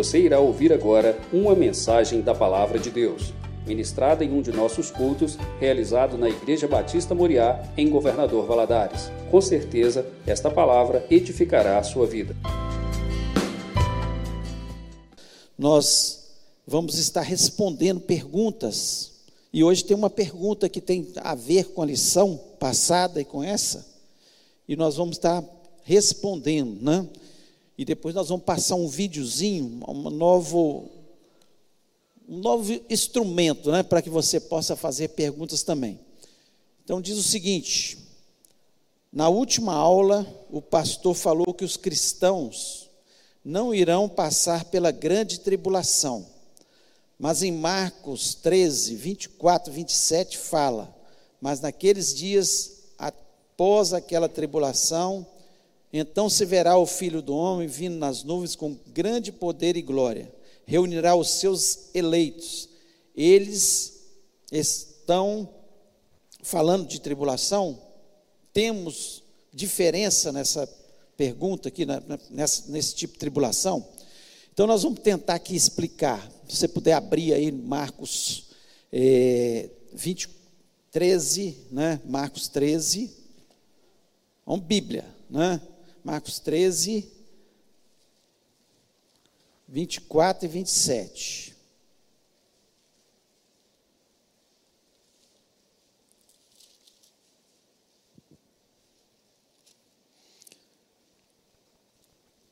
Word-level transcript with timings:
Você 0.00 0.18
irá 0.18 0.40
ouvir 0.40 0.72
agora 0.72 1.20
uma 1.30 1.54
mensagem 1.54 2.22
da 2.22 2.34
Palavra 2.34 2.78
de 2.78 2.90
Deus, 2.90 3.34
ministrada 3.66 4.24
em 4.24 4.32
um 4.32 4.40
de 4.40 4.50
nossos 4.50 4.90
cultos, 4.90 5.36
realizado 5.58 6.16
na 6.16 6.26
Igreja 6.26 6.66
Batista 6.66 7.14
Moriá, 7.14 7.62
em 7.76 7.90
Governador 7.90 8.46
Valadares. 8.46 9.10
Com 9.30 9.42
certeza, 9.42 10.10
esta 10.26 10.50
palavra 10.50 11.06
edificará 11.10 11.76
a 11.76 11.82
sua 11.82 12.06
vida. 12.06 12.34
Nós 15.58 16.30
vamos 16.66 16.98
estar 16.98 17.20
respondendo 17.20 18.00
perguntas. 18.00 19.12
E 19.52 19.62
hoje 19.62 19.84
tem 19.84 19.94
uma 19.94 20.08
pergunta 20.08 20.66
que 20.66 20.80
tem 20.80 21.12
a 21.16 21.34
ver 21.34 21.74
com 21.74 21.82
a 21.82 21.86
lição 21.86 22.40
passada 22.58 23.20
e 23.20 23.24
com 23.26 23.44
essa. 23.44 23.86
E 24.66 24.74
nós 24.76 24.96
vamos 24.96 25.18
estar 25.18 25.44
respondendo, 25.84 26.80
né? 26.80 27.06
E 27.80 27.84
depois 27.86 28.14
nós 28.14 28.28
vamos 28.28 28.44
passar 28.44 28.74
um 28.74 28.86
videozinho, 28.86 29.82
um 29.88 30.10
novo, 30.10 30.90
um 32.28 32.36
novo 32.36 32.78
instrumento, 32.90 33.72
né, 33.72 33.82
para 33.82 34.02
que 34.02 34.10
você 34.10 34.38
possa 34.38 34.76
fazer 34.76 35.08
perguntas 35.08 35.62
também. 35.62 35.98
Então 36.84 37.00
diz 37.00 37.16
o 37.16 37.22
seguinte: 37.22 37.96
na 39.10 39.30
última 39.30 39.72
aula, 39.72 40.26
o 40.50 40.60
pastor 40.60 41.14
falou 41.14 41.54
que 41.54 41.64
os 41.64 41.78
cristãos 41.78 42.90
não 43.42 43.74
irão 43.74 44.10
passar 44.10 44.66
pela 44.66 44.90
grande 44.90 45.40
tribulação. 45.40 46.26
Mas 47.18 47.42
em 47.42 47.50
Marcos 47.50 48.34
13, 48.34 48.94
24, 48.94 49.72
27 49.72 50.36
fala: 50.36 50.94
Mas 51.40 51.62
naqueles 51.62 52.14
dias, 52.14 52.90
após 52.98 53.94
aquela 53.94 54.28
tribulação, 54.28 55.26
então 55.92 56.30
se 56.30 56.44
verá 56.44 56.76
o 56.76 56.86
filho 56.86 57.20
do 57.20 57.34
homem 57.34 57.66
vindo 57.66 57.96
nas 57.96 58.22
nuvens 58.22 58.54
com 58.54 58.76
grande 58.88 59.32
poder 59.32 59.76
e 59.76 59.82
glória. 59.82 60.32
Reunirá 60.64 61.16
os 61.16 61.30
seus 61.30 61.90
eleitos. 61.94 62.68
Eles 63.16 64.04
estão 64.52 65.48
falando 66.42 66.86
de 66.86 67.00
tribulação. 67.00 67.80
Temos 68.52 69.22
diferença 69.52 70.30
nessa 70.30 70.68
pergunta 71.16 71.68
aqui, 71.68 71.84
nessa, 72.30 72.70
nesse 72.70 72.94
tipo 72.94 73.14
de 73.14 73.18
tribulação? 73.18 73.86
Então 74.52 74.66
nós 74.66 74.82
vamos 74.82 75.00
tentar 75.00 75.34
aqui 75.34 75.56
explicar. 75.56 76.30
Se 76.48 76.56
você 76.56 76.68
puder 76.68 76.92
abrir 76.92 77.32
aí 77.32 77.50
Marcos 77.50 78.50
é, 78.92 79.70
20, 79.92 80.28
13, 80.90 81.56
né? 81.70 82.00
Marcos 82.04 82.48
13. 82.48 83.10
Vamos 84.44 84.66
Bíblia, 84.66 85.04
né? 85.28 85.60
Marcos 86.02 86.38
13, 86.38 87.10
24 89.68 90.44
e 90.44 90.48
27. 90.48 91.56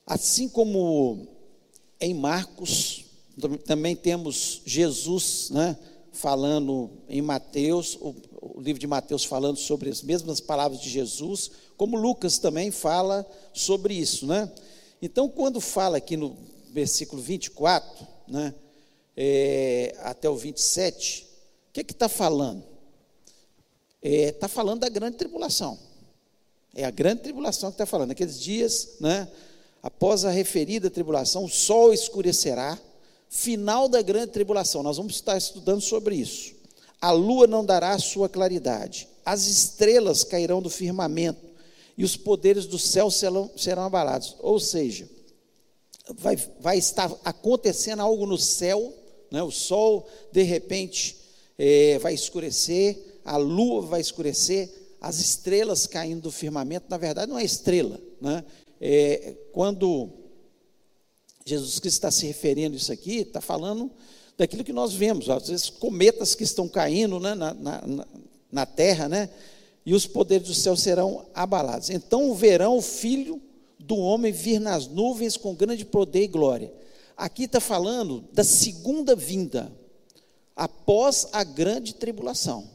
Assim 0.05 0.49
como 0.49 1.27
em 1.99 2.13
Marcos, 2.15 3.05
também 3.65 3.95
temos 3.95 4.61
Jesus, 4.65 5.49
né, 5.51 5.77
falando 6.11 6.89
em 7.07 7.21
Mateus, 7.21 7.97
o 8.41 8.61
livro 8.61 8.79
de 8.79 8.87
Mateus 8.87 9.25
falando 9.25 9.57
sobre 9.57 9.89
as 9.89 10.01
mesmas 10.01 10.39
palavras 10.39 10.79
de 10.79 10.89
Jesus, 10.89 11.51
como 11.75 11.97
Lucas 11.97 12.37
também 12.37 12.71
fala 12.71 13.29
sobre 13.53 13.93
isso, 13.93 14.25
né? 14.25 14.49
Então, 15.01 15.29
quando 15.29 15.59
fala 15.59 15.97
aqui 15.97 16.15
no 16.15 16.37
versículo 16.71 17.21
24, 17.21 18.07
né, 18.27 18.53
é, 19.15 19.95
até 20.03 20.29
o 20.29 20.35
27, 20.35 21.27
o 21.69 21.73
que 21.73 21.81
é 21.81 21.83
está 21.83 22.07
falando? 22.09 22.63
Está 24.01 24.27
é, 24.27 24.31
tá 24.31 24.47
falando 24.47 24.81
da 24.81 24.89
grande 24.89 25.17
tribulação. 25.17 25.77
É 26.73 26.85
a 26.85 26.91
grande 26.91 27.21
tribulação 27.23 27.69
que 27.69 27.75
está 27.75 27.85
falando. 27.85 28.11
Aqueles 28.11 28.39
dias, 28.39 28.95
né, 28.99 29.27
após 29.83 30.23
a 30.23 30.31
referida 30.31 30.89
tribulação, 30.89 31.43
o 31.43 31.49
sol 31.49 31.93
escurecerá, 31.93 32.79
final 33.29 33.89
da 33.89 34.01
grande 34.01 34.31
tribulação. 34.31 34.83
Nós 34.83 34.97
vamos 34.97 35.15
estar 35.15 35.37
estudando 35.37 35.81
sobre 35.81 36.15
isso. 36.15 36.58
A 37.01 37.11
lua 37.11 37.47
não 37.47 37.63
dará 37.63 37.97
sua 37.97 38.27
claridade, 38.27 39.07
as 39.25 39.47
estrelas 39.47 40.23
cairão 40.23 40.61
do 40.61 40.69
firmamento 40.69 41.47
e 41.97 42.03
os 42.03 42.15
poderes 42.15 42.65
do 42.65 42.79
céu 42.79 43.11
serão, 43.11 43.49
serão 43.55 43.83
abalados. 43.83 44.35
Ou 44.39 44.59
seja, 44.59 45.07
vai, 46.15 46.35
vai 46.59 46.77
estar 46.77 47.11
acontecendo 47.23 48.01
algo 48.01 48.25
no 48.25 48.37
céu, 48.37 48.93
né? 49.31 49.43
o 49.43 49.51
sol 49.51 50.07
de 50.31 50.43
repente 50.43 51.17
é, 51.57 51.99
vai 51.99 52.13
escurecer, 52.13 53.19
a 53.23 53.37
lua 53.37 53.81
vai 53.81 54.01
escurecer, 54.01 54.69
as 55.01 55.19
estrelas 55.19 55.87
caindo 55.87 56.21
do 56.21 56.31
firmamento, 56.31 56.87
na 56.89 56.97
verdade 56.97 57.31
não 57.31 57.39
é 57.39 57.43
estrela, 57.43 57.99
né? 58.19 58.43
É, 58.81 59.35
quando 59.51 60.09
Jesus 61.45 61.79
Cristo 61.79 61.97
está 61.97 62.11
se 62.11 62.25
referindo 62.25 62.75
isso 62.75 62.91
aqui, 62.91 63.19
está 63.19 63.41
falando 63.41 63.91
daquilo 64.39 64.63
que 64.63 64.71
nós 64.71 64.93
vemos, 64.93 65.29
às 65.29 65.49
vezes 65.49 65.69
cometas 65.69 66.33
que 66.33 66.45
estão 66.45 66.65
caindo 66.65 67.19
né, 67.19 67.35
na, 67.35 67.53
na, 67.53 68.07
na 68.49 68.65
terra, 68.65 69.09
né? 69.09 69.29
e 69.85 69.93
os 69.93 70.07
poderes 70.07 70.47
do 70.47 70.53
céu 70.53 70.77
serão 70.77 71.25
abalados. 71.33 71.89
Então 71.89 72.33
verão 72.33 72.77
o 72.77 72.81
filho 72.81 73.41
do 73.77 73.97
homem 73.97 74.31
vir 74.31 74.59
nas 74.59 74.87
nuvens 74.87 75.35
com 75.35 75.53
grande 75.53 75.83
poder 75.83 76.23
e 76.23 76.27
glória. 76.27 76.71
Aqui 77.17 77.43
está 77.43 77.59
falando 77.59 78.23
da 78.31 78.45
segunda 78.45 79.13
vinda, 79.13 79.69
após 80.55 81.27
a 81.33 81.43
grande 81.43 81.93
tribulação. 81.93 82.69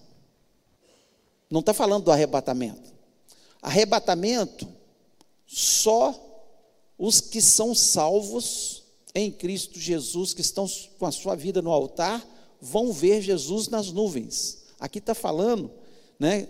Não 1.49 1.61
está 1.61 1.73
falando 1.73 2.05
do 2.05 2.11
arrebatamento. 2.11 2.93
Arrebatamento, 3.63 4.69
só 5.47 6.15
os 6.99 7.23
que 7.23 7.41
são 7.41 7.75
salvos 7.75 8.74
em 9.15 9.31
Cristo 9.31 9.79
Jesus, 9.79 10.35
que 10.35 10.41
estão 10.41 10.67
com 10.99 11.07
a 11.07 11.13
sua 11.13 11.35
vida 11.37 11.63
no 11.63 11.71
altar, 11.71 12.27
vão 12.61 12.93
ver 12.93 13.23
Jesus 13.23 13.69
nas 13.69 13.93
nuvens. 13.93 14.65
Aqui 14.81 14.99
está 14.99 15.15
falando, 15.15 15.71
né? 16.19 16.49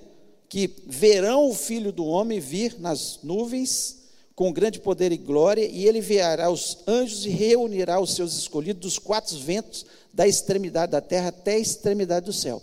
que 0.49 0.71
verão 0.87 1.51
o 1.51 1.55
filho 1.55 1.91
do 1.91 2.05
homem 2.05 2.39
vir 2.39 2.79
nas 2.79 3.19
nuvens 3.23 4.05
com 4.37 4.53
grande 4.53 4.81
poder 4.81 5.13
e 5.13 5.17
glória, 5.17 5.65
e 5.65 5.87
ele 5.87 5.99
enviará 5.99 6.51
os 6.51 6.79
anjos 6.87 7.25
e 7.25 7.29
reunirá 7.29 8.01
os 8.01 8.15
seus 8.15 8.37
escolhidos 8.37 8.81
dos 8.81 8.99
quatro 8.99 9.37
ventos, 9.39 9.87
da 10.13 10.27
extremidade 10.27 10.93
da 10.93 11.01
terra 11.01 11.29
até 11.29 11.55
a 11.55 11.59
extremidade 11.59 12.27
do 12.27 12.33
céu. 12.33 12.63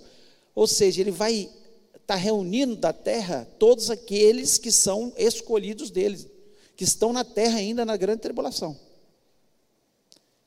Ou 0.55 0.67
seja, 0.67 1.01
ele 1.01 1.11
vai 1.11 1.49
estar 1.93 1.99
tá 2.05 2.15
reunindo 2.15 2.75
da 2.75 2.91
terra 2.91 3.47
todos 3.57 3.89
aqueles 3.89 4.57
que 4.57 4.71
são 4.71 5.13
escolhidos 5.17 5.91
dele, 5.91 6.19
que 6.75 6.83
estão 6.83 7.13
na 7.13 7.23
terra 7.23 7.57
ainda 7.57 7.85
na 7.85 7.95
grande 7.95 8.21
tribulação. 8.21 8.77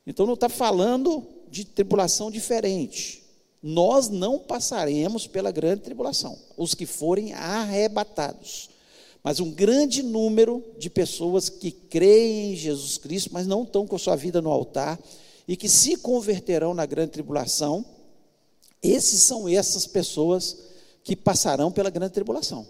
Então 0.07 0.27
não 0.27 0.35
está 0.35 0.49
falando 0.49 1.27
de 1.51 1.65
tribulação 1.65 2.31
diferente 2.31 3.25
nós 3.67 4.11
não 4.11 4.39
passaremos 4.39 5.27
pela 5.27 5.51
grande 5.51 5.81
tribulação, 5.81 6.39
os 6.55 6.75
que 6.75 6.85
forem 6.85 7.33
arrebatados. 7.33 8.69
Mas 9.23 9.41
um 9.41 9.51
grande 9.51 10.03
número 10.03 10.63
de 10.79 10.91
pessoas 10.91 11.49
que 11.49 11.71
creem 11.71 12.53
em 12.53 12.57
Jesus 12.57 12.99
Cristo, 12.99 13.31
mas 13.33 13.47
não 13.47 13.63
estão 13.63 13.87
com 13.87 13.97
sua 13.97 14.17
vida 14.17 14.43
no 14.43 14.51
altar, 14.51 15.01
e 15.49 15.57
que 15.57 15.67
se 15.67 15.97
converterão 15.97 16.75
na 16.75 16.85
grande 16.85 17.13
tribulação, 17.13 17.83
esses 18.83 19.23
são 19.23 19.49
essas 19.49 19.87
pessoas 19.87 20.59
que 21.03 21.17
passarão 21.17 21.73
pela 21.73 21.89
grande 21.89 22.13
tribulação. 22.13 22.67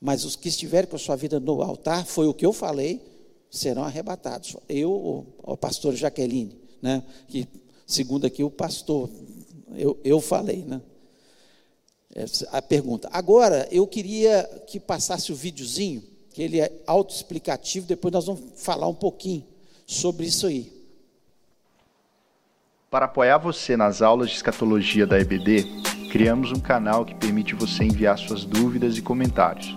Mas 0.00 0.24
os 0.24 0.36
que 0.36 0.48
estiverem 0.48 0.88
com 0.88 0.96
a 0.96 0.98
sua 0.98 1.16
vida 1.16 1.38
no 1.38 1.60
altar, 1.60 2.06
foi 2.06 2.26
o 2.26 2.32
que 2.32 2.46
eu 2.46 2.52
falei, 2.54 2.98
serão 3.52 3.84
arrebatados. 3.84 4.56
Eu, 4.66 5.26
o 5.42 5.56
pastor 5.56 5.94
Jaqueline, 5.94 6.58
né, 6.80 7.04
que 7.28 7.46
segundo 7.86 8.26
aqui 8.26 8.42
o 8.42 8.50
pastor 8.50 9.10
eu, 9.76 9.98
eu 10.02 10.20
falei, 10.20 10.64
né? 10.64 10.80
a 12.50 12.60
pergunta. 12.60 13.08
Agora, 13.12 13.66
eu 13.70 13.86
queria 13.86 14.44
que 14.66 14.78
passasse 14.78 15.32
o 15.32 15.34
videozinho, 15.34 16.02
que 16.30 16.42
ele 16.42 16.60
é 16.60 16.70
autoexplicativo, 16.86 17.86
depois 17.86 18.12
nós 18.12 18.26
vamos 18.26 18.42
falar 18.56 18.86
um 18.88 18.94
pouquinho 18.94 19.44
sobre 19.86 20.26
isso 20.26 20.46
aí. 20.46 20.72
Para 22.90 23.06
apoiar 23.06 23.38
você 23.38 23.76
nas 23.76 24.02
aulas 24.02 24.28
de 24.28 24.36
escatologia 24.36 25.06
da 25.06 25.18
EBD, 25.18 25.64
criamos 26.10 26.52
um 26.52 26.60
canal 26.60 27.06
que 27.06 27.14
permite 27.14 27.54
você 27.54 27.84
enviar 27.84 28.18
suas 28.18 28.44
dúvidas 28.44 28.98
e 28.98 29.02
comentários. 29.02 29.74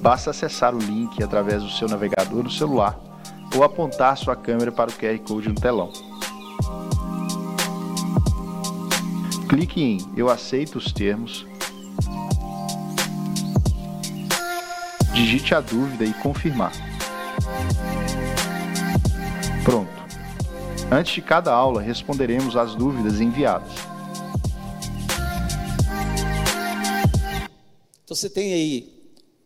Basta 0.00 0.30
acessar 0.30 0.74
o 0.74 0.78
link 0.78 1.22
através 1.22 1.62
do 1.62 1.70
seu 1.70 1.88
navegador 1.88 2.44
no 2.44 2.50
celular 2.50 2.98
ou 3.54 3.64
apontar 3.64 4.16
sua 4.16 4.36
câmera 4.36 4.70
para 4.70 4.90
o 4.90 4.92
QR 4.92 5.18
Code 5.20 5.48
no 5.48 5.54
telão. 5.54 5.92
Clique 9.48 9.82
em 9.82 9.98
Eu 10.16 10.28
aceito 10.28 10.76
os 10.76 10.92
termos. 10.92 11.46
Digite 15.12 15.54
a 15.54 15.60
dúvida 15.60 16.04
e 16.04 16.12
confirmar. 16.14 16.72
Pronto. 19.64 19.90
Antes 20.90 21.14
de 21.14 21.22
cada 21.22 21.52
aula, 21.52 21.82
responderemos 21.82 22.56
às 22.56 22.74
dúvidas 22.74 23.20
enviadas. 23.20 23.72
Então 28.04 28.16
você 28.16 28.30
tem 28.30 28.52
aí, 28.52 28.97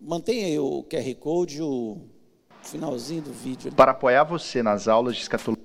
mantenha 0.02 0.46
aí 0.46 0.58
o 0.58 0.84
QR 0.84 1.14
Code, 1.16 1.62
o 1.62 2.00
finalzinho 2.62 3.22
do 3.22 3.32
vídeo. 3.32 3.72
Para 3.72 3.92
apoiar 3.92 4.24
você 4.24 4.62
nas 4.62 4.88
aulas 4.88 5.16
de 5.16 5.22
escatologia 5.22 5.62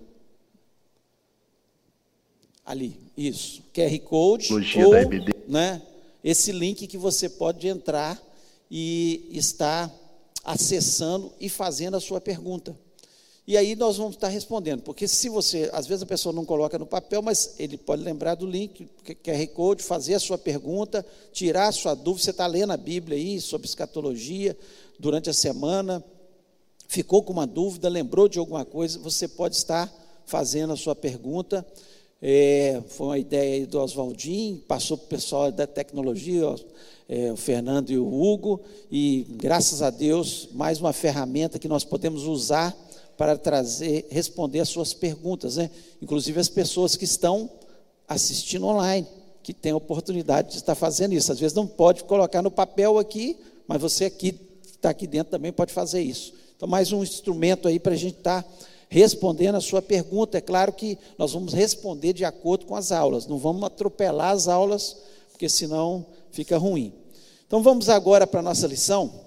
ali, 2.67 2.99
isso, 3.15 3.63
QR 3.73 3.97
Code 3.99 4.53
ou, 4.53 4.91
da 4.91 5.01
EBD. 5.01 5.33
né, 5.47 5.81
esse 6.21 6.51
link 6.51 6.85
que 6.85 6.97
você 6.97 7.29
pode 7.29 7.65
entrar 7.65 8.21
e 8.69 9.29
estar 9.31 9.89
acessando 10.43 11.31
e 11.39 11.47
fazendo 11.47 11.95
a 11.95 12.01
sua 12.01 12.19
pergunta. 12.19 12.77
E 13.47 13.55
aí 13.55 13.77
nós 13.77 13.95
vamos 13.95 14.15
estar 14.15 14.27
respondendo, 14.27 14.81
porque 14.81 15.07
se 15.07 15.29
você, 15.29 15.69
às 15.71 15.87
vezes 15.87 16.03
a 16.03 16.05
pessoa 16.05 16.35
não 16.35 16.43
coloca 16.43 16.77
no 16.77 16.85
papel, 16.85 17.21
mas 17.21 17.55
ele 17.57 17.77
pode 17.77 18.03
lembrar 18.03 18.35
do 18.35 18.45
link, 18.45 18.89
QR 19.23 19.47
Code, 19.53 19.81
fazer 19.83 20.15
a 20.15 20.19
sua 20.19 20.37
pergunta, 20.37 21.05
tirar 21.31 21.69
a 21.69 21.71
sua 21.71 21.95
dúvida, 21.95 22.25
você 22.25 22.31
está 22.31 22.45
lendo 22.45 22.73
a 22.73 22.77
Bíblia 22.77 23.17
aí 23.17 23.39
sobre 23.39 23.65
escatologia 23.65 24.57
durante 24.99 25.29
a 25.29 25.33
semana, 25.33 26.03
ficou 26.89 27.23
com 27.23 27.31
uma 27.31 27.47
dúvida, 27.47 27.87
lembrou 27.87 28.27
de 28.27 28.37
alguma 28.37 28.65
coisa, 28.65 28.99
você 28.99 29.29
pode 29.29 29.55
estar 29.55 29.89
fazendo 30.25 30.73
a 30.73 30.77
sua 30.77 30.93
pergunta. 30.93 31.65
É, 32.21 32.81
foi 32.89 33.07
uma 33.07 33.17
ideia 33.17 33.65
do 33.65 33.79
Oswaldinho, 33.79 34.57
passou 34.67 34.97
para 34.97 35.05
o 35.05 35.09
pessoal 35.09 35.51
da 35.53 35.65
tecnologia, 35.65 36.53
é, 37.07 37.31
o 37.31 37.37
Fernando 37.37 37.91
e 37.91 37.97
o 37.97 38.07
Hugo, 38.07 38.59
e 38.91 39.25
graças 39.29 39.81
a 39.81 39.89
Deus, 39.89 40.49
mais 40.51 40.81
uma 40.81 40.91
ferramenta 40.91 41.59
que 41.59 41.67
nós 41.69 41.85
podemos 41.85 42.23
usar 42.23 42.75
para 43.17 43.37
trazer, 43.37 44.05
responder 44.09 44.59
as 44.59 44.69
suas 44.69 44.93
perguntas, 44.93 45.57
né? 45.57 45.69
Inclusive 46.01 46.39
as 46.39 46.49
pessoas 46.49 46.95
que 46.95 47.05
estão 47.05 47.49
assistindo 48.07 48.67
online, 48.67 49.07
que 49.41 49.53
têm 49.53 49.71
a 49.71 49.77
oportunidade 49.77 50.51
de 50.51 50.57
estar 50.57 50.75
fazendo 50.75 51.13
isso. 51.13 51.31
Às 51.31 51.39
vezes 51.39 51.55
não 51.55 51.65
pode 51.65 52.03
colocar 52.03 52.41
no 52.41 52.51
papel 52.51 52.97
aqui, 52.99 53.37
mas 53.67 53.81
você 53.81 54.05
aqui 54.05 54.39
está 54.63 54.91
aqui 54.91 55.07
dentro 55.07 55.31
também 55.31 55.51
pode 55.51 55.73
fazer 55.73 56.01
isso. 56.01 56.33
Então, 56.55 56.67
mais 56.67 56.91
um 56.91 57.03
instrumento 57.03 57.67
aí 57.67 57.79
para 57.79 57.93
a 57.93 57.97
gente 57.97 58.17
estar 58.17 58.45
respondendo 58.89 59.55
a 59.55 59.61
sua 59.61 59.81
pergunta. 59.81 60.37
É 60.37 60.41
claro 60.41 60.71
que 60.71 60.97
nós 61.17 61.33
vamos 61.33 61.53
responder 61.53 62.13
de 62.13 62.23
acordo 62.23 62.65
com 62.65 62.75
as 62.75 62.91
aulas, 62.91 63.27
não 63.27 63.37
vamos 63.37 63.63
atropelar 63.63 64.31
as 64.31 64.47
aulas, 64.47 64.97
porque 65.31 65.49
senão 65.49 66.05
fica 66.31 66.57
ruim. 66.57 66.93
Então 67.45 67.61
vamos 67.63 67.89
agora 67.89 68.25
para 68.27 68.39
a 68.39 68.43
nossa 68.43 68.67
lição. 68.67 69.26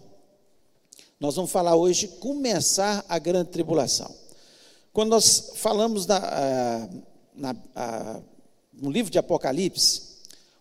Nós 1.20 1.34
vamos 1.34 1.50
falar 1.50 1.76
hoje 1.76 2.08
começar 2.08 3.04
a 3.06 3.18
grande 3.18 3.50
tribulação. 3.50 4.10
Quando 4.90 5.10
nós 5.10 5.52
falamos 5.56 6.06
da, 6.06 6.88
na, 7.34 7.54
a, 7.76 8.20
no 8.72 8.90
livro 8.90 9.12
de 9.12 9.18
Apocalipse, 9.18 10.00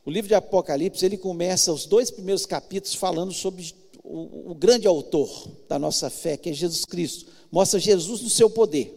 o 0.05 0.11
livro 0.11 0.27
de 0.27 0.35
Apocalipse 0.35 1.05
ele 1.05 1.17
começa 1.17 1.71
os 1.71 1.85
dois 1.85 2.11
primeiros 2.11 2.45
capítulos 2.45 2.93
falando 2.93 3.31
sobre 3.31 3.73
o, 4.03 4.51
o 4.51 4.53
grande 4.55 4.85
autor 4.85 5.49
da 5.69 5.79
nossa 5.79 6.09
fé, 6.09 6.35
que 6.35 6.49
é 6.49 6.53
Jesus 6.53 6.83
Cristo. 6.83 7.31
Mostra 7.49 7.79
Jesus 7.79 8.21
no 8.21 8.29
seu 8.29 8.49
poder, 8.49 8.93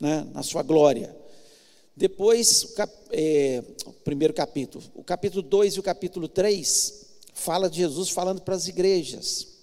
né, 0.00 0.26
na 0.34 0.42
sua 0.42 0.64
glória. 0.64 1.16
Depois, 1.96 2.64
o, 2.64 2.74
cap, 2.74 2.92
é, 3.12 3.62
o 3.86 3.92
primeiro 3.92 4.34
capítulo, 4.34 4.82
o 4.92 5.04
capítulo 5.04 5.40
2 5.40 5.74
e 5.74 5.80
o 5.80 5.84
capítulo 5.84 6.26
3 6.26 7.06
fala 7.32 7.70
de 7.70 7.76
Jesus 7.76 8.08
falando 8.08 8.42
para 8.42 8.56
as 8.56 8.66
igrejas 8.66 9.54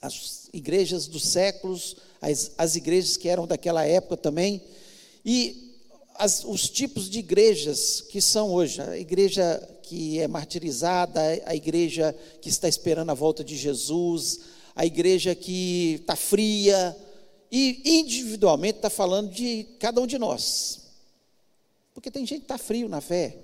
as 0.00 0.43
igrejas 0.54 1.06
dos 1.06 1.26
séculos, 1.26 1.96
as, 2.20 2.52
as 2.56 2.76
igrejas 2.76 3.16
que 3.16 3.28
eram 3.28 3.46
daquela 3.46 3.84
época 3.84 4.16
também, 4.16 4.62
e 5.24 5.74
as, 6.14 6.44
os 6.44 6.68
tipos 6.68 7.10
de 7.10 7.18
igrejas 7.18 8.00
que 8.00 8.20
são 8.20 8.52
hoje, 8.52 8.80
a 8.80 8.96
igreja 8.96 9.68
que 9.82 10.18
é 10.20 10.28
martirizada, 10.28 11.20
a 11.44 11.54
igreja 11.54 12.16
que 12.40 12.48
está 12.48 12.68
esperando 12.68 13.10
a 13.10 13.14
volta 13.14 13.42
de 13.42 13.56
Jesus, 13.56 14.40
a 14.74 14.86
igreja 14.86 15.34
que 15.34 15.98
está 16.00 16.16
fria, 16.16 16.96
e 17.50 17.98
individualmente 17.98 18.78
está 18.78 18.90
falando 18.90 19.30
de 19.30 19.64
cada 19.78 20.00
um 20.00 20.06
de 20.06 20.18
nós. 20.18 20.80
Porque 21.92 22.10
tem 22.10 22.26
gente 22.26 22.40
que 22.40 22.44
está 22.44 22.58
frio 22.58 22.88
na 22.88 23.00
fé, 23.00 23.36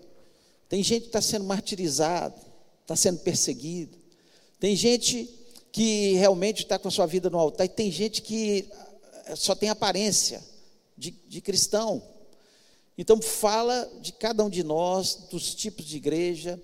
tem 0.69 0.83
gente 0.83 1.03
que 1.03 1.09
está 1.09 1.21
sendo 1.21 1.45
martirizado, 1.45 2.35
está 2.83 2.97
sendo 2.97 3.21
perseguido, 3.21 3.97
tem 4.59 4.75
gente 4.75 5.29
que 5.73 6.15
realmente 6.15 6.63
está 6.63 6.79
com 6.79 6.89
a 6.89 6.91
sua 6.91 7.07
vida 7.07 7.31
no 7.31 7.39
altar, 7.39 7.65
e 7.65 7.69
tem 7.69 7.91
gente 7.91 8.23
que 8.23 8.69
eh, 9.27 9.37
só 9.37 9.55
tem 9.55 9.69
aparência 9.69 10.43
de, 10.97 11.11
de 11.11 11.41
cristão. 11.41 12.03
Então, 12.99 13.21
fala 13.23 13.91
de 14.01 14.13
cada 14.13 14.45
um 14.45 14.51
de 14.51 14.63
nós, 14.63 15.27
dos 15.31 15.55
tipos 15.55 15.85
de 15.85 15.97
igreja, 15.97 16.61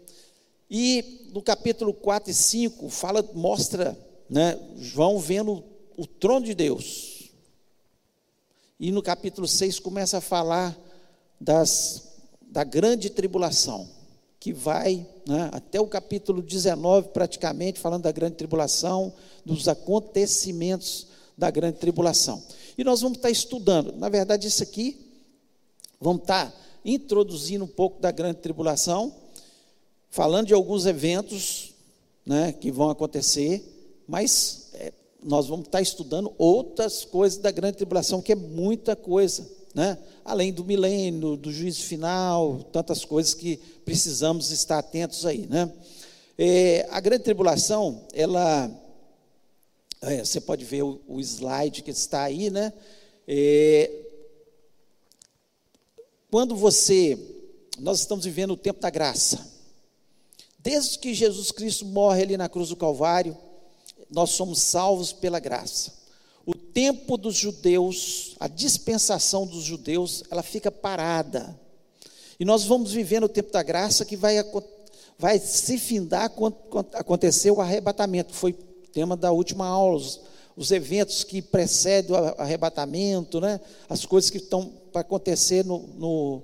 e 0.69 1.29
no 1.33 1.41
capítulo 1.41 1.95
4 1.95 2.31
e 2.31 2.35
5, 2.35 2.89
fala, 2.91 3.23
mostra 3.35 3.97
né, 4.29 4.59
João 4.79 5.19
vendo 5.19 5.65
o 5.97 6.07
trono 6.07 6.45
de 6.45 6.55
Deus. 6.55 7.31
E 8.79 8.91
no 8.91 9.03
capítulo 9.03 9.47
6 9.47 9.79
começa 9.79 10.19
a 10.19 10.21
falar 10.21 10.77
das, 11.41 12.19
da 12.43 12.65
grande 12.65 13.09
tribulação 13.09 13.96
que 14.47 14.53
vai 14.53 15.05
né, 15.27 15.51
até 15.53 15.81
o 15.81 15.89
capítulo 15.89 16.41
19, 16.41 17.09
praticamente, 17.09 17.81
falando 17.81 18.05
da 18.05 18.13
grande 18.13 18.37
tribulação, 18.37 19.13
dos 19.45 19.67
acontecimentos 19.67 21.09
da 21.37 21.51
grande 21.51 21.79
tribulação. 21.79 22.41
E 22.79 22.85
nós 22.85 23.01
vamos 23.01 23.19
estar 23.19 23.29
estudando, 23.29 23.91
na 23.97 24.09
verdade, 24.09 24.47
isso 24.47 24.63
aqui, 24.63 25.05
vamos 26.01 26.23
estar 26.23 26.55
introduzindo 26.85 27.65
um 27.65 27.69
pouco 27.69 28.01
da 28.01 28.13
grande 28.13 28.39
tribulação, 28.39 29.13
falando 30.11 30.47
de 30.47 30.55
alguns 30.55 30.87
eventos 30.87 31.75
né, 32.25 32.53
que 32.53 32.71
vão 32.71 32.89
acontecer, 32.89 33.99
mas 34.07 34.69
é, 34.75 34.93
nós 35.25 35.49
vamos 35.49 35.67
estar 35.67 35.83
estudando 35.83 36.33
outras 36.39 37.05
coisas 37.05 37.37
da 37.41 37.51
grande 37.51 37.79
tribulação, 37.79 38.23
que 38.23 38.31
é 38.31 38.37
muita 38.37 38.95
coisa 38.95 39.56
né? 39.77 39.99
além 40.25 40.55
do 40.55 40.65
milênio, 40.65 41.37
do 41.37 41.53
juízo 41.53 41.83
final, 41.83 42.63
tantas 42.73 43.05
coisas 43.05 43.35
que 43.35 43.59
precisamos 43.85 44.51
estar 44.51 44.79
atentos 44.79 45.27
aí. 45.27 45.47
Né? 45.47 45.71
É, 46.39 46.89
a 46.91 46.99
grande 46.99 47.25
tribulação, 47.25 48.07
ela, 48.15 48.71
é, 50.01 50.25
você 50.25 50.41
pode 50.41 50.65
ver 50.65 50.83
o, 50.83 50.99
o, 51.07 51.21
slide 51.21 51.83
que 51.83 51.91
está 51.91 52.23
aí, 52.23 52.49
né? 52.49 52.73
É, 53.29 53.91
quando 56.31 56.57
você, 56.57 57.19
nós 57.79 58.01
estamos 58.01 58.25
vivendo 58.25 58.53
o 58.53 58.57
tempo 58.57 58.81
da 58.81 58.89
graça. 58.89 59.47
Desde 60.59 60.99
que 60.99 61.13
Jesus 61.13 61.51
Cristo 61.51 61.85
morre 61.85 62.23
ali 62.23 62.37
na 62.39 62.49
cruz 62.49 62.71
do 62.71 62.77
Calvário, 62.77 63.37
nós 64.11 64.31
somos 64.31 64.59
salvos 64.63 65.13
pela 65.13 65.39
graça 65.39 65.96
o 66.47 66.55
tempo 66.55 67.17
dos 67.17 67.37
judeus, 67.37 68.37
a 68.39 68.47
dispensação 68.47 69.45
dos 69.45 69.65
judeus, 69.65 70.23
ela 70.31 70.45
fica 70.45 70.71
parada. 70.71 71.59
E 72.39 72.45
nós 72.45 72.65
vamos 72.65 72.93
viver 72.93 73.21
no 73.21 73.29
tempo 73.29 73.51
da 73.51 73.65
graça 73.65 74.05
que 74.05 74.17
vai, 74.17 74.37
vai 75.19 75.41
se 75.41 75.77
findar 75.77 76.31
quando 76.31 76.57
acontecer 76.93 77.51
o 77.51 77.61
arrebatamento. 77.61 78.33
Foi 78.33 78.53
tema 78.97 79.17
da 79.17 79.33
última 79.33 79.67
aula, 79.67 79.97
os, 79.97 80.21
os 80.57 80.71
eventos 80.71 81.25
que 81.25 81.43
precedem 81.43 82.15
o 82.15 82.41
arrebatamento, 82.41 83.41
né? 83.41 83.61
as 83.89 84.07
coisas 84.07 84.31
que 84.31 84.39
estão 84.39 84.73
para 84.93 85.01
acontecer 85.01 85.65
no, 85.65 85.81
no, 85.99 86.43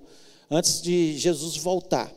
antes 0.51 0.83
de 0.83 1.17
Jesus 1.17 1.57
voltar. 1.57 2.13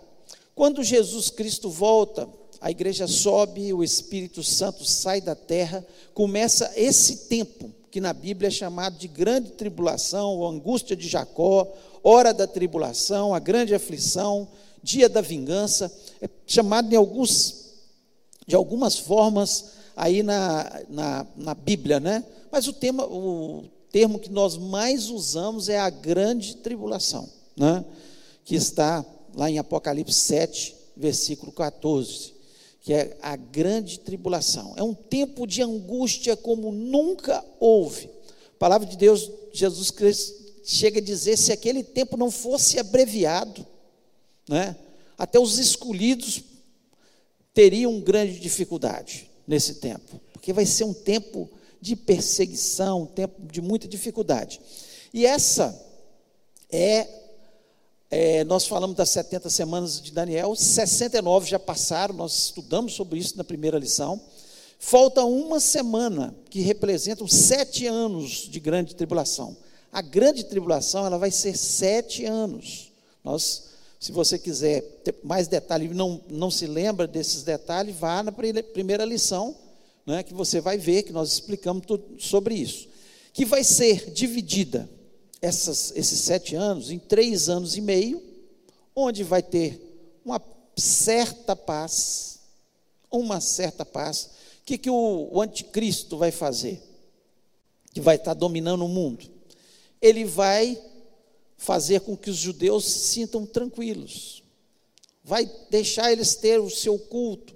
Quando 0.56 0.84
Jesus 0.84 1.30
Cristo 1.30 1.70
volta, 1.70 2.27
a 2.66 2.72
igreja 2.72 3.08
sobe, 3.08 3.72
o 3.74 3.84
Espírito 3.84 4.42
Santo 4.42 4.84
sai 4.84 5.22
da 5.22 5.36
terra, 5.36 5.86
começa 6.16 6.74
esse 6.76 7.28
tempo 7.28 7.70
que 7.92 8.02
na 8.02 8.12
Bíblia 8.12 8.48
é 8.48 8.52
chamado 8.52 8.98
de 8.98 9.08
grande 9.08 9.52
tribulação, 9.52 10.32
ou 10.32 10.48
angústia 10.48 10.96
de 10.96 11.08
Jacó, 11.08 11.72
hora 12.04 12.34
da 12.34 12.48
tribulação, 12.48 13.36
a 13.36 13.40
grande 13.40 13.76
aflição, 13.76 14.48
dia 14.82 15.08
da 15.08 15.22
vingança, 15.22 15.96
é 16.20 16.28
chamado 16.48 16.90
de, 16.90 16.96
alguns, 16.96 17.74
de 18.48 18.56
algumas 18.56 18.98
formas 18.98 19.66
aí 19.96 20.24
na, 20.24 20.82
na, 20.90 21.28
na 21.36 21.54
Bíblia, 21.54 22.00
né? 22.00 22.26
Mas 22.52 22.68
o, 22.68 22.74
tema, 22.74 23.06
o 23.06 23.66
termo 23.92 24.18
que 24.18 24.32
nós 24.32 24.58
mais 24.58 25.12
usamos 25.12 25.70
é 25.70 25.78
a 25.78 25.92
grande 25.92 26.56
tribulação, 26.56 27.30
né? 27.56 27.86
Que 28.44 28.56
está 28.56 29.06
lá 29.36 29.52
em 29.52 29.60
Apocalipse 29.60 30.20
7, 30.20 30.76
versículo 30.98 31.52
14 31.52 32.34
que 32.86 32.94
é 32.94 33.18
a 33.20 33.36
grande 33.36 34.00
tribulação. 34.00 34.75
É 34.77 34.84
um 34.84 34.94
tempo 34.94 35.48
de 35.48 35.63
angústia 35.63 36.38
como 36.38 36.72
nunca 36.72 37.44
houve. 37.60 38.08
A 38.54 38.58
palavra 38.60 38.88
de 38.88 38.96
Deus, 38.96 39.27
Jesus 39.51 39.89
Cristo, 39.89 40.36
chega 40.63 41.00
a 41.00 41.04
dizer: 41.04 41.36
se 41.36 41.51
aquele 41.51 41.84
tempo 41.84 42.15
não 42.15 42.30
fosse 42.30 42.77
abreviado, 42.77 43.65
né, 44.48 44.75
até 45.18 45.39
os 45.39 45.58
escolhidos 45.58 46.44
teriam 47.56 48.00
grande 48.01 48.39
dificuldade 48.39 49.32
nesse 49.48 49.75
tempo, 49.75 50.22
porque 50.32 50.54
vai 50.54 50.68
ser 50.68 50.84
um 50.84 50.94
tempo 50.94 51.50
de 51.82 51.96
perseguição, 51.96 53.01
um 53.01 53.08
tempo 53.08 53.48
de 53.51 53.62
muita 53.62 53.88
dificuldade. 53.88 54.62
E 55.12 55.25
essa 55.25 55.75
é 56.70 57.08
É, 58.10 58.44
nós 58.44 58.68
falamos 58.68 58.96
das 58.96 59.10
70 59.10 59.50
semanas 59.50 60.00
de 60.00 60.12
Daniel, 60.12 60.56
69 60.56 61.50
já 61.50 61.58
passaram, 61.58 62.14
nós 62.14 62.46
estudamos 62.46 62.94
sobre 62.94 63.20
isso 63.20 63.36
na 63.38 63.44
primeira 63.44 63.80
lição. 63.80 64.22
Falta 64.78 65.24
uma 65.24 65.60
semana, 65.60 66.36
que 66.50 66.62
representa 66.62 67.24
os 67.24 67.34
sete 67.34 67.88
anos 67.88 68.48
de 68.48 68.60
grande 68.60 68.96
tribulação. 68.96 69.58
A 69.92 70.02
grande 70.02 70.44
tribulação 70.44 71.06
ela 71.06 71.18
vai 71.18 71.32
ser 71.32 71.58
sete 71.58 72.26
anos. 72.26 72.92
Nós, 73.24 73.70
se 74.00 74.12
você 74.12 74.38
quiser 74.38 74.82
ter 75.04 75.16
mais 75.24 75.48
detalhes, 75.48 75.96
não, 75.96 76.22
não 76.30 76.52
se 76.52 76.68
lembra 76.68 77.08
desses 77.08 77.42
detalhes, 77.42 77.96
vá 77.96 78.22
na 78.22 78.32
primeira 78.32 79.04
lição, 79.04 79.56
né, 80.06 80.22
que 80.22 80.34
você 80.34 80.62
vai 80.62 80.78
ver 80.78 81.04
que 81.04 81.12
nós 81.12 81.32
explicamos 81.32 81.86
tudo 81.88 82.06
sobre 82.20 82.54
isso. 82.54 82.88
Que 83.34 83.46
vai 83.46 83.64
ser 83.64 84.12
dividida 84.12 84.88
essas, 85.42 85.92
esses 85.96 86.20
sete 86.20 86.56
anos 86.56 86.89
em 86.89 87.00
três 87.00 87.50
anos 87.50 87.75
e 87.75 87.82
meio, 87.82 88.22
onde 88.96 89.24
vai 89.24 89.44
ter 89.44 89.82
uma 90.24 90.42
certa 90.75 91.56
paz, 91.56 92.39
uma 93.12 93.39
certa 93.39 93.86
paz. 93.86 94.30
O 94.62 94.65
que, 94.65 94.77
que 94.77 94.89
o, 94.89 95.30
o 95.32 95.42
anticristo 95.42 96.18
vai 96.18 96.32
fazer? 96.32 96.82
Que 97.94 98.01
vai 98.01 98.15
estar 98.15 98.34
dominando 98.34 98.86
o 98.86 98.89
mundo 98.89 99.36
ele 100.06 100.24
vai 100.24 100.80
fazer 101.58 102.01
com 102.01 102.15
que 102.15 102.30
os 102.30 102.38
judeus 102.38 102.86
se 102.86 103.00
sintam 103.08 103.44
tranquilos, 103.44 104.44
vai 105.24 105.50
deixar 105.72 106.12
eles 106.12 106.36
ter 106.36 106.60
o 106.60 106.70
seu 106.70 107.00
culto, 107.00 107.56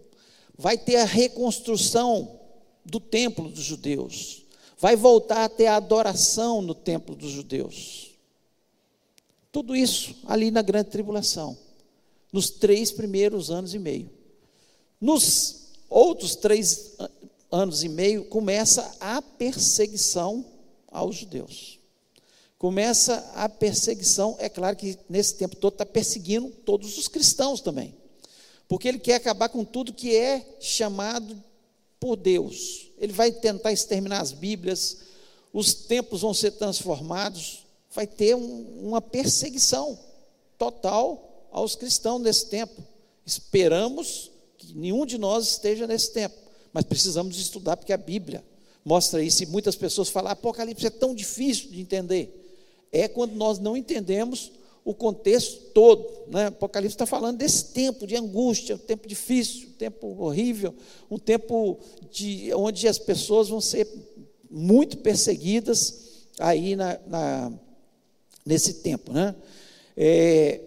vai 0.57 0.75
ter 0.75 0.95
a 0.95 1.05
reconstrução 1.05 2.39
do 2.83 2.99
templo 2.99 3.49
dos 3.49 3.63
judeus, 3.63 4.38
vai 4.79 4.95
voltar 4.95 5.43
a 5.43 5.49
ter 5.49 5.67
a 5.67 5.75
adoração 5.75 6.61
no 6.61 6.73
templo 6.73 7.15
dos 7.15 7.31
judeus. 7.31 8.11
Tudo 9.51 9.75
isso 9.75 10.15
ali 10.25 10.49
na 10.49 10.61
grande 10.61 10.89
tribulação, 10.89 11.57
nos 12.31 12.49
três 12.49 12.91
primeiros 12.91 13.51
anos 13.51 13.73
e 13.73 13.79
meio. 13.79 14.09
Nos 14.99 15.67
outros 15.89 16.35
três 16.35 16.95
anos 17.51 17.83
e 17.83 17.89
meio, 17.89 18.25
começa 18.25 18.95
a 18.99 19.21
perseguição 19.21 20.45
aos 20.91 21.15
judeus 21.15 21.79
começa 22.59 23.31
a 23.33 23.47
perseguição. 23.47 24.35
É 24.37 24.49
claro 24.49 24.75
que 24.75 24.99
nesse 25.07 25.35
tempo 25.35 25.55
todo 25.55 25.73
está 25.73 25.85
perseguindo 25.85 26.49
todos 26.49 26.97
os 26.97 27.07
cristãos 27.07 27.61
também, 27.61 27.95
porque 28.67 28.87
ele 28.87 28.99
quer 28.99 29.15
acabar 29.15 29.47
com 29.47 29.63
tudo 29.63 29.93
que 29.93 30.15
é 30.15 30.45
chamado 30.59 31.41
por 31.99 32.15
Deus. 32.15 32.87
Ele 32.97 33.13
vai 33.13 33.31
tentar 33.31 33.71
exterminar 33.71 34.21
as 34.21 34.31
Bíblias, 34.31 34.97
os 35.53 35.73
tempos 35.73 36.21
vão 36.21 36.33
ser 36.33 36.51
transformados, 36.51 37.65
vai 37.91 38.05
ter 38.05 38.35
um, 38.35 38.87
uma 38.87 39.01
perseguição 39.01 39.97
total 40.57 41.47
aos 41.51 41.75
cristãos 41.75 42.21
nesse 42.21 42.47
tempo. 42.47 42.83
Esperamos 43.25 44.31
que 44.57 44.73
nenhum 44.73 45.05
de 45.05 45.17
nós 45.17 45.47
esteja 45.47 45.87
nesse 45.87 46.11
tempo, 46.11 46.35
mas 46.71 46.85
precisamos 46.85 47.39
estudar 47.39 47.77
porque 47.77 47.93
a 47.93 47.97
Bíblia 47.97 48.43
mostra 48.85 49.23
isso. 49.23 49.43
E 49.43 49.45
muitas 49.45 49.75
pessoas 49.75 50.09
falam: 50.09 50.31
Apocalipse 50.31 50.85
é 50.85 50.89
tão 50.89 51.15
difícil 51.15 51.69
de 51.69 51.81
entender 51.81 52.39
é 52.91 53.07
quando 53.07 53.33
nós 53.33 53.59
não 53.59 53.77
entendemos 53.77 54.51
o 54.83 54.93
contexto 54.93 55.71
todo. 55.71 56.05
Né? 56.27 56.47
Apocalipse 56.47 56.95
está 56.95 57.05
falando 57.05 57.37
desse 57.37 57.65
tempo 57.65 58.07
de 58.07 58.15
angústia, 58.15 58.75
um 58.75 58.79
tempo 58.79 59.07
difícil, 59.07 59.69
um 59.69 59.73
tempo 59.73 60.07
horrível, 60.21 60.73
um 61.09 61.17
tempo 61.17 61.79
de, 62.11 62.53
onde 62.53 62.87
as 62.87 62.97
pessoas 62.97 63.49
vão 63.49 63.61
ser 63.61 63.87
muito 64.49 64.97
perseguidas 64.97 66.27
aí 66.39 66.75
na, 66.75 66.99
na 67.05 67.53
nesse 68.45 68.75
tempo. 68.75 69.11
Né? 69.11 69.35
É, 69.95 70.61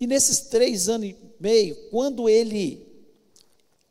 e 0.00 0.06
nesses 0.06 0.40
três 0.42 0.88
anos 0.88 1.10
e 1.10 1.16
meio, 1.38 1.76
quando 1.90 2.28
ele 2.28 2.86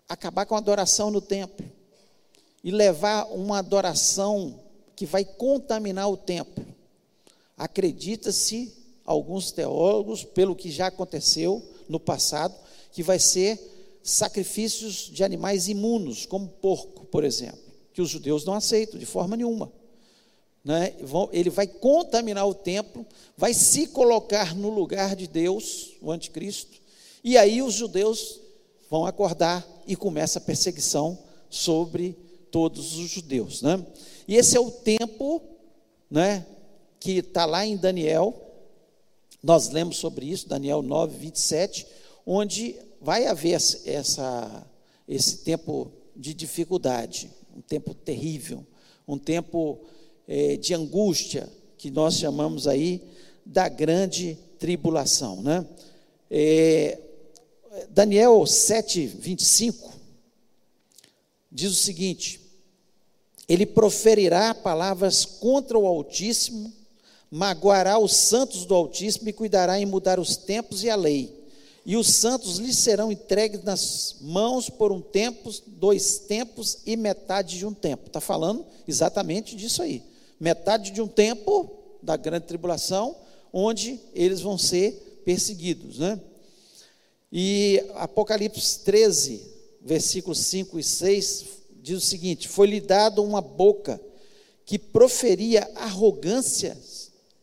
acabar 0.08 0.46
com 0.46 0.56
a 0.56 0.58
adoração 0.58 1.12
no 1.12 1.22
templo 1.22 1.66
e 2.64 2.72
levar 2.72 3.26
uma 3.26 3.60
adoração 3.60 4.60
que 4.96 5.06
vai 5.06 5.24
contaminar 5.24 6.10
o 6.10 6.18
templo, 6.18 6.66
Acredita-se, 7.60 8.74
alguns 9.10 9.52
teólogos, 9.52 10.24
pelo 10.24 10.56
que 10.56 10.70
já 10.70 10.86
aconteceu 10.86 11.64
no 11.88 12.00
passado, 12.00 12.54
que 12.92 13.02
vai 13.02 13.18
ser 13.18 13.60
sacrifícios 14.04 15.10
de 15.12 15.24
animais 15.24 15.68
imunos, 15.68 16.28
como 16.28 16.48
porco, 16.48 17.06
por 17.06 17.24
exemplo, 17.24 17.60
que 17.92 18.04
os 18.04 18.10
judeus 18.10 18.46
não 18.46 18.54
aceitam 18.54 19.00
de 19.00 19.08
forma 19.08 19.36
nenhuma. 19.36 19.72
Né? 20.64 20.94
Ele 21.32 21.50
vai 21.50 21.66
contaminar 21.66 22.48
o 22.48 22.54
templo, 22.54 23.04
vai 23.36 23.52
se 23.52 23.88
colocar 23.88 24.56
no 24.56 24.70
lugar 24.70 25.16
de 25.16 25.26
Deus, 25.26 25.96
o 26.04 26.12
anticristo, 26.12 26.80
e 27.24 27.36
aí 27.36 27.64
os 27.64 27.74
judeus 27.74 28.40
vão 28.92 29.08
acordar 29.08 29.68
e 29.88 29.96
começa 29.96 30.38
a 30.38 30.42
perseguição 30.42 31.18
sobre 31.50 32.16
todos 32.52 32.96
os 32.96 33.10
judeus. 33.10 33.64
Né? 33.64 33.84
E 34.28 34.36
esse 34.36 34.56
é 34.56 34.60
o 34.60 34.70
tempo 34.70 35.42
né, 36.12 36.46
que 37.00 37.18
está 37.18 37.48
lá 37.48 37.66
em 37.66 37.76
Daniel, 37.76 38.49
nós 39.42 39.70
lemos 39.70 39.98
sobre 39.98 40.26
isso, 40.26 40.48
Daniel 40.48 40.82
9, 40.82 41.18
27, 41.18 41.88
onde 42.26 42.76
vai 43.02 43.26
haver 43.26 43.54
essa, 43.54 44.68
esse 45.08 45.38
tempo 45.38 45.92
de 46.16 46.34
dificuldade, 46.34 47.32
um 47.56 47.62
tempo 47.62 47.94
terrível, 47.94 48.66
um 49.08 49.18
tempo 49.18 49.80
é, 50.28 50.58
de 50.58 50.74
angústia, 50.74 51.50
que 51.78 51.90
nós 51.90 52.16
chamamos 52.16 52.68
aí 52.68 53.02
da 53.46 53.70
grande 53.70 54.38
tribulação. 54.60 55.42
Né? 55.42 55.66
É, 56.30 57.00
Daniel 57.90 58.46
7, 58.46 59.08
25, 59.08 59.94
diz 61.50 61.72
o 61.72 61.76
seguinte: 61.76 62.42
Ele 63.48 63.66
proferirá 63.66 64.54
palavras 64.54 65.24
contra 65.26 65.80
o 65.80 65.88
Altíssimo 65.88 66.79
magoará 67.32 68.00
os 68.00 68.16
santos 68.16 68.66
do 68.66 68.74
Altíssimo 68.74 69.30
e 69.30 69.34
cuidará 69.34 69.80
em 69.80 69.86
mudar 69.86 70.20
os 70.20 70.36
tempos 70.36 70.84
e 70.84 70.90
a 70.90 70.96
lei. 70.96 71.38
E 71.86 71.96
os 71.96 72.08
santos 72.08 72.58
lhes 72.58 72.78
serão 72.78 73.12
entregues 73.12 73.64
nas 73.64 74.18
mãos 74.22 74.70
por 74.70 74.92
um 74.92 75.02
tempo, 75.02 75.52
dois 75.68 76.20
tempos 76.20 76.80
e 76.86 76.96
metade 76.96 77.58
de 77.58 77.66
um 77.66 77.74
tempo. 77.74 78.08
Está 78.08 78.22
falando 78.22 78.66
exatamente 78.88 79.56
disso 79.56 79.82
aí. 79.82 80.04
Metade 80.40 80.92
de 80.92 81.02
um 81.02 81.08
tempo 81.08 81.70
da 82.02 82.16
grande 82.16 82.46
tribulação, 82.46 83.16
onde 83.52 84.00
eles 84.14 84.42
vão 84.42 84.58
ser 84.58 85.22
perseguidos. 85.26 86.00
Né? 86.00 86.20
E 87.32 87.84
Apocalipse 87.96 88.80
13, 88.80 89.42
versículos 89.82 90.40
5 90.40 90.80
e 90.80 90.84
6, 90.84 91.46
diz 91.82 91.98
o 91.98 92.06
seguinte: 92.06 92.48
Foi-lhe 92.48 92.80
dado 92.80 93.24
uma 93.24 93.42
boca 93.42 94.00
que 94.66 94.78
proferia 94.78 95.70
arrogâncias 95.76 96.99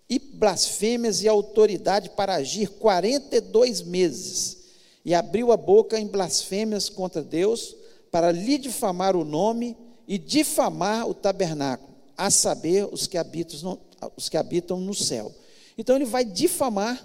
e 0.09 0.19
blasfêmias 0.19 1.23
e 1.23 1.29
autoridade 1.29 2.11
para 2.11 2.35
agir 2.35 2.69
42 2.69 3.83
meses, 3.83 4.59
e 5.05 5.15
abriu 5.15 5.53
a 5.53 5.57
boca 5.57 5.99
em 5.99 6.07
blasfêmias 6.07 6.89
contra 6.89 7.23
Deus, 7.23 7.77
para 8.11 8.33
lhe 8.33 8.59
difamar 8.59 9.17
o 9.17 9.25
nome 9.25 9.77
e 10.07 10.19
difamar 10.19 11.09
o 11.09 11.15
tabernáculo, 11.15 11.95
a 12.17 12.31
saber, 12.31 12.89
os 12.91 13.07
que 13.07 13.19
habitam 13.19 13.79
os 14.17 14.29
que 14.29 14.37
habitam 14.37 14.79
no 14.79 14.95
céu. 14.95 15.33
Então 15.77 15.97
ele 15.97 16.05
vai 16.05 16.25
difamar 16.25 17.05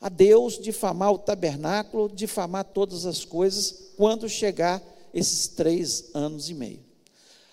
a 0.00 0.08
Deus, 0.08 0.58
difamar 0.58 1.12
o 1.12 1.18
tabernáculo, 1.18 2.08
difamar 2.08 2.64
todas 2.64 3.04
as 3.04 3.24
coisas, 3.24 3.92
quando 3.96 4.28
chegar 4.28 4.82
esses 5.12 5.48
três 5.48 6.10
anos 6.14 6.48
e 6.48 6.54
meio. 6.54 6.84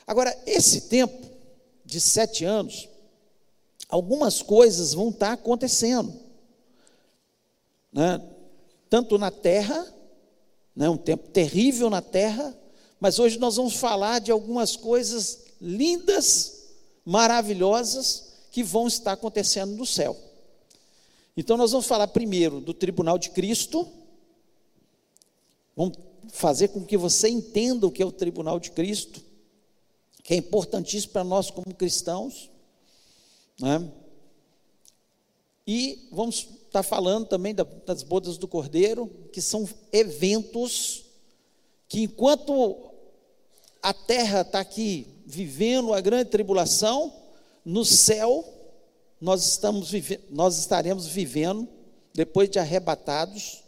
Agora, 0.05 0.35
esse 0.45 0.81
tempo 0.81 1.27
de 1.83 1.99
sete 1.99 2.45
anos, 2.45 2.87
algumas 3.89 4.41
coisas 4.41 4.93
vão 4.93 5.09
estar 5.09 5.33
acontecendo. 5.33 6.13
Né? 7.91 8.21
Tanto 8.89 9.17
na 9.17 9.31
terra, 9.31 9.93
né? 10.75 10.89
um 10.89 10.97
tempo 10.97 11.29
terrível 11.29 11.89
na 11.89 12.01
terra, 12.01 12.55
mas 12.99 13.19
hoje 13.19 13.37
nós 13.39 13.55
vamos 13.55 13.75
falar 13.75 14.19
de 14.19 14.31
algumas 14.31 14.75
coisas 14.75 15.45
lindas, 15.61 16.63
maravilhosas, 17.05 18.33
que 18.51 18.63
vão 18.63 18.87
estar 18.87 19.13
acontecendo 19.13 19.75
no 19.75 19.85
céu. 19.85 20.17
Então 21.35 21.57
nós 21.57 21.71
vamos 21.71 21.85
falar 21.85 22.07
primeiro 22.07 22.61
do 22.61 22.73
tribunal 22.73 23.17
de 23.17 23.29
Cristo, 23.31 23.87
vamos 25.75 25.97
fazer 26.29 26.69
com 26.69 26.85
que 26.85 26.97
você 26.97 27.27
entenda 27.27 27.85
o 27.85 27.91
que 27.91 28.01
é 28.01 28.05
o 28.05 28.11
tribunal 28.11 28.59
de 28.59 28.71
Cristo, 28.71 29.21
que 30.23 30.33
é 30.33 30.37
importantíssimo 30.37 31.13
para 31.13 31.23
nós 31.23 31.51
como 31.51 31.75
cristãos. 31.75 32.49
Né? 33.59 33.91
E 35.67 36.07
vamos 36.11 36.47
estar 36.65 36.83
falando 36.83 37.25
também 37.25 37.55
das 37.55 38.03
bodas 38.03 38.37
do 38.37 38.47
Cordeiro, 38.47 39.09
que 39.31 39.41
são 39.41 39.67
eventos 39.91 41.05
que, 41.87 42.01
enquanto 42.03 42.91
a 43.81 43.93
terra 43.93 44.41
está 44.41 44.59
aqui 44.59 45.07
vivendo 45.25 45.93
a 45.93 46.01
grande 46.01 46.29
tribulação, 46.29 47.13
no 47.63 47.83
céu 47.83 48.43
nós, 49.19 49.43
estamos 49.45 49.91
nós 50.29 50.57
estaremos 50.57 51.07
vivendo 51.07 51.67
depois 52.13 52.49
de 52.49 52.59
arrebatados, 52.59 53.63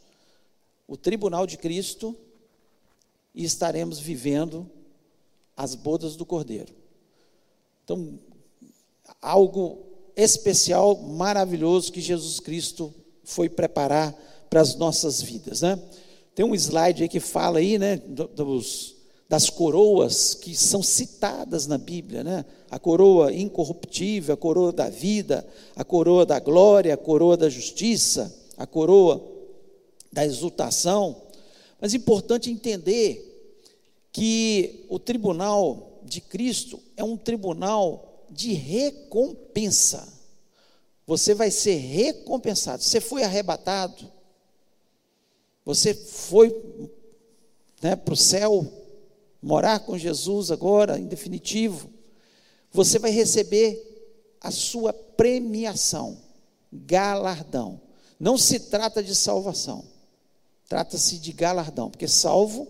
o 0.87 0.95
tribunal 0.95 1.47
de 1.47 1.57
Cristo 1.57 2.15
e 3.33 3.43
estaremos 3.43 3.99
vivendo 3.99 4.69
as 5.55 5.75
bodas 5.75 6.15
do 6.15 6.25
Cordeiro. 6.25 6.73
Então, 7.83 8.19
algo 9.21 9.87
especial, 10.15 10.95
maravilhoso 10.95 11.91
que 11.91 12.01
Jesus 12.01 12.39
Cristo 12.39 12.93
foi 13.23 13.49
preparar 13.49 14.15
para 14.49 14.61
as 14.61 14.75
nossas 14.75 15.21
vidas, 15.21 15.61
né? 15.61 15.79
Tem 16.33 16.45
um 16.45 16.55
slide 16.55 17.03
aí 17.03 17.09
que 17.09 17.19
fala 17.19 17.59
aí, 17.59 17.77
né, 17.77 17.97
dos, 17.97 18.95
das 19.27 19.49
coroas 19.49 20.33
que 20.33 20.55
são 20.55 20.81
citadas 20.81 21.67
na 21.67 21.77
Bíblia, 21.77 22.23
né? 22.23 22.45
A 22.69 22.79
coroa 22.79 23.33
incorruptível, 23.33 24.33
a 24.33 24.37
coroa 24.37 24.71
da 24.71 24.89
vida, 24.89 25.45
a 25.75 25.83
coroa 25.83 26.25
da 26.25 26.39
glória, 26.39 26.93
a 26.93 26.97
coroa 26.97 27.35
da 27.35 27.49
justiça, 27.49 28.33
a 28.55 28.65
coroa 28.65 29.21
da 30.11 30.25
exultação. 30.25 31.23
Mas 31.79 31.93
é 31.93 31.97
importante 31.97 32.49
entender 32.49 33.23
que 34.11 34.85
o 34.89 34.97
tribunal 34.97 36.01
de 36.03 36.21
Cristo 36.21 36.79
é 36.95 37.03
um 37.03 37.17
tribunal 37.17 38.06
de 38.29 38.53
recompensa. 38.53 40.07
Você 41.05 41.33
vai 41.33 41.49
ser 41.51 41.75
recompensado. 41.75 42.83
Você 42.83 42.99
foi 42.99 43.23
arrebatado, 43.23 44.11
você 45.63 45.93
foi 45.93 46.49
né, 47.81 47.95
para 47.95 48.13
o 48.13 48.17
céu, 48.17 48.65
morar 49.41 49.79
com 49.79 49.97
Jesus 49.97 50.51
agora, 50.51 50.99
em 50.99 51.05
definitivo, 51.05 51.89
você 52.71 52.99
vai 52.99 53.11
receber 53.11 53.83
a 54.41 54.51
sua 54.51 54.93
premiação, 54.93 56.17
galardão. 56.71 57.79
Não 58.19 58.37
se 58.37 58.59
trata 58.59 59.03
de 59.03 59.15
salvação, 59.15 59.85
trata-se 60.67 61.17
de 61.17 61.31
galardão, 61.31 61.89
porque 61.89 62.07
salvo 62.07 62.67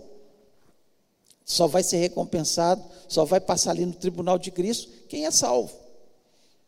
só 1.48 1.66
vai 1.66 1.82
ser 1.82 1.96
recompensado, 1.96 2.84
só 3.08 3.24
vai 3.24 3.40
passar 3.40 3.72
ali 3.72 3.86
no 3.86 3.94
tribunal 3.94 4.38
de 4.38 4.52
Cristo 4.52 4.90
quem 5.08 5.26
é 5.26 5.32
salvo, 5.32 5.74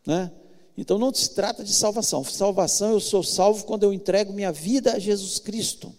né? 0.06 0.32
Então 0.74 0.98
não 0.98 1.12
se 1.12 1.28
trata 1.34 1.62
de 1.62 1.74
salvação. 1.74 2.24
Salvação 2.24 2.92
eu 2.92 3.00
sou 3.00 3.22
salvo 3.22 3.66
quando 3.66 3.82
eu 3.82 3.92
entrego 3.92 4.32
minha 4.32 4.50
vida 4.50 4.94
a 4.94 4.98
Jesus 4.98 5.38
Cristo. 5.38 5.94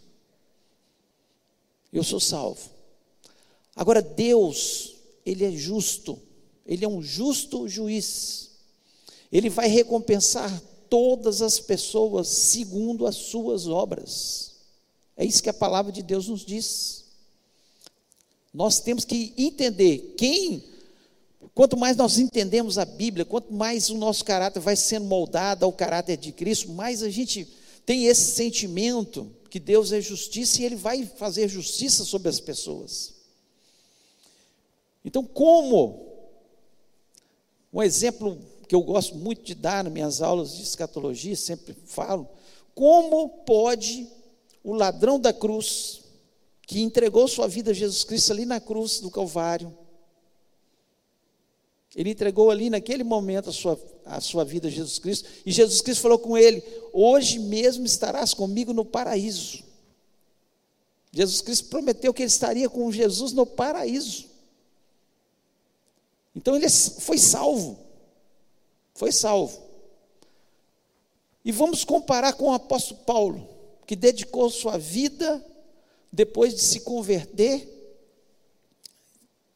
Eu 1.93 2.03
sou 2.03 2.19
salvo. 2.19 2.71
Agora, 3.75 4.01
Deus, 4.01 4.95
Ele 5.23 5.45
é 5.45 5.51
justo, 5.51 6.19
Ele 6.65 6.83
é 6.83 6.87
um 6.87 7.03
justo 7.03 7.67
juiz, 7.67 8.49
Ele 9.31 9.49
vai 9.49 9.67
recompensar 9.67 10.59
todas 10.89 11.43
as 11.43 11.59
pessoas 11.59 12.27
segundo 12.27 13.05
as 13.05 13.15
suas 13.15 13.67
obras. 13.67 14.53
É 15.15 15.23
isso 15.23 15.43
que 15.43 15.49
a 15.49 15.53
palavra 15.53 15.91
de 15.91 16.01
Deus 16.01 16.27
nos 16.27 16.43
diz. 16.43 17.00
Nós 18.53 18.79
temos 18.79 19.05
que 19.05 19.33
entender 19.37 20.15
quem, 20.17 20.63
quanto 21.53 21.77
mais 21.77 21.95
nós 21.95 22.17
entendemos 22.19 22.77
a 22.77 22.85
Bíblia, 22.85 23.23
quanto 23.23 23.53
mais 23.53 23.89
o 23.89 23.95
nosso 23.95 24.25
caráter 24.25 24.59
vai 24.59 24.75
sendo 24.75 25.05
moldado 25.05 25.65
ao 25.65 25.71
caráter 25.71 26.17
de 26.17 26.31
Cristo, 26.31 26.71
mais 26.71 27.01
a 27.01 27.09
gente 27.09 27.47
tem 27.85 28.05
esse 28.05 28.31
sentimento 28.31 29.31
que 29.49 29.59
Deus 29.59 29.91
é 29.91 30.01
justiça 30.01 30.61
e 30.61 30.65
Ele 30.65 30.75
vai 30.75 31.05
fazer 31.05 31.47
justiça 31.47 32.03
sobre 32.03 32.29
as 32.29 32.39
pessoas. 32.39 33.13
Então, 35.03 35.23
como 35.23 36.11
um 37.73 37.81
exemplo 37.81 38.37
que 38.67 38.75
eu 38.75 38.81
gosto 38.81 39.15
muito 39.15 39.43
de 39.43 39.55
dar 39.55 39.83
nas 39.83 39.91
minhas 39.91 40.21
aulas 40.21 40.55
de 40.55 40.63
escatologia, 40.63 41.35
sempre 41.35 41.75
falo, 41.85 42.27
como 42.75 43.27
pode 43.29 44.07
o 44.63 44.73
ladrão 44.73 45.19
da 45.19 45.33
cruz, 45.33 46.00
que 46.71 46.79
entregou 46.79 47.27
sua 47.27 47.49
vida 47.49 47.71
a 47.71 47.73
Jesus 47.73 48.05
Cristo 48.05 48.31
ali 48.31 48.45
na 48.45 48.57
cruz 48.57 49.01
do 49.01 49.11
Calvário, 49.11 49.77
ele 51.93 52.11
entregou 52.11 52.49
ali 52.49 52.69
naquele 52.69 53.03
momento 53.03 53.49
a 53.49 53.51
sua, 53.51 53.77
a 54.05 54.21
sua 54.21 54.45
vida 54.45 54.69
a 54.69 54.71
Jesus 54.71 54.97
Cristo, 54.97 55.27
e 55.45 55.51
Jesus 55.51 55.81
Cristo 55.81 56.01
falou 56.01 56.17
com 56.17 56.37
ele: 56.37 56.63
Hoje 56.93 57.39
mesmo 57.39 57.85
estarás 57.85 58.33
comigo 58.33 58.71
no 58.71 58.85
paraíso. 58.85 59.65
Jesus 61.11 61.41
Cristo 61.41 61.67
prometeu 61.67 62.13
que 62.13 62.21
ele 62.21 62.27
estaria 62.27 62.69
com 62.69 62.89
Jesus 62.89 63.33
no 63.33 63.45
paraíso. 63.45 64.29
Então 66.33 66.55
ele 66.55 66.69
foi 66.69 67.17
salvo. 67.17 67.77
Foi 68.93 69.11
salvo. 69.11 69.61
E 71.43 71.51
vamos 71.51 71.83
comparar 71.83 72.31
com 72.31 72.45
o 72.45 72.53
apóstolo 72.53 73.01
Paulo, 73.01 73.49
que 73.85 73.93
dedicou 73.93 74.49
sua 74.49 74.77
vida, 74.77 75.45
depois 76.11 76.53
de 76.53 76.61
se 76.61 76.81
converter, 76.81 77.67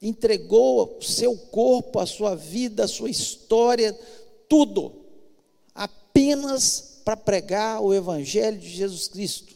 entregou 0.01 0.97
o 0.97 1.03
seu 1.03 1.35
corpo, 1.37 1.99
a 1.99 2.05
sua 2.05 2.35
vida, 2.35 2.85
a 2.85 2.87
sua 2.87 3.09
história, 3.09 3.93
tudo, 4.47 4.93
apenas 5.73 7.01
para 7.03 7.17
pregar 7.17 7.81
o 7.81 7.93
Evangelho 7.93 8.57
de 8.57 8.69
Jesus 8.69 9.07
Cristo, 9.07 9.53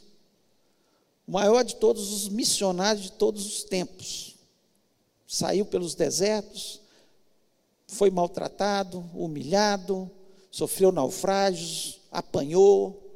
o 1.28 1.32
maior 1.32 1.64
de 1.64 1.76
todos 1.76 2.12
os 2.12 2.28
missionários 2.28 3.06
de 3.06 3.12
todos 3.14 3.46
os 3.46 3.64
tempos. 3.64 4.36
Saiu 5.28 5.66
pelos 5.66 5.94
desertos, 5.94 6.82
foi 7.88 8.10
maltratado, 8.10 9.04
humilhado, 9.14 10.10
sofreu 10.52 10.92
naufrágios, 10.92 12.00
apanhou, 12.12 13.09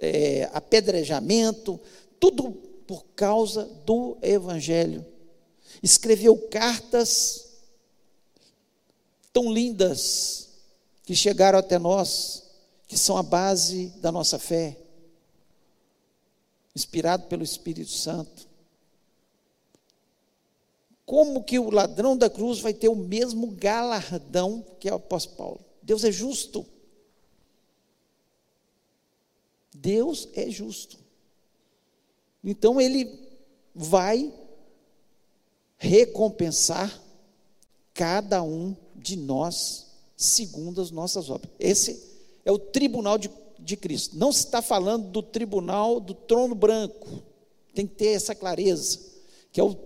é, 0.00 0.48
apedrejamento, 0.52 1.80
tudo 2.18 2.52
por 2.86 3.04
causa 3.14 3.64
do 3.84 4.16
Evangelho. 4.22 5.04
Escreveu 5.82 6.36
cartas 6.48 7.48
tão 9.32 9.52
lindas 9.52 10.48
que 11.04 11.14
chegaram 11.14 11.58
até 11.58 11.78
nós, 11.78 12.44
que 12.86 12.98
são 12.98 13.16
a 13.16 13.22
base 13.22 13.88
da 13.98 14.10
nossa 14.10 14.38
fé, 14.38 14.76
inspirado 16.74 17.26
pelo 17.26 17.42
Espírito 17.42 17.90
Santo. 17.90 18.48
Como 21.04 21.42
que 21.42 21.58
o 21.58 21.70
ladrão 21.70 22.16
da 22.16 22.28
cruz 22.28 22.60
vai 22.60 22.74
ter 22.74 22.88
o 22.88 22.94
mesmo 22.94 23.50
galardão 23.50 24.64
que 24.78 24.90
o 24.90 24.96
apóstolo 24.96 25.36
Paulo? 25.36 25.60
Deus 25.82 26.04
é 26.04 26.12
justo. 26.12 26.66
Deus 29.80 30.28
é 30.34 30.50
justo. 30.50 30.98
Então 32.42 32.80
ele 32.80 33.18
vai 33.74 34.32
recompensar 35.76 37.00
cada 37.94 38.42
um 38.42 38.76
de 38.94 39.16
nós 39.16 39.86
segundo 40.16 40.80
as 40.80 40.90
nossas 40.90 41.30
obras. 41.30 41.52
Esse 41.58 42.02
é 42.44 42.50
o 42.50 42.58
tribunal 42.58 43.18
de, 43.18 43.30
de 43.58 43.76
Cristo. 43.76 44.16
Não 44.16 44.32
se 44.32 44.44
está 44.44 44.60
falando 44.60 45.10
do 45.10 45.22
tribunal 45.22 46.00
do 46.00 46.14
trono 46.14 46.54
branco. 46.54 47.22
Tem 47.74 47.86
que 47.86 47.94
ter 47.94 48.08
essa 48.08 48.34
clareza, 48.34 48.98
que 49.52 49.60
é 49.60 49.64
o 49.64 49.76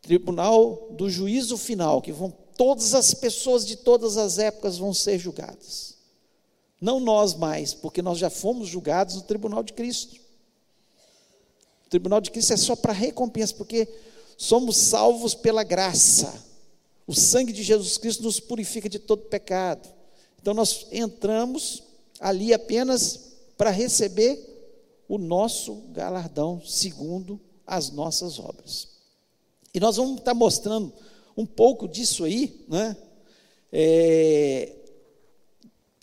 tribunal 0.00 0.88
do 0.92 1.10
juízo 1.10 1.56
final, 1.56 2.00
que 2.00 2.12
vão 2.12 2.32
todas 2.56 2.94
as 2.94 3.14
pessoas 3.14 3.66
de 3.66 3.76
todas 3.76 4.16
as 4.16 4.38
épocas 4.38 4.78
vão 4.78 4.94
ser 4.94 5.18
julgadas. 5.18 5.91
Não 6.82 6.98
nós 6.98 7.34
mais, 7.34 7.72
porque 7.72 8.02
nós 8.02 8.18
já 8.18 8.28
fomos 8.28 8.66
julgados 8.66 9.14
no 9.14 9.22
tribunal 9.22 9.62
de 9.62 9.72
Cristo. 9.72 10.16
O 11.86 11.88
tribunal 11.88 12.20
de 12.20 12.28
Cristo 12.32 12.52
é 12.52 12.56
só 12.56 12.74
para 12.74 12.92
recompensa, 12.92 13.54
porque 13.54 13.88
somos 14.36 14.78
salvos 14.78 15.32
pela 15.32 15.62
graça. 15.62 16.44
O 17.06 17.14
sangue 17.14 17.52
de 17.52 17.62
Jesus 17.62 17.96
Cristo 17.98 18.24
nos 18.24 18.40
purifica 18.40 18.88
de 18.88 18.98
todo 18.98 19.22
pecado. 19.22 19.88
Então 20.40 20.52
nós 20.52 20.88
entramos 20.90 21.84
ali 22.18 22.52
apenas 22.52 23.34
para 23.56 23.70
receber 23.70 24.44
o 25.08 25.18
nosso 25.18 25.84
galardão 25.92 26.60
segundo 26.66 27.40
as 27.64 27.90
nossas 27.90 28.40
obras. 28.40 28.88
E 29.72 29.78
nós 29.78 29.98
vamos 29.98 30.18
estar 30.18 30.34
mostrando 30.34 30.92
um 31.36 31.46
pouco 31.46 31.86
disso 31.86 32.24
aí, 32.24 32.64
né? 32.66 32.96
É, 33.72 34.81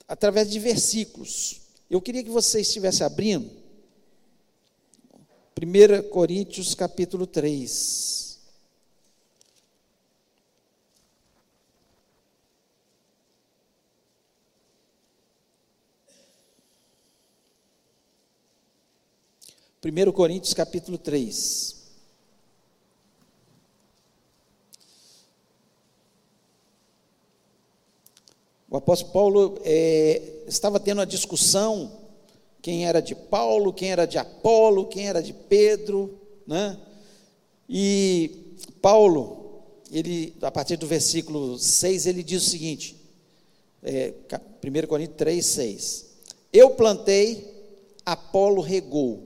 através 0.10 0.50
de 0.50 0.58
versículos. 0.58 1.62
Eu 1.88 2.02
queria 2.02 2.24
que 2.24 2.32
você 2.32 2.62
estivesse 2.62 3.04
abrindo 3.04 3.52
1 5.62 6.10
Coríntios 6.10 6.74
capítulo 6.74 7.28
3. 7.28 8.40
Primeiro 19.80 20.12
Coríntios 20.12 20.54
capítulo 20.56 20.98
3. 20.98 21.79
O 28.70 28.78
apóstolo 28.78 29.12
Paulo 29.12 29.62
é, 29.64 30.22
estava 30.48 30.80
tendo 30.80 31.00
uma 31.00 31.06
discussão 31.06 31.92
quem 32.62 32.86
era 32.86 33.02
de 33.02 33.16
Paulo, 33.16 33.74
quem 33.74 33.92
era 33.92 34.06
de 34.06 34.18
Apolo, 34.18 34.86
quem 34.86 35.08
era 35.08 35.24
de 35.24 35.34
Pedro, 35.34 36.20
né? 36.46 36.78
E 37.68 38.56
Paulo, 38.82 39.64
ele, 39.92 40.36
a 40.42 40.52
partir 40.52 40.78
do 40.78 40.86
versículo 40.86 41.58
6, 41.58 42.06
ele 42.06 42.22
diz 42.22 42.46
o 42.46 42.50
seguinte, 42.50 42.96
é, 43.82 44.14
1 44.64 44.88
Coríntios 44.88 45.18
3, 45.18 45.46
6, 45.46 46.06
Eu 46.52 46.72
plantei, 46.72 47.48
Apolo 48.06 48.62
regou, 48.62 49.24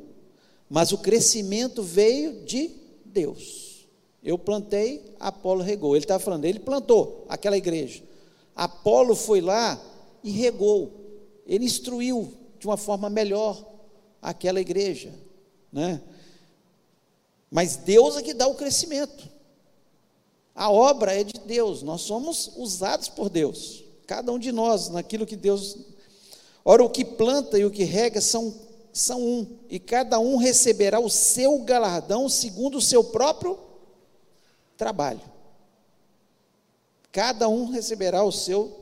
mas 0.69 0.91
o 0.91 0.97
crescimento 0.99 1.83
veio 1.83 2.43
de 2.45 2.71
Deus. 3.05 3.87
Eu 4.23 4.37
plantei, 4.37 5.03
Apolo 5.19 5.61
regou. 5.61 5.95
Ele 5.95 6.05
está 6.05 6.17
falando, 6.17 6.45
ele 6.45 6.59
plantou 6.59 7.25
aquela 7.27 7.57
igreja. 7.57 8.01
Apolo 8.55 9.15
foi 9.15 9.41
lá 9.41 9.79
e 10.23 10.31
regou, 10.31 10.91
ele 11.45 11.65
instruiu 11.65 12.33
de 12.59 12.67
uma 12.67 12.77
forma 12.77 13.09
melhor 13.09 13.63
aquela 14.21 14.61
igreja, 14.61 15.13
né? 15.71 16.01
Mas 17.51 17.75
Deus 17.75 18.15
é 18.17 18.21
que 18.21 18.33
dá 18.33 18.47
o 18.47 18.55
crescimento. 18.55 19.29
A 20.55 20.71
obra 20.71 21.13
é 21.13 21.23
de 21.23 21.39
Deus, 21.45 21.83
nós 21.83 22.01
somos 22.01 22.51
usados 22.55 23.09
por 23.09 23.29
Deus, 23.29 23.83
cada 24.05 24.31
um 24.31 24.39
de 24.39 24.51
nós, 24.51 24.89
naquilo 24.89 25.25
que 25.25 25.35
Deus. 25.35 25.77
Ora, 26.63 26.83
o 26.83 26.89
que 26.89 27.03
planta 27.03 27.57
e 27.57 27.65
o 27.65 27.71
que 27.71 27.83
rega 27.83 28.21
são, 28.21 28.53
são 28.93 29.21
um, 29.21 29.47
e 29.69 29.79
cada 29.79 30.19
um 30.19 30.37
receberá 30.37 30.99
o 30.99 31.09
seu 31.09 31.59
galardão 31.59 32.29
segundo 32.29 32.77
o 32.77 32.81
seu 32.81 33.03
próprio 33.03 33.57
trabalho. 34.77 35.32
Cada 37.13 37.47
um 37.47 37.69
receberá 37.69 38.23
o 38.23 38.31
seu 38.31 38.75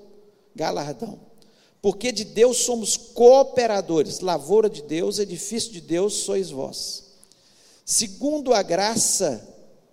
galardão. 0.56 1.20
Porque 1.82 2.14
de 2.14 2.24
Deus 2.24 2.60
somos 2.60 2.96
cooperadores, 2.96 4.22
lavoura 4.22 4.70
de 4.70 4.82
Deus, 4.82 5.20
edifício 5.20 5.72
de 5.72 5.82
Deus 5.82 6.14
sois 6.14 6.50
vós. 6.50 7.12
Segundo 7.86 8.54
a 8.54 8.64
graça 8.64 9.48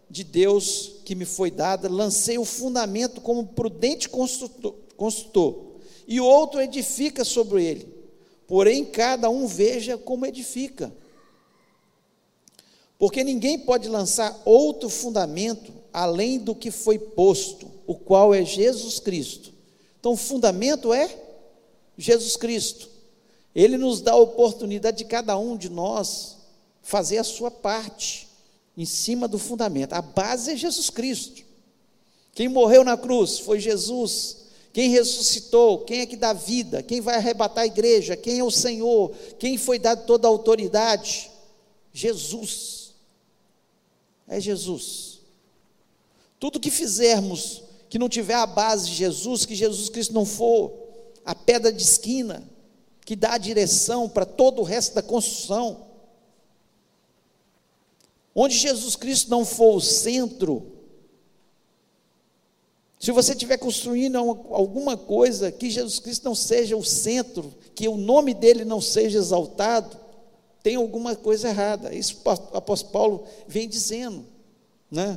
de 0.08 0.22
Deus 0.22 1.00
que 1.04 1.16
me 1.16 1.24
foi 1.24 1.50
dada, 1.50 1.90
lancei 1.90 2.38
o 2.38 2.44
fundamento 2.44 3.20
como 3.20 3.48
prudente 3.48 4.08
construtor, 4.08 4.74
construtor 4.96 5.80
e 6.06 6.20
o 6.20 6.24
outro 6.24 6.60
edifica 6.60 7.24
sobre 7.24 7.64
ele. 7.64 7.92
Porém, 8.46 8.84
cada 8.84 9.28
um 9.28 9.48
veja 9.48 9.98
como 9.98 10.24
edifica. 10.24 10.92
Porque 12.98 13.24
ninguém 13.24 13.58
pode 13.58 13.88
lançar 13.88 14.40
outro 14.44 14.88
fundamento 14.88 15.72
além 15.92 16.38
do 16.38 16.54
que 16.54 16.70
foi 16.70 16.98
posto, 16.98 17.77
o 17.88 17.94
qual 17.94 18.34
é 18.34 18.44
Jesus 18.44 19.00
Cristo. 19.00 19.50
Então, 19.98 20.12
o 20.12 20.16
fundamento 20.16 20.92
é 20.92 21.10
Jesus 21.96 22.36
Cristo. 22.36 22.86
Ele 23.54 23.78
nos 23.78 24.02
dá 24.02 24.12
a 24.12 24.16
oportunidade 24.16 24.98
de 24.98 25.04
cada 25.06 25.38
um 25.38 25.56
de 25.56 25.70
nós 25.70 26.36
fazer 26.82 27.16
a 27.16 27.24
sua 27.24 27.50
parte 27.50 28.28
em 28.76 28.84
cima 28.84 29.26
do 29.26 29.38
fundamento. 29.38 29.94
A 29.94 30.02
base 30.02 30.52
é 30.52 30.56
Jesus 30.56 30.90
Cristo. 30.90 31.42
Quem 32.34 32.46
morreu 32.46 32.84
na 32.84 32.94
cruz 32.94 33.38
foi 33.38 33.58
Jesus. 33.58 34.36
Quem 34.70 34.90
ressuscitou, 34.90 35.78
quem 35.78 36.00
é 36.00 36.06
que 36.06 36.14
dá 36.14 36.34
vida, 36.34 36.82
quem 36.82 37.00
vai 37.00 37.14
arrebatar 37.14 37.64
a 37.64 37.66
igreja, 37.66 38.18
quem 38.18 38.38
é 38.38 38.44
o 38.44 38.50
Senhor, 38.50 39.12
quem 39.38 39.56
foi 39.56 39.78
dado 39.78 40.04
toda 40.04 40.28
a 40.28 40.30
autoridade? 40.30 41.30
Jesus. 41.90 42.92
É 44.28 44.38
Jesus. 44.38 45.20
Tudo 46.38 46.60
que 46.60 46.70
fizermos 46.70 47.62
que 47.88 47.98
não 47.98 48.08
tiver 48.08 48.34
a 48.34 48.46
base 48.46 48.88
de 48.88 48.94
Jesus, 48.94 49.44
que 49.44 49.54
Jesus 49.54 49.88
Cristo 49.88 50.14
não 50.14 50.24
for 50.24 50.72
a 51.24 51.34
pedra 51.34 51.72
de 51.72 51.82
esquina, 51.82 52.42
que 53.04 53.16
dá 53.16 53.34
a 53.34 53.38
direção 53.38 54.08
para 54.08 54.24
todo 54.24 54.60
o 54.60 54.64
resto 54.64 54.94
da 54.94 55.02
construção, 55.02 55.86
onde 58.34 58.56
Jesus 58.56 58.96
Cristo 58.96 59.30
não 59.30 59.44
for 59.44 59.76
o 59.76 59.80
centro, 59.80 60.78
se 62.98 63.12
você 63.12 63.32
estiver 63.32 63.58
construindo 63.58 64.16
alguma 64.18 64.96
coisa 64.96 65.52
que 65.52 65.70
Jesus 65.70 66.00
Cristo 66.00 66.24
não 66.24 66.34
seja 66.34 66.76
o 66.76 66.84
centro, 66.84 67.54
que 67.74 67.86
o 67.86 67.96
nome 67.96 68.34
dele 68.34 68.64
não 68.64 68.80
seja 68.80 69.18
exaltado, 69.18 69.96
tem 70.64 70.74
alguma 70.74 71.14
coisa 71.14 71.48
errada. 71.48 71.94
Isso 71.94 72.20
o 72.24 72.56
apóstolo 72.56 72.92
Paulo 72.92 73.24
vem 73.46 73.68
dizendo, 73.68 74.26
né? 74.90 75.16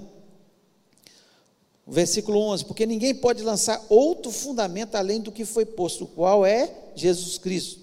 Versículo 1.92 2.40
11: 2.40 2.64
Porque 2.64 2.86
ninguém 2.86 3.14
pode 3.14 3.44
lançar 3.44 3.86
outro 3.90 4.32
fundamento 4.32 4.96
além 4.96 5.20
do 5.20 5.30
que 5.30 5.44
foi 5.44 5.66
posto, 5.66 6.06
o 6.06 6.08
qual 6.08 6.46
é 6.46 6.74
Jesus 6.96 7.38
Cristo. 7.38 7.82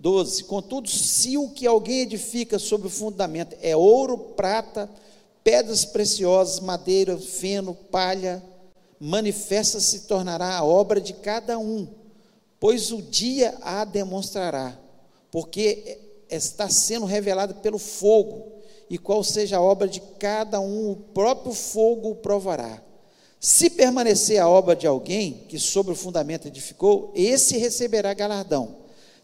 12: 0.00 0.42
Contudo, 0.42 0.90
se 0.90 1.38
o 1.38 1.48
que 1.50 1.64
alguém 1.64 2.00
edifica 2.00 2.58
sobre 2.58 2.88
o 2.88 2.90
fundamento 2.90 3.56
é 3.62 3.76
ouro, 3.76 4.18
prata, 4.18 4.90
pedras 5.44 5.84
preciosas, 5.84 6.58
madeira, 6.58 7.16
feno, 7.16 7.74
palha, 7.92 8.42
manifesta 8.98 9.78
se 9.78 10.00
tornará 10.00 10.56
a 10.56 10.64
obra 10.64 11.00
de 11.00 11.12
cada 11.12 11.56
um, 11.56 11.86
pois 12.58 12.90
o 12.90 13.00
dia 13.00 13.56
a 13.62 13.84
demonstrará, 13.84 14.76
porque 15.30 16.00
está 16.28 16.68
sendo 16.68 17.06
revelada 17.06 17.54
pelo 17.54 17.78
fogo, 17.78 18.52
e 18.90 18.98
qual 18.98 19.22
seja 19.22 19.58
a 19.58 19.62
obra 19.62 19.86
de 19.86 20.00
cada 20.18 20.58
um, 20.58 20.90
o 20.90 20.96
próprio 20.96 21.52
fogo 21.52 22.10
o 22.10 22.16
provará. 22.16 22.82
Se 23.44 23.68
permanecer 23.68 24.40
a 24.40 24.48
obra 24.48 24.74
de 24.74 24.86
alguém 24.86 25.44
que 25.50 25.58
sobre 25.58 25.92
o 25.92 25.94
fundamento 25.94 26.48
edificou, 26.48 27.12
esse 27.14 27.58
receberá 27.58 28.14
galardão. 28.14 28.76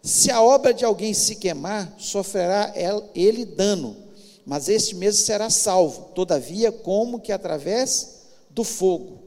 Se 0.03 0.31
a 0.31 0.43
obra 0.43 0.75
de 0.75 0.85
alguém 0.85 1.15
se 1.15 1.37
queimar, 1.37 1.95
sofrerá 1.97 2.71
ele 3.15 3.47
dano, 3.47 3.97
mas 4.45 4.69
este 4.69 4.95
mesmo 4.95 5.25
será 5.25 5.49
salvo, 5.49 6.11
todavia, 6.15 6.71
como 6.71 7.19
que 7.19 7.33
através 7.33 8.27
do 8.51 8.63
fogo. 8.63 9.23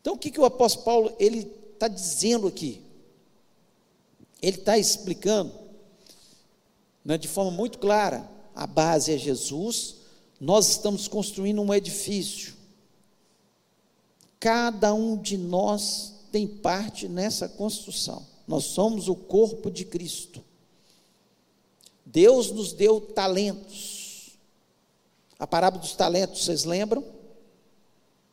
Então, 0.00 0.14
o 0.14 0.18
que, 0.18 0.30
que 0.30 0.40
o 0.40 0.46
apóstolo 0.46 0.84
Paulo 0.86 1.16
ele 1.20 1.46
está 1.74 1.86
dizendo 1.86 2.46
aqui? 2.46 2.80
Ele 4.40 4.56
está 4.56 4.78
explicando 4.78 5.52
né, 7.04 7.18
de 7.18 7.28
forma 7.28 7.50
muito 7.50 7.78
clara: 7.78 8.26
a 8.54 8.66
base 8.66 9.12
é 9.12 9.18
Jesus, 9.18 9.96
nós 10.40 10.66
estamos 10.70 11.06
construindo 11.06 11.60
um 11.60 11.74
edifício 11.74 12.55
Cada 14.38 14.92
um 14.92 15.16
de 15.16 15.36
nós 15.36 16.14
tem 16.30 16.46
parte 16.46 17.08
nessa 17.08 17.48
construção. 17.48 18.26
Nós 18.46 18.64
somos 18.64 19.08
o 19.08 19.14
corpo 19.14 19.70
de 19.70 19.84
Cristo. 19.84 20.42
Deus 22.04 22.50
nos 22.50 22.72
deu 22.72 23.00
talentos. 23.00 24.38
A 25.38 25.46
parábola 25.46 25.82
dos 25.82 25.94
talentos, 25.94 26.44
vocês 26.44 26.64
lembram? 26.64 27.04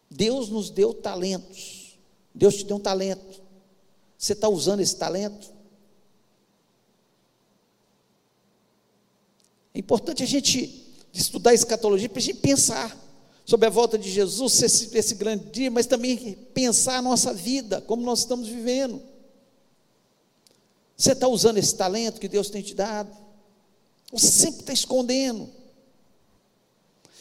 Deus 0.10 0.50
nos 0.50 0.70
deu 0.70 0.94
talentos. 0.94 1.98
Deus 2.34 2.56
te 2.56 2.66
deu 2.66 2.78
um 2.78 2.80
talento. 2.80 3.42
Você 4.18 4.34
está 4.34 4.48
usando 4.48 4.80
esse 4.80 4.96
talento? 4.96 5.52
É 9.74 9.80
importante 9.80 10.24
a 10.24 10.26
gente 10.26 10.84
estudar 11.14 11.54
escatologia 11.54 12.08
para 12.08 12.20
a 12.20 12.22
gente 12.22 12.40
pensar 12.40 13.03
sobre 13.46 13.68
a 13.68 13.70
volta 13.70 13.98
de 13.98 14.10
Jesus, 14.10 14.62
esse, 14.62 14.98
esse 14.98 15.16
grande 15.16 15.46
dia, 15.50 15.70
mas 15.70 15.86
também 15.86 16.34
pensar 16.54 16.98
a 16.98 17.02
nossa 17.02 17.34
vida, 17.34 17.82
como 17.82 18.04
nós 18.04 18.20
estamos 18.20 18.48
vivendo. 18.48 19.02
Você 20.96 21.12
está 21.12 21.28
usando 21.28 21.58
esse 21.58 21.76
talento 21.76 22.20
que 22.20 22.28
Deus 22.28 22.50
tem 22.50 22.62
te 22.62 22.74
dado? 22.74 23.12
Você 24.12 24.28
sempre 24.28 24.62
está 24.62 24.72
escondendo. 24.72 25.50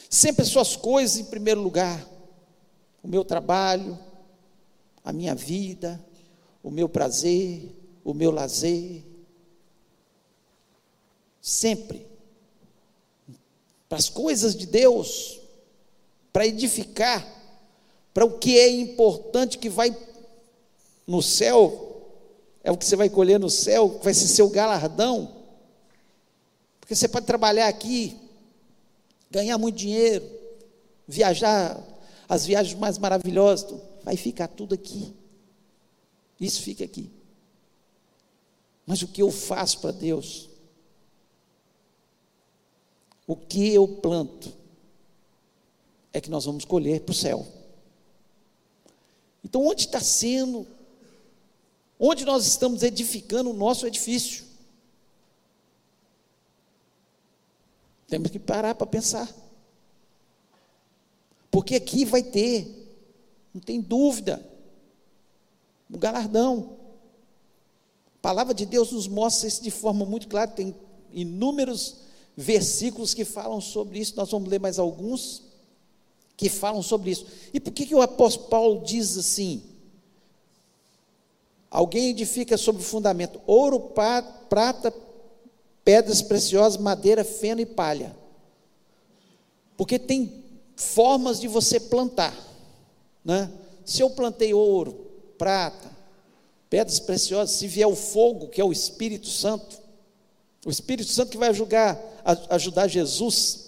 Sempre 0.09 0.43
as 0.43 0.49
suas 0.49 0.75
coisas 0.75 1.17
em 1.17 1.25
primeiro 1.25 1.61
lugar. 1.61 2.07
O 3.01 3.07
meu 3.07 3.25
trabalho, 3.25 3.99
a 5.03 5.11
minha 5.11 5.35
vida, 5.35 5.99
o 6.61 6.69
meu 6.71 6.87
prazer, 6.87 7.69
o 8.03 8.13
meu 8.13 8.31
lazer. 8.31 9.03
Sempre. 11.41 12.07
Para 13.89 13.97
as 13.97 14.07
coisas 14.07 14.55
de 14.55 14.65
Deus, 14.65 15.41
para 16.33 16.47
edificar, 16.47 17.25
para 18.11 18.25
o 18.25 18.39
que 18.39 18.57
é 18.57 18.67
importante 18.67 19.59
que 19.59 19.69
vai 19.69 19.95
no 21.05 21.21
céu, 21.21 22.11
é 22.63 22.71
o 22.71 22.77
que 22.77 22.85
você 22.85 22.95
vai 22.95 23.09
colher 23.09 23.39
no 23.39 23.49
céu, 23.49 23.99
vai 24.01 24.13
ser 24.13 24.27
seu 24.27 24.49
galardão. 24.49 25.43
Porque 26.79 26.95
você 26.95 27.07
pode 27.07 27.27
trabalhar 27.27 27.67
aqui, 27.67 28.17
ganhar 29.29 29.57
muito 29.59 29.75
dinheiro, 29.77 30.27
viajar, 31.07 31.79
as 32.27 32.45
viagens 32.45 32.77
mais 32.79 32.97
maravilhosas, 32.97 33.79
vai 34.03 34.17
ficar 34.17 34.47
tudo 34.47 34.73
aqui. 34.73 35.13
Isso 36.39 36.61
fica 36.61 36.83
aqui. 36.83 37.11
Mas 38.85 39.01
o 39.01 39.07
que 39.07 39.21
eu 39.21 39.31
faço 39.31 39.79
para 39.79 39.91
Deus? 39.91 40.49
O 43.25 43.35
que 43.35 43.73
eu 43.73 43.87
planto? 43.87 44.62
É 46.13 46.21
que 46.21 46.29
nós 46.29 46.45
vamos 46.45 46.63
colher 46.63 47.01
para 47.01 47.11
o 47.11 47.15
céu. 47.15 47.45
Então, 49.43 49.65
onde 49.65 49.81
está 49.81 49.99
sendo 49.99 50.65
Onde 52.05 52.25
nós 52.25 52.45
estamos 52.45 52.83
edificando 52.83 53.49
o 53.49 53.53
nosso 53.53 53.87
edifício? 53.87 54.43
Temos 58.09 58.29
que 58.29 58.37
parar 58.39 58.75
para 58.75 58.85
pensar. 58.85 59.33
Porque 61.49 61.75
aqui 61.75 62.03
vai 62.03 62.21
ter, 62.21 62.67
não 63.53 63.61
tem 63.61 63.79
dúvida, 63.79 64.45
o 65.89 65.97
galardão. 65.97 66.77
A 68.17 68.19
palavra 68.21 68.53
de 68.53 68.65
Deus 68.65 68.91
nos 68.91 69.07
mostra 69.07 69.47
isso 69.47 69.63
de 69.63 69.71
forma 69.71 70.05
muito 70.05 70.27
clara, 70.27 70.51
tem 70.51 70.75
inúmeros 71.11 71.99
versículos 72.35 73.13
que 73.13 73.23
falam 73.23 73.61
sobre 73.61 73.99
isso, 73.99 74.17
nós 74.17 74.29
vamos 74.29 74.49
ler 74.49 74.59
mais 74.59 74.77
alguns 74.77 75.43
que 76.35 76.49
falam 76.49 76.81
sobre 76.81 77.11
isso. 77.11 77.25
E 77.53 77.59
por 77.59 77.71
que, 77.71 77.85
que 77.85 77.95
o 77.95 78.01
apóstolo 78.01 78.49
Paulo 78.49 78.83
diz 78.83 79.17
assim? 79.17 79.63
Alguém 81.69 82.09
edifica 82.09 82.57
sobre 82.57 82.81
o 82.81 82.85
fundamento 82.85 83.41
ouro, 83.47 83.79
prata, 83.79 84.93
pedras 85.83 86.21
preciosas, 86.21 86.79
madeira, 86.79 87.23
feno 87.23 87.61
e 87.61 87.65
palha. 87.65 88.15
Porque 89.75 89.97
tem 89.97 90.43
formas 90.75 91.39
de 91.39 91.47
você 91.47 91.79
plantar. 91.79 92.35
Né? 93.23 93.51
Se 93.83 94.01
eu 94.01 94.09
plantei 94.09 94.53
ouro, 94.53 94.93
prata, 95.37 95.91
pedras 96.69 96.99
preciosas, 96.99 97.55
se 97.55 97.67
vier 97.67 97.87
o 97.87 97.95
fogo, 97.95 98.47
que 98.47 98.61
é 98.61 98.63
o 98.63 98.71
Espírito 98.71 99.27
Santo, 99.27 99.81
o 100.65 100.69
Espírito 100.69 101.11
Santo 101.11 101.31
que 101.31 101.37
vai 101.37 101.49
ajudar, 101.49 101.99
ajudar 102.49 102.87
Jesus 102.87 103.63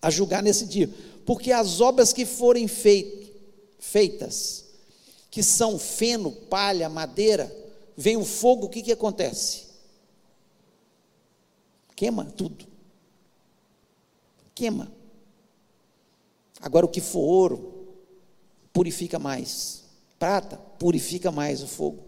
a 0.00 0.10
julgar 0.10 0.42
nesse 0.42 0.66
dia. 0.66 0.90
Porque 1.24 1.52
as 1.52 1.80
obras 1.80 2.12
que 2.12 2.26
forem 2.26 2.66
feitas, 2.68 4.64
que 5.30 5.42
são 5.42 5.78
feno, 5.78 6.32
palha, 6.32 6.88
madeira, 6.88 7.54
vem 7.96 8.16
o 8.16 8.24
fogo, 8.24 8.66
o 8.66 8.68
que, 8.68 8.82
que 8.82 8.92
acontece? 8.92 9.66
Queima 11.94 12.24
tudo. 12.24 12.66
Queima. 14.54 14.92
Agora, 16.60 16.86
o 16.86 16.88
que 16.88 17.00
for 17.00 17.20
ouro, 17.20 17.94
purifica 18.72 19.18
mais. 19.18 19.84
Prata, 20.18 20.56
purifica 20.56 21.30
mais 21.30 21.62
o 21.62 21.66
fogo. 21.66 22.02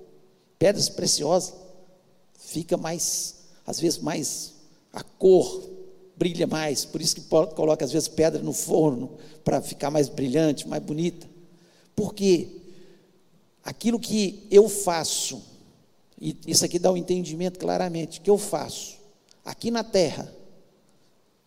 Pedras 0.59 0.88
preciosas, 0.88 1.55
fica 2.38 2.77
mais, 2.77 3.37
às 3.66 3.81
vezes, 3.81 3.98
mais, 3.98 4.55
a 4.92 5.03
cor 5.03 5.73
brilha 6.16 6.46
mais. 6.46 6.85
Por 6.85 7.00
isso 7.00 7.16
que 7.16 7.22
coloca, 7.22 7.85
às 7.85 7.92
vezes, 7.92 8.09
pedra 8.09 8.42
no 8.42 8.53
forno, 8.53 9.16
para 9.44 9.61
ficar 9.61 9.90
mais 9.90 10.09
brilhante, 10.09 10.68
mais 10.68 10.83
bonita. 10.83 11.29
Porque 11.94 12.48
aquilo 13.62 13.98
que 13.98 14.46
eu 14.50 14.68
faço, 14.68 15.42
e 16.20 16.37
isso 16.46 16.64
aqui 16.64 16.79
dá 16.79 16.90
um 16.92 16.96
entendimento 16.96 17.59
claramente, 17.59 18.20
que 18.20 18.31
eu 18.31 18.38
faço 18.38 18.98
aqui 19.44 19.70
na 19.70 19.85
terra, 19.85 20.33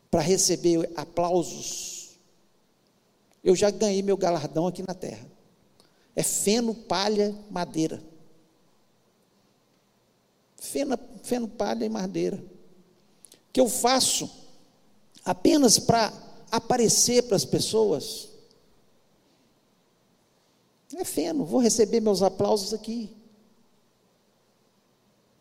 para 0.09 0.21
receber 0.21 0.89
aplausos 0.95 1.97
eu 3.47 3.55
já 3.55 3.71
ganhei 3.71 4.01
meu 4.01 4.17
galardão 4.17 4.67
aqui 4.67 4.83
na 4.85 4.93
terra. 4.93 5.25
É 6.13 6.21
feno, 6.21 6.75
palha, 6.75 7.33
madeira. 7.49 8.03
Feno, 10.57 10.99
feno 11.23 11.47
palha 11.47 11.85
e 11.85 11.89
madeira. 11.89 12.43
Que 13.53 13.61
eu 13.61 13.69
faço 13.69 14.29
apenas 15.27 15.77
para 15.77 16.13
aparecer 16.49 17.23
para 17.23 17.35
as 17.35 17.43
pessoas. 17.43 18.29
É 20.95 21.03
feno, 21.03 21.43
vou 21.43 21.59
receber 21.59 21.99
meus 21.99 22.21
aplausos 22.21 22.73
aqui. 22.73 23.13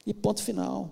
E 0.05 0.13
ponto 0.13 0.43
final. 0.43 0.91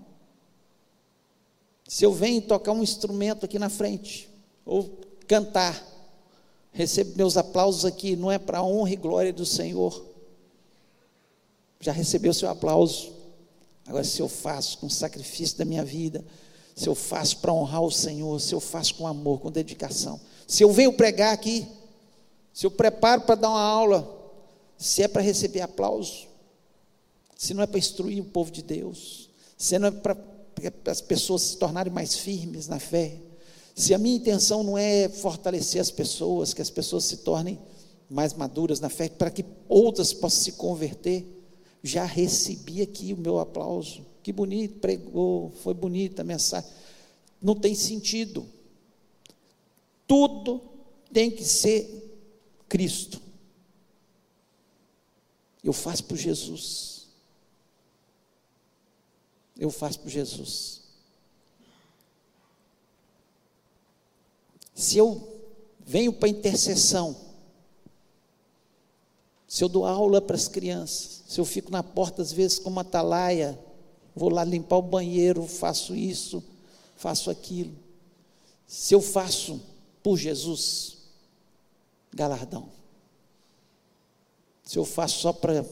Se 1.89 2.05
eu 2.05 2.13
venho 2.13 2.41
tocar 2.41 2.71
um 2.71 2.83
instrumento 2.85 3.45
aqui 3.45 3.59
na 3.59 3.69
frente, 3.69 4.31
ou 4.65 5.01
cantar, 5.27 5.85
recebo 6.73 7.17
meus 7.17 7.37
aplausos 7.37 7.85
aqui, 7.85 8.15
não 8.15 8.31
é 8.31 8.39
para 8.39 8.59
a 8.59 8.65
honra 8.65 8.93
e 8.93 8.97
glória 8.97 9.33
do 9.33 9.45
Senhor. 9.45 10.07
Já 11.81 11.91
recebeu 11.91 12.33
seu 12.33 12.49
aplauso. 12.49 13.13
Agora, 13.87 14.05
se 14.05 14.23
eu 14.23 14.29
faço 14.29 14.79
com 14.79 14.89
sacrifício 14.89 15.59
da 15.59 15.65
minha 15.65 15.85
vida, 15.85 16.25
se 16.75 16.89
eu 16.89 16.95
faço 16.95 17.39
para 17.39 17.53
honrar 17.53 17.83
o 17.83 17.91
Senhor, 17.91 18.41
se 18.41 18.55
eu 18.55 18.61
faço 18.61 18.95
com 18.97 19.07
amor, 19.07 19.41
com 19.41 19.51
dedicação, 19.51 20.21
se 20.47 20.63
eu 20.63 20.73
venho 20.73 20.93
pregar 20.93 21.33
aqui, 21.33 21.67
se 22.53 22.67
eu 22.67 22.71
preparo 22.71 23.23
para 23.23 23.37
dar 23.37 23.51
uma 23.51 23.63
aula, 23.63 24.33
se 24.77 25.03
é 25.03 25.09
para 25.09 25.23
receber 25.23 25.61
aplauso, 25.61 26.27
se 27.37 27.55
não 27.55 27.63
é 27.63 27.67
para 27.67 27.79
instruir 27.79 28.21
o 28.21 28.27
povo 28.27 28.51
de 28.51 28.63
Deus, 28.63 29.29
se 29.57 29.79
não 29.79 29.89
é 29.89 29.91
para 29.91 30.17
as 30.87 31.01
pessoas 31.01 31.43
se 31.43 31.57
tornarem 31.57 31.93
mais 31.93 32.17
firmes 32.17 32.67
na 32.67 32.79
fé, 32.79 33.19
se 33.75 33.93
a 33.93 33.99
minha 33.99 34.17
intenção 34.17 34.63
não 34.63 34.79
é 34.79 35.09
fortalecer 35.09 35.81
as 35.81 35.91
pessoas, 35.91 36.55
que 36.55 36.63
as 36.63 36.71
pessoas 36.71 37.05
se 37.05 37.19
tornem 37.19 37.59
mais 38.09 38.35
maduras 38.35 38.79
na 38.79 38.89
fé, 38.89 39.09
para 39.09 39.31
que 39.31 39.45
outras 39.69 40.13
possam 40.13 40.45
se 40.45 40.53
converter, 40.53 41.27
já 41.85 42.07
recebi 42.07 42.81
aqui 42.81 43.13
o 43.13 43.17
meu 43.19 43.39
aplauso. 43.39 44.07
Que 44.23 44.33
bonito, 44.33 44.81
pregou, 44.81 45.51
foi 45.63 45.75
bonita 45.75 46.23
a 46.23 46.25
mensagem. 46.25 46.71
Não 47.43 47.55
tem 47.55 47.75
sentido. 47.75 48.49
Tudo 50.07 50.63
tem 51.13 51.31
que 51.31 51.45
ser 51.45 52.19
Cristo. 52.71 53.21
Eu 55.63 55.75
faço 55.75 56.05
por 56.05 56.17
Jesus. 56.17 57.07
Eu 59.59 59.71
faço 59.71 60.01
por 60.01 60.09
Jesus. 60.09 60.81
Se 64.75 64.97
eu 64.97 65.39
venho 65.81 66.15
para 66.15 66.31
intercessão, 66.31 67.15
se 69.55 69.63
eu 69.63 69.69
dou 69.69 69.85
aula 69.87 70.21
para 70.21 70.37
as 70.37 70.49
crianças, 70.49 71.23
se 71.27 71.41
eu 71.41 71.45
fico 71.45 71.71
na 71.71 71.83
porta 71.83 72.23
às 72.23 72.33
vezes 72.33 72.59
como 72.59 72.81
atalaia, 72.81 73.59
vou 74.15 74.29
lá 74.29 74.43
limpar 74.43 74.79
o 74.79 74.83
banheiro, 74.83 75.47
faço 75.47 75.95
isso, 75.95 76.43
faço 76.97 77.31
aquilo. 77.31 77.75
Se 78.67 78.95
eu 78.95 79.01
faço 79.01 79.61
por 80.03 80.17
Jesus, 80.17 80.99
galardão. 82.13 82.69
Se 84.65 84.79
eu 84.79 84.85
faço 84.85 85.21
só 85.21 85.33
para 85.33 85.65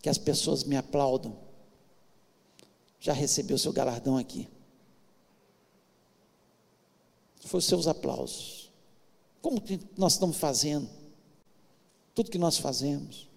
que 0.00 0.08
as 0.08 0.18
pessoas 0.18 0.64
me 0.64 0.76
aplaudam, 0.76 1.36
já 2.98 3.12
recebeu 3.12 3.58
seu 3.58 3.72
galardão 3.72 4.16
aqui 4.16 4.48
foi 7.46 7.58
os 7.58 7.64
seus 7.64 7.86
aplausos. 7.86 8.70
Como 9.40 9.62
nós 9.96 10.14
estamos 10.14 10.36
fazendo? 10.36 10.88
Tudo 12.16 12.30
que 12.30 12.38
nós 12.38 12.56
fazemos. 12.56 13.28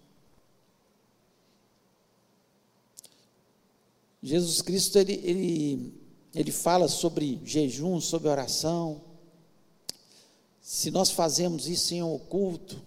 Jesus 4.23 4.61
Cristo, 4.61 4.97
ele, 4.97 5.13
ele, 5.21 5.93
ele 6.33 6.51
fala 6.51 6.87
sobre 6.87 7.41
jejum, 7.43 7.99
sobre 7.99 8.29
oração. 8.29 9.01
Se 10.61 10.89
nós 10.91 11.11
fazemos 11.11 11.67
isso 11.67 11.93
em 11.93 12.01
oculto, 12.01 12.81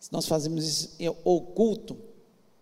se 0.00 0.10
nós 0.10 0.24
fazemos 0.24 0.64
isso 0.64 0.94
em 0.98 1.08
oculto, 1.24 1.94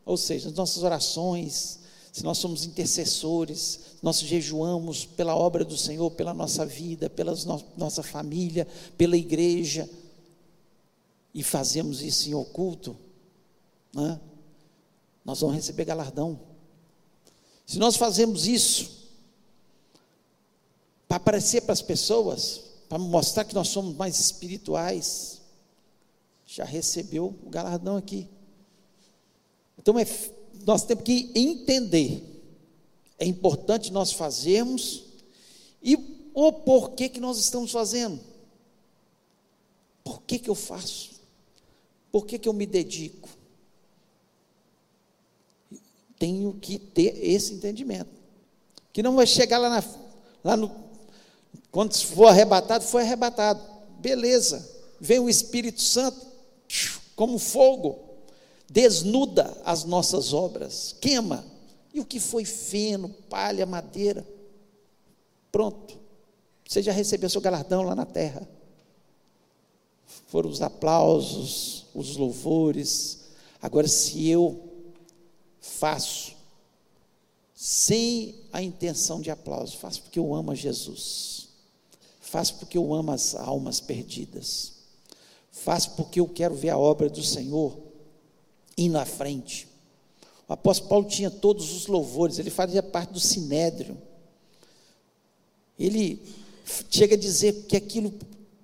ou 0.05 0.17
seja, 0.17 0.49
as 0.49 0.55
nossas 0.55 0.83
orações, 0.83 1.79
se 2.13 2.25
nós 2.25 2.39
somos 2.39 2.65
intercessores, 2.65 3.97
nós 4.03 4.19
jejuamos 4.19 5.05
pela 5.05 5.37
obra 5.37 5.65
do 5.65 5.77
Senhor, 5.77 6.11
pela 6.11 6.35
nossa 6.35 6.67
vida, 6.67 7.09
pela 7.09 7.33
no 7.33 7.63
nossa 7.77 8.03
família, 8.03 8.67
pela 8.99 9.17
igreja, 9.17 9.89
e 11.37 11.43
fazemos 11.43 12.01
isso 12.01 12.31
em 12.31 12.35
oculto, 12.35 12.97
né? 13.93 14.19
nós 15.23 15.39
vamos 15.39 15.55
receber 15.55 15.85
galardão. 15.85 16.41
Se 17.67 17.79
nós 17.79 17.95
fazemos 17.95 18.47
isso 18.47 19.11
para 21.07 21.19
aparecer 21.19 21.61
para 21.61 21.75
as 21.75 21.83
pessoas, 21.83 22.63
para 22.89 22.97
mostrar 22.97 23.45
que 23.45 23.55
nós 23.55 23.69
somos 23.69 23.95
mais 23.97 24.19
espirituais, 24.19 25.43
já 26.47 26.65
recebeu 26.65 27.37
o 27.45 27.51
galardão 27.51 27.99
aqui. 27.99 28.27
Então 29.79 29.99
é 29.99 30.07
nós 30.65 30.85
temos 30.85 31.05
que 31.05 31.33
entender. 31.35 32.25
É 33.19 33.27
importante 33.27 33.93
nós 33.93 34.11
fazermos 34.11 35.05
e 35.83 36.31
o 36.33 36.51
porquê 36.51 37.11
que 37.11 37.21
nós 37.21 37.37
estamos 37.37 37.71
fazendo. 37.73 38.19
Por 40.03 40.23
que, 40.23 40.39
que 40.39 40.49
eu 40.49 40.55
faço? 40.55 41.16
Por 42.17 42.25
que, 42.25 42.39
que 42.39 42.49
eu 42.49 42.55
me 42.55 42.65
dedico? 42.65 43.29
Tenho 46.19 46.55
que 46.55 46.79
ter 46.79 47.15
esse 47.23 47.53
entendimento. 47.53 48.09
Que 48.91 49.03
não 49.03 49.17
vai 49.17 49.27
chegar 49.27 49.59
lá, 49.59 49.69
na, 49.69 49.85
lá 50.43 50.57
no. 50.57 50.75
Quando 51.71 51.95
for 51.95 52.29
arrebatado, 52.29 52.85
foi 52.85 53.03
arrebatado. 53.03 53.63
Beleza. 53.99 54.67
Vem 54.99 55.19
o 55.19 55.29
Espírito 55.29 55.83
Santo 55.83 56.27
como 57.15 57.39
fogo 57.39 57.99
desnuda 58.67 59.55
as 59.63 59.85
nossas 59.85 60.33
obras, 60.33 60.97
queima. 60.99 61.45
E 61.93 62.01
o 62.01 62.05
que 62.07 62.19
foi 62.19 62.47
feno, 62.47 63.11
palha, 63.29 63.67
madeira? 63.67 64.27
Pronto. 65.53 65.99
Você 66.67 66.81
já 66.81 66.93
recebeu 66.93 67.29
seu 67.29 67.43
galardão 67.43 67.83
lá 67.83 67.95
na 67.95 68.07
terra. 68.07 68.49
Foram 70.29 70.49
os 70.49 70.63
aplausos, 70.63 71.86
os 71.97 72.17
louvores. 72.17 73.21
Agora, 73.61 73.89
se 73.89 74.29
eu 74.29 74.61
faço 75.61 76.37
sem 77.55 78.35
a 78.53 78.63
intenção 78.63 79.21
de 79.21 79.31
aplauso, 79.31 79.79
faço 79.79 80.03
porque 80.03 80.19
eu 80.19 80.35
amo 80.35 80.53
a 80.53 80.55
Jesus, 80.55 81.49
faço 82.21 82.57
porque 82.57 82.77
eu 82.77 82.93
amo 82.93 83.13
as 83.13 83.35
almas 83.35 83.81
perdidas, 83.81 84.75
faço 85.51 85.93
porque 85.93 86.21
eu 86.21 86.29
quero 86.29 86.55
ver 86.55 86.71
a 86.71 86.79
obra 86.79 87.09
do 87.09 87.23
Senhor 87.23 87.79
ir 88.77 88.91
na 88.91 89.07
frente. 89.07 89.67
O 90.47 90.53
apóstolo 90.53 90.89
Paulo 90.91 91.09
tinha 91.09 91.31
todos 91.31 91.73
os 91.73 91.87
louvores, 91.87 92.39
ele 92.39 92.51
fazia 92.51 92.83
parte 92.83 93.13
do 93.13 93.21
sinédrio. 93.21 93.97
Ele 95.79 96.23
chega 96.91 97.15
a 97.15 97.19
dizer 97.19 97.65
que 97.67 97.77
aquilo 97.77 98.15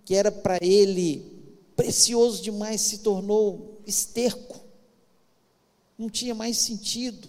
que 0.05 0.15
era 0.15 0.31
para 0.31 0.59
ele 0.63 1.32
precioso 1.77 2.43
demais 2.43 2.81
se 2.81 2.99
tornou 2.99 3.81
esterco, 3.87 4.61
não 5.99 6.09
tinha 6.09 6.35
mais 6.35 6.59
sentido, 6.59 7.29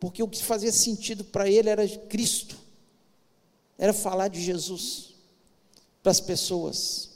porque 0.00 0.22
o 0.22 0.28
que 0.28 0.42
fazia 0.42 0.72
sentido 0.72 1.24
para 1.24 1.48
ele 1.48 1.68
era 1.68 1.86
Cristo, 2.06 2.56
era 3.76 3.92
falar 3.92 4.28
de 4.28 4.42
Jesus 4.42 5.14
para 6.02 6.12
as 6.12 6.20
pessoas. 6.20 7.10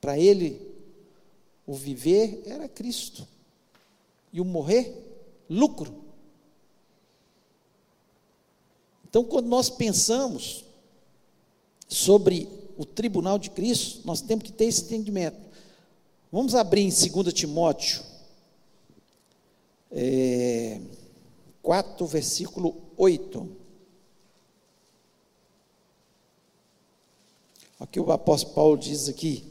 Para 0.00 0.18
ele, 0.18 0.60
o 1.66 1.74
viver 1.74 2.42
era 2.46 2.68
Cristo, 2.68 3.28
e 4.32 4.40
o 4.40 4.44
morrer, 4.44 4.96
lucro. 5.48 6.04
Então, 9.08 9.24
quando 9.24 9.46
nós 9.46 9.68
pensamos 9.68 10.64
sobre 11.88 12.48
o 12.80 12.84
tribunal 12.86 13.38
de 13.38 13.50
Cristo, 13.50 14.00
nós 14.06 14.22
temos 14.22 14.42
que 14.42 14.50
ter 14.50 14.64
esse 14.64 14.84
entendimento. 14.84 15.38
Vamos 16.32 16.54
abrir 16.54 16.80
em 16.80 16.88
2 16.88 17.30
Timóteo 17.34 18.02
é, 19.90 20.80
4, 21.62 22.06
versículo 22.06 22.74
8. 22.96 23.56
O 27.80 27.86
que 27.86 28.00
o 28.00 28.10
apóstolo 28.10 28.54
Paulo 28.54 28.78
diz 28.78 29.10
aqui. 29.10 29.44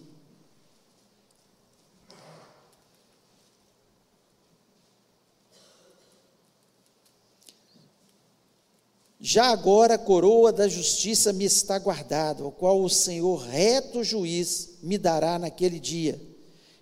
Já 9.22 9.48
agora 9.48 9.96
a 9.96 9.98
coroa 9.98 10.54
da 10.54 10.70
justiça 10.70 11.34
me 11.34 11.44
está 11.44 11.78
guardada, 11.78 12.46
o 12.46 12.52
qual 12.52 12.82
o 12.82 12.90
Senhor 12.90 13.36
reto 13.36 14.02
juiz 14.02 14.78
me 14.82 14.98
dará 14.98 15.38
naquele 15.38 15.78
dia. 15.78 16.20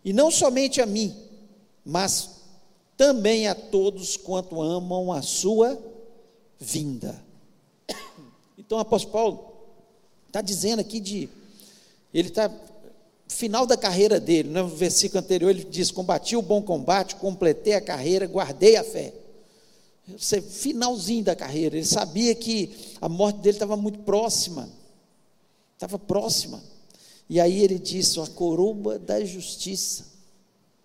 E 0.06 0.14
não 0.14 0.30
somente 0.30 0.80
a 0.80 0.86
mim, 0.86 1.16
mas 1.84 2.30
também 2.96 3.48
a 3.48 3.56
todos 3.56 4.18
quanto 4.18 4.62
amam 4.62 5.12
a 5.12 5.24
sua 5.24 5.82
vinda. 6.60 7.26
Então 8.56 8.78
o 8.78 8.82
apóstolo 8.82 9.14
Paulo 9.14 9.54
está 10.28 10.42
dizendo 10.42 10.80
aqui 10.80 11.00
de. 11.00 11.30
Ele 12.14 12.28
está. 12.28 12.52
Final 13.30 13.66
da 13.66 13.76
carreira 13.76 14.22
dele, 14.22 14.50
no 14.50 14.68
versículo 14.68 15.20
anterior 15.20 15.50
ele 15.50 15.64
diz: 15.64 15.90
Combati 15.90 16.36
o 16.36 16.42
bom 16.42 16.62
combate, 16.62 17.16
completei 17.16 17.74
a 17.74 17.82
carreira, 17.82 18.28
guardei 18.28 18.76
a 18.78 18.84
fé 18.84 19.14
finalzinho 20.16 21.24
da 21.24 21.36
carreira, 21.36 21.76
ele 21.76 21.86
sabia 21.86 22.34
que 22.34 22.96
a 23.02 23.10
morte 23.10 23.40
dele 23.40 23.56
estava 23.56 23.76
muito 23.76 24.00
próxima, 24.00 24.70
estava 25.74 26.00
próxima. 26.00 26.64
E 27.30 27.40
aí 27.40 27.62
ele 27.62 27.78
disse: 27.78 28.20
a 28.20 28.28
coroa 28.28 28.98
da 28.98 29.24
justiça 29.26 30.06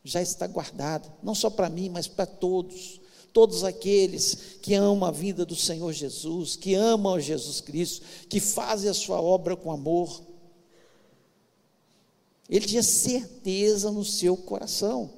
já 0.02 0.20
está 0.20 0.46
guardada, 0.46 1.08
não 1.22 1.34
só 1.34 1.48
para 1.48 1.70
mim, 1.70 1.88
mas 1.88 2.08
para 2.08 2.26
todos, 2.26 3.00
todos 3.32 3.62
aqueles 3.62 4.58
que 4.60 4.74
amam 4.74 5.08
a 5.08 5.12
vida 5.12 5.46
do 5.46 5.54
Senhor 5.54 5.92
Jesus, 5.92 6.56
que 6.56 6.74
amam 6.74 7.20
Jesus 7.20 7.60
Cristo, 7.60 8.04
que 8.28 8.40
fazem 8.40 8.90
a 8.90 8.94
sua 8.94 9.20
obra 9.20 9.56
com 9.56 9.70
amor. 9.70 10.20
Ele 12.50 12.66
tinha 12.66 12.82
certeza 12.82 13.90
no 13.92 14.04
seu 14.04 14.36
coração 14.36 15.10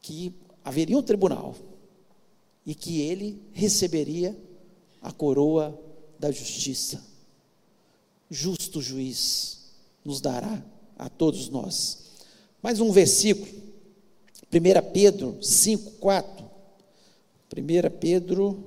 que 0.00 0.34
haveria 0.64 0.96
um 0.96 1.02
tribunal 1.02 1.54
e 2.70 2.74
que 2.76 3.00
ele 3.00 3.42
receberia 3.52 4.40
a 5.02 5.10
coroa 5.10 5.76
da 6.20 6.30
justiça. 6.30 7.04
Justo 8.30 8.80
juiz 8.80 9.72
nos 10.04 10.20
dará 10.20 10.64
a 10.96 11.08
todos 11.08 11.48
nós. 11.48 12.12
Mais 12.62 12.78
um 12.78 12.92
versículo, 12.92 13.50
1 14.52 14.92
Pedro 14.92 15.36
5, 15.42 15.90
4. 15.98 16.48
1 17.56 17.98
Pedro 17.98 18.64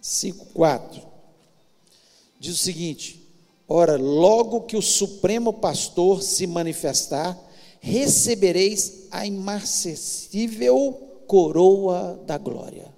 cinco 0.00 0.44
quatro 0.46 1.02
diz 2.38 2.54
o 2.54 2.58
seguinte: 2.58 3.21
Ora, 3.74 3.96
logo 3.96 4.64
que 4.64 4.76
o 4.76 4.82
Supremo 4.82 5.50
Pastor 5.50 6.22
se 6.22 6.46
manifestar, 6.46 7.42
recebereis 7.80 9.06
a 9.10 9.24
imarcessível 9.24 10.92
coroa 11.26 12.22
da 12.26 12.36
glória. 12.36 12.94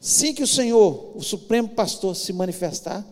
Sim 0.00 0.34
que 0.34 0.42
o 0.42 0.46
Senhor, 0.46 1.16
o 1.16 1.22
Supremo 1.22 1.68
Pastor, 1.68 2.16
se 2.16 2.32
manifestar, 2.32 3.06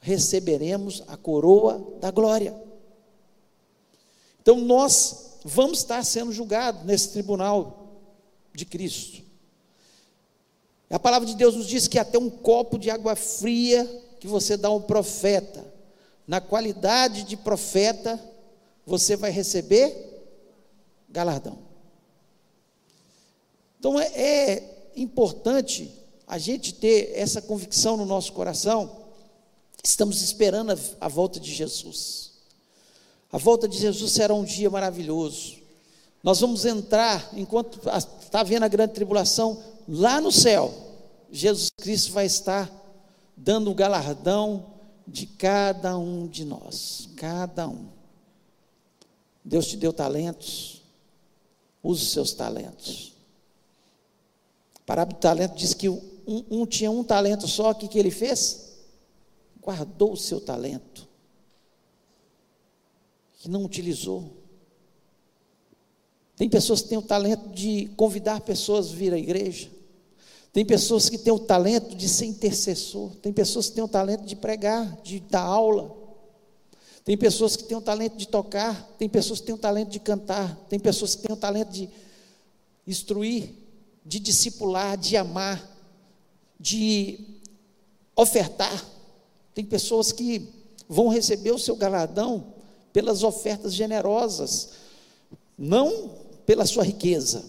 receberemos 0.00 1.02
a 1.06 1.18
coroa 1.18 1.86
da 2.00 2.10
glória. 2.10 2.58
Então 4.40 4.58
nós 4.58 5.36
vamos 5.44 5.80
estar 5.80 6.02
sendo 6.02 6.32
julgados 6.32 6.82
nesse 6.86 7.10
tribunal 7.10 8.00
de 8.54 8.64
Cristo. 8.64 9.22
A 10.88 10.98
palavra 10.98 11.28
de 11.28 11.36
Deus 11.36 11.54
nos 11.54 11.66
diz 11.66 11.86
que 11.86 11.98
até 11.98 12.18
um 12.18 12.30
copo 12.30 12.78
de 12.78 12.88
água 12.88 13.14
fria 13.14 13.86
que 14.22 14.28
você 14.28 14.56
dá 14.56 14.70
um 14.70 14.80
profeta, 14.80 15.66
na 16.28 16.40
qualidade 16.40 17.24
de 17.24 17.36
profeta, 17.36 18.22
você 18.86 19.16
vai 19.16 19.32
receber 19.32 19.92
galardão. 21.10 21.58
Então 23.80 23.98
é, 23.98 24.06
é 24.14 24.92
importante 24.94 25.90
a 26.24 26.38
gente 26.38 26.72
ter 26.72 27.10
essa 27.16 27.42
convicção 27.42 27.96
no 27.96 28.04
nosso 28.04 28.32
coração. 28.32 28.96
Estamos 29.82 30.22
esperando 30.22 30.70
a, 30.70 30.78
a 31.00 31.08
volta 31.08 31.40
de 31.40 31.52
Jesus. 31.52 32.30
A 33.32 33.38
volta 33.38 33.66
de 33.66 33.76
Jesus 33.76 34.12
será 34.12 34.32
um 34.32 34.44
dia 34.44 34.70
maravilhoso. 34.70 35.56
Nós 36.22 36.38
vamos 36.38 36.64
entrar, 36.64 37.28
enquanto 37.34 37.80
está 38.20 38.44
vendo 38.44 38.62
a 38.62 38.68
grande 38.68 38.94
tribulação, 38.94 39.60
lá 39.88 40.20
no 40.20 40.30
céu, 40.30 40.72
Jesus 41.32 41.70
Cristo 41.76 42.12
vai 42.12 42.26
estar 42.26 42.81
dando 43.36 43.70
o 43.70 43.74
galardão 43.74 44.72
de 45.06 45.26
cada 45.26 45.96
um 45.98 46.26
de 46.26 46.44
nós, 46.44 47.08
cada 47.16 47.68
um. 47.68 47.88
Deus 49.44 49.66
te 49.66 49.76
deu 49.76 49.92
talentos, 49.92 50.82
use 51.82 52.04
os 52.04 52.12
seus 52.12 52.32
talentos. 52.32 53.14
A 54.76 54.80
parábola 54.86 55.18
do 55.18 55.20
talento 55.20 55.56
diz 55.56 55.74
que 55.74 55.88
um, 55.88 56.00
um 56.26 56.66
tinha 56.66 56.90
um 56.90 57.02
talento 57.02 57.48
só, 57.48 57.70
o 57.70 57.74
que, 57.74 57.88
que 57.88 57.98
ele 57.98 58.10
fez? 58.10 58.78
Guardou 59.60 60.12
o 60.12 60.16
seu 60.16 60.40
talento, 60.40 61.08
que 63.38 63.48
não 63.48 63.64
utilizou. 63.64 64.42
Tem 66.36 66.48
pessoas 66.48 66.82
que 66.82 66.88
têm 66.88 66.98
o 66.98 67.02
talento 67.02 67.48
de 67.50 67.86
convidar 67.96 68.40
pessoas 68.40 68.90
a 68.90 68.94
vir 68.94 69.12
à 69.12 69.18
igreja. 69.18 69.70
Tem 70.52 70.66
pessoas 70.66 71.08
que 71.08 71.16
têm 71.16 71.32
o 71.32 71.38
talento 71.38 71.96
de 71.96 72.08
ser 72.08 72.26
intercessor, 72.26 73.10
tem 73.16 73.32
pessoas 73.32 73.68
que 73.70 73.76
têm 73.76 73.84
o 73.84 73.88
talento 73.88 74.24
de 74.24 74.36
pregar, 74.36 75.00
de 75.02 75.18
dar 75.20 75.40
aula. 75.40 75.96
Tem 77.04 77.16
pessoas 77.16 77.56
que 77.56 77.64
têm 77.64 77.76
o 77.76 77.80
talento 77.80 78.16
de 78.16 78.28
tocar, 78.28 78.86
tem 78.98 79.08
pessoas 79.08 79.40
que 79.40 79.46
têm 79.46 79.54
o 79.54 79.58
talento 79.58 79.88
de 79.88 79.98
cantar, 79.98 80.54
tem 80.68 80.78
pessoas 80.78 81.14
que 81.14 81.22
têm 81.22 81.32
o 81.32 81.38
talento 81.38 81.70
de 81.70 81.88
instruir, 82.86 83.54
de 84.04 84.20
discipular, 84.20 84.96
de 84.98 85.16
amar, 85.16 85.68
de 86.60 87.18
ofertar. 88.14 88.86
Tem 89.54 89.64
pessoas 89.64 90.12
que 90.12 90.48
vão 90.86 91.08
receber 91.08 91.52
o 91.52 91.58
seu 91.58 91.76
galardão 91.76 92.52
pelas 92.92 93.22
ofertas 93.22 93.72
generosas, 93.72 94.70
não 95.56 96.10
pela 96.44 96.66
sua 96.66 96.84
riqueza. 96.84 97.42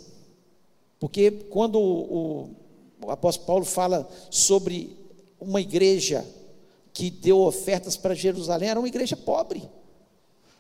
Porque 1.00 1.32
quando 1.50 1.80
o, 1.80 2.50
o 3.06 3.12
apóstolo 3.12 3.48
Paulo 3.48 3.66
fala 3.66 4.10
sobre 4.30 4.98
uma 5.40 5.62
igreja 5.62 6.26
que 6.94 7.10
deu 7.10 7.40
ofertas 7.42 7.98
para 7.98 8.14
Jerusalém, 8.14 8.70
era 8.70 8.80
uma 8.80 8.88
igreja 8.88 9.18
pobre, 9.18 9.60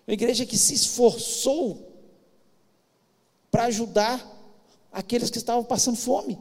uma 0.08 0.14
igreja 0.14 0.46
que 0.46 0.58
se 0.58 0.74
esforçou 0.74 1.94
para 3.52 3.66
ajudar 3.66 4.28
aqueles 4.92 5.30
que 5.30 5.38
estavam 5.38 5.64
passando 5.64 5.98
fome. 5.98 6.40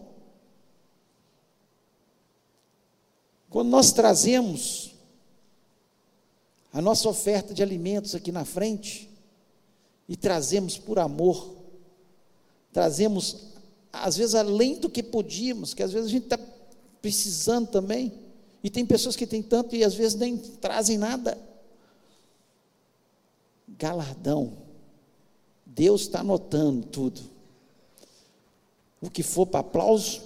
Quando 3.50 3.68
nós 3.68 3.92
trazemos 3.92 4.94
a 6.72 6.80
nossa 6.80 7.06
oferta 7.06 7.52
de 7.52 7.62
alimentos 7.62 8.14
aqui 8.14 8.32
na 8.32 8.46
frente 8.46 9.10
e 10.08 10.16
trazemos 10.16 10.78
por 10.78 10.98
amor, 10.98 11.54
trazemos, 12.72 13.51
às 13.92 14.16
vezes, 14.16 14.34
além 14.34 14.78
do 14.78 14.88
que 14.88 15.02
podíamos, 15.02 15.74
que 15.74 15.82
às 15.82 15.92
vezes 15.92 16.08
a 16.08 16.10
gente 16.10 16.24
está 16.24 16.38
precisando 17.00 17.68
também, 17.68 18.12
e 18.64 18.70
tem 18.70 18.86
pessoas 18.86 19.16
que 19.16 19.26
têm 19.26 19.42
tanto 19.42 19.74
e 19.74 19.84
às 19.84 19.94
vezes 19.94 20.14
nem 20.14 20.36
trazem 20.36 20.96
nada. 20.96 21.36
Galardão. 23.68 24.56
Deus 25.66 26.02
está 26.02 26.20
anotando 26.20 26.86
tudo. 26.86 27.20
O 29.00 29.10
que 29.10 29.22
for 29.22 29.46
para 29.46 29.60
aplauso, 29.60 30.22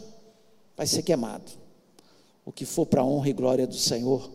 vai 0.77 0.87
ser 0.87 1.03
queimado. 1.03 1.51
O 2.45 2.53
que 2.53 2.67
for 2.67 2.85
para 2.85 3.03
honra 3.03 3.31
e 3.31 3.33
glória 3.33 3.67
do 3.67 3.77
Senhor, 3.77 4.31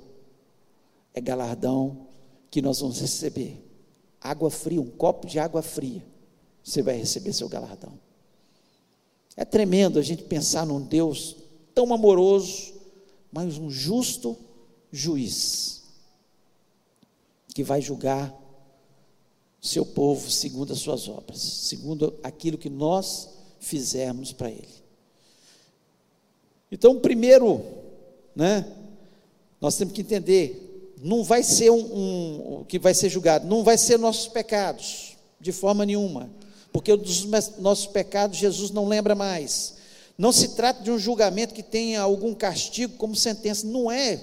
é 1.13 1.21
galardão 1.21 2.07
que 2.49 2.61
nós 2.61 2.79
vamos 2.79 2.99
receber. 2.99 3.63
Água 4.19 4.49
fria, 4.49 4.81
um 4.81 4.89
copo 4.89 5.27
de 5.27 5.37
água 5.37 5.61
fria, 5.61 6.03
você 6.63 6.81
vai 6.81 6.95
receber 6.95 7.33
seu 7.33 7.47
galardão. 7.47 7.93
É 9.35 9.45
tremendo 9.45 9.97
a 9.97 10.01
gente 10.01 10.23
pensar 10.23 10.65
num 10.65 10.81
Deus 10.81 11.35
tão 11.73 11.93
amoroso, 11.93 12.73
mas 13.31 13.57
um 13.57 13.69
justo 13.69 14.37
juiz, 14.91 15.83
que 17.53 17.63
vai 17.63 17.81
julgar 17.81 18.33
seu 19.61 19.85
povo 19.85 20.29
segundo 20.29 20.73
as 20.73 20.79
suas 20.79 21.07
obras, 21.07 21.39
segundo 21.39 22.19
aquilo 22.23 22.57
que 22.57 22.69
nós 22.69 23.29
fizermos 23.59 24.33
para 24.33 24.49
ele. 24.49 24.81
Então, 26.71 26.99
primeiro, 26.99 27.63
né, 28.35 28.65
nós 29.59 29.77
temos 29.77 29.93
que 29.93 30.01
entender, 30.01 30.95
não 31.03 31.23
vai 31.23 31.43
ser 31.43 31.69
um, 31.69 32.59
um, 32.59 32.63
que 32.63 32.79
vai 32.79 32.93
ser 32.93 33.09
julgado, 33.09 33.47
não 33.47 33.63
vai 33.63 33.77
ser 33.77 33.97
nossos 33.99 34.27
pecados, 34.27 35.15
de 35.39 35.51
forma 35.51 35.85
nenhuma, 35.85 36.29
porque 36.71 36.95
dos 36.95 37.25
nossos 37.57 37.87
pecados 37.87 38.37
Jesus 38.37 38.71
não 38.71 38.87
lembra 38.87 39.13
mais. 39.15 39.75
Não 40.17 40.31
se 40.31 40.49
trata 40.49 40.83
de 40.83 40.91
um 40.91 40.99
julgamento 40.99 41.53
que 41.53 41.63
tenha 41.63 42.01
algum 42.01 42.33
castigo 42.33 42.95
como 42.97 43.15
sentença, 43.15 43.65
não 43.65 43.91
é 43.91 44.21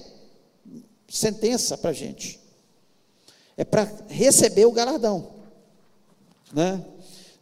sentença 1.09 1.77
para 1.77 1.91
a 1.91 1.95
gente, 1.95 2.39
é 3.57 3.65
para 3.65 3.91
receber 4.09 4.67
o 4.67 4.73
galardão. 4.73 5.31
Né? 6.53 6.85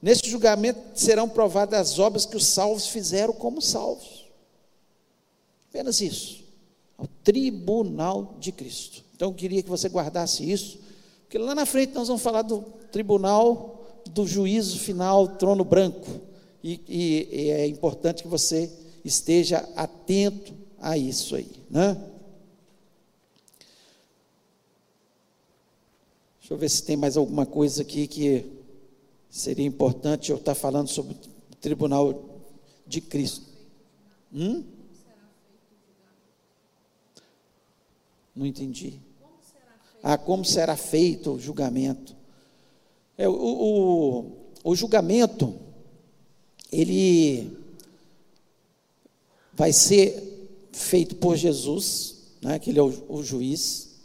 Nesse 0.01 0.29
julgamento 0.29 0.81
serão 0.95 1.29
provadas 1.29 1.93
as 1.93 1.99
obras 1.99 2.25
que 2.25 2.37
os 2.37 2.47
salvos 2.47 2.89
fizeram 2.89 3.33
como 3.33 3.61
salvos. 3.61 4.27
Apenas 5.69 6.01
isso. 6.01 6.45
Ao 6.97 7.07
tribunal 7.23 8.37
de 8.39 8.53
Cristo. 8.53 9.05
Então 9.15 9.29
eu 9.29 9.35
queria 9.35 9.63
que 9.63 9.69
você 9.69 9.89
guardasse 9.89 10.51
isso, 10.51 10.79
porque 11.23 11.37
lá 11.37 11.55
na 11.55 11.67
frente 11.67 11.93
nós 11.93 12.09
vamos 12.09 12.23
falar 12.23 12.43
do 12.43 12.63
tribunal 12.91 13.76
do 14.17 14.27
juízo 14.27 14.79
final, 14.79 15.29
trono 15.37 15.62
branco. 15.62 16.23
E, 16.64 16.81
e, 16.89 17.29
e 17.31 17.51
é 17.51 17.67
importante 17.67 18.23
que 18.23 18.29
você 18.29 18.73
esteja 19.05 19.59
atento 19.77 20.55
a 20.81 20.97
isso 20.97 21.37
aí. 21.37 21.51
Né? 21.69 21.95
Deixa 26.41 26.55
eu 26.55 26.57
ver 26.57 26.71
se 26.71 26.83
tem 26.83 26.97
mais 26.97 27.19
alguma 27.19 27.45
coisa 27.45 27.83
aqui 27.83 28.07
que 28.07 28.47
seria 29.29 29.67
importante 29.67 30.31
eu 30.31 30.39
estar 30.39 30.55
falando 30.55 30.89
sobre 30.89 31.14
o 31.53 31.57
tribunal 31.57 32.41
de 32.87 33.03
Cristo. 33.03 33.45
Hum? 34.33 34.64
Não 38.35 38.47
entendi. 38.47 38.99
Ah, 40.03 40.17
como 40.17 40.43
será 40.43 40.75
feito 40.75 41.33
o 41.33 41.39
julgamento? 41.39 42.17
É, 43.19 43.29
o, 43.29 43.33
o, 43.33 44.33
o 44.64 44.77
julgamento, 44.77 45.55
ele 46.71 47.57
vai 49.53 49.73
ser 49.73 50.51
feito 50.73 51.17
por 51.17 51.37
Jesus, 51.37 52.17
né, 52.43 52.59
que 52.59 52.71
ele 52.71 52.79
é 52.79 52.83
o, 52.83 52.93
o 53.09 53.23
juiz. 53.23 53.97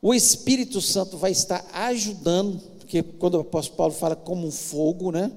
O 0.00 0.14
Espírito 0.14 0.80
Santo 0.80 1.16
vai 1.16 1.32
estar 1.32 1.66
ajudando 1.72 2.70
porque 2.90 3.04
quando 3.04 3.34
o 3.34 3.40
apóstolo 3.42 3.76
Paulo 3.76 3.94
fala 3.94 4.16
como 4.16 4.44
um 4.44 4.50
fogo, 4.50 5.12
né? 5.12 5.30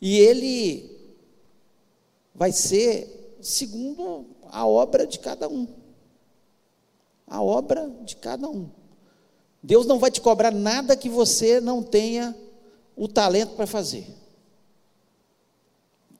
E 0.00 0.18
ele 0.18 0.90
vai 2.34 2.50
ser 2.50 3.36
segundo 3.42 4.24
a 4.48 4.66
obra 4.66 5.06
de 5.06 5.18
cada 5.18 5.46
um. 5.50 5.68
A 7.26 7.42
obra 7.42 7.90
de 8.06 8.16
cada 8.16 8.48
um. 8.48 8.70
Deus 9.64 9.86
não 9.86 9.98
vai 9.98 10.10
te 10.10 10.20
cobrar 10.20 10.50
nada 10.50 10.94
que 10.94 11.08
você 11.08 11.58
não 11.58 11.82
tenha 11.82 12.36
o 12.94 13.08
talento 13.08 13.54
para 13.54 13.66
fazer. 13.66 14.06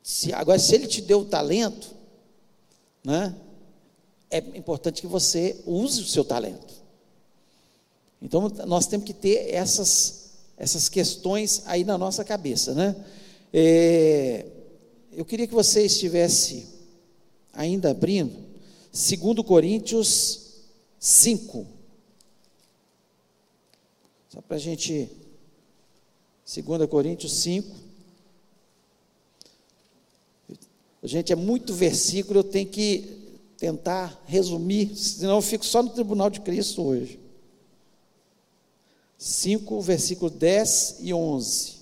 Se, 0.03 0.33
agora, 0.33 0.59
se 0.59 0.75
ele 0.75 0.87
te 0.87 1.03
deu 1.03 1.21
o 1.21 1.25
talento, 1.27 1.95
né, 3.05 3.37
é 4.31 4.39
importante 4.39 5.03
que 5.03 5.07
você 5.07 5.61
use 5.67 6.01
o 6.01 6.07
seu 6.07 6.25
talento. 6.25 6.73
Então, 8.23 8.49
nós 8.67 8.87
temos 8.87 9.05
que 9.05 9.13
ter 9.13 9.53
essas, 9.53 10.31
essas 10.57 10.89
questões 10.89 11.65
aí 11.67 11.85
na 11.85 11.99
nossa 11.99 12.25
cabeça, 12.25 12.73
né? 12.73 12.97
É, 13.53 14.47
eu 15.13 15.25
queria 15.27 15.47
que 15.47 15.53
você 15.53 15.85
estivesse 15.85 16.67
ainda 17.53 17.91
abrindo, 17.91 18.35
2 18.91 19.47
Coríntios 19.47 20.63
5. 20.99 21.74
Só 24.35 24.41
para 24.43 24.57
a 24.57 24.59
gente. 24.59 25.09
2 26.45 26.89
Coríntios 26.91 27.35
5. 27.35 27.77
Gente, 31.05 31.33
é 31.33 31.37
muito 31.37 31.73
versículo, 31.73 32.41
eu 32.41 32.45
tenho 32.45 32.69
que 32.69 33.39
tentar 33.57 34.21
resumir, 34.27 34.97
senão 34.97 35.37
eu 35.37 35.43
fico 35.43 35.65
só 35.65 35.83
no 35.83 35.91
tribunal 35.91 36.31
de 36.31 36.41
Cristo 36.41 36.83
hoje. 36.83 37.21
5, 39.17 39.81
versículo 39.81 40.31
10 40.31 40.97
e 41.01 41.15
11. 41.15 41.75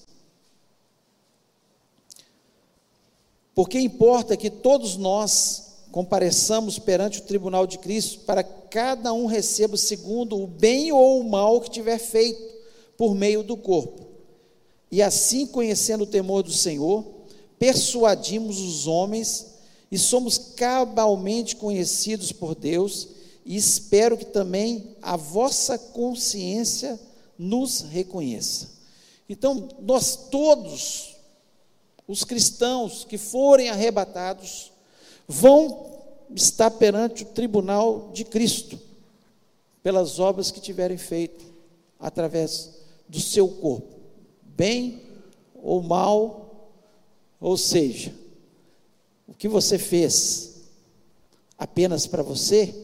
Porque 3.54 3.78
importa 3.78 4.36
que 4.36 4.50
todos 4.50 4.96
nós 4.98 5.71
compareçamos 5.92 6.78
perante 6.78 7.18
o 7.18 7.24
tribunal 7.24 7.66
de 7.66 7.78
Cristo 7.78 8.20
para 8.20 8.42
cada 8.42 9.12
um 9.12 9.26
receba 9.26 9.76
segundo 9.76 10.42
o 10.42 10.46
bem 10.46 10.90
ou 10.90 11.20
o 11.20 11.30
mal 11.30 11.60
que 11.60 11.70
tiver 11.70 11.98
feito 11.98 12.42
por 12.96 13.14
meio 13.14 13.42
do 13.42 13.58
corpo. 13.58 14.06
E 14.90 15.02
assim, 15.02 15.46
conhecendo 15.46 16.04
o 16.04 16.06
temor 16.06 16.42
do 16.42 16.50
Senhor, 16.50 17.04
persuadimos 17.58 18.58
os 18.58 18.86
homens 18.86 19.48
e 19.90 19.98
somos 19.98 20.38
cabalmente 20.56 21.56
conhecidos 21.56 22.32
por 22.32 22.54
Deus, 22.54 23.08
e 23.44 23.54
espero 23.54 24.16
que 24.16 24.24
também 24.24 24.96
a 25.02 25.16
vossa 25.16 25.76
consciência 25.76 26.98
nos 27.38 27.82
reconheça. 27.82 28.70
Então, 29.28 29.68
nós 29.80 30.16
todos, 30.30 31.16
os 32.08 32.24
cristãos 32.24 33.04
que 33.04 33.18
forem 33.18 33.68
arrebatados, 33.68 34.71
vão 35.26 35.90
estar 36.34 36.70
perante 36.70 37.22
o 37.22 37.26
tribunal 37.26 38.10
de 38.12 38.24
Cristo, 38.24 38.78
pelas 39.82 40.18
obras 40.18 40.50
que 40.50 40.60
tiverem 40.60 40.96
feito 40.96 41.44
através 41.98 42.80
do 43.08 43.20
seu 43.20 43.48
corpo, 43.48 43.94
bem 44.42 45.02
ou 45.54 45.82
mal, 45.82 46.70
ou 47.40 47.56
seja, 47.56 48.14
o 49.26 49.34
que 49.34 49.48
você 49.48 49.78
fez 49.78 50.52
apenas 51.58 52.06
para 52.06 52.22
você, 52.22 52.74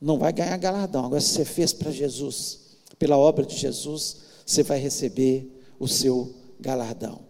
não 0.00 0.18
vai 0.18 0.32
ganhar 0.32 0.56
galardão. 0.56 1.06
Agora, 1.06 1.20
se 1.20 1.28
você 1.28 1.44
fez 1.44 1.72
para 1.72 1.90
Jesus, 1.90 2.78
pela 2.98 3.16
obra 3.16 3.46
de 3.46 3.56
Jesus, 3.56 4.16
você 4.44 4.62
vai 4.62 4.78
receber 4.78 5.48
o 5.78 5.86
seu 5.86 6.34
galardão. 6.60 7.20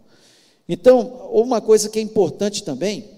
Então, 0.69 1.29
uma 1.33 1.61
coisa 1.61 1.89
que 1.89 1.99
é 1.99 2.03
importante 2.03 2.65
também, 2.65 3.14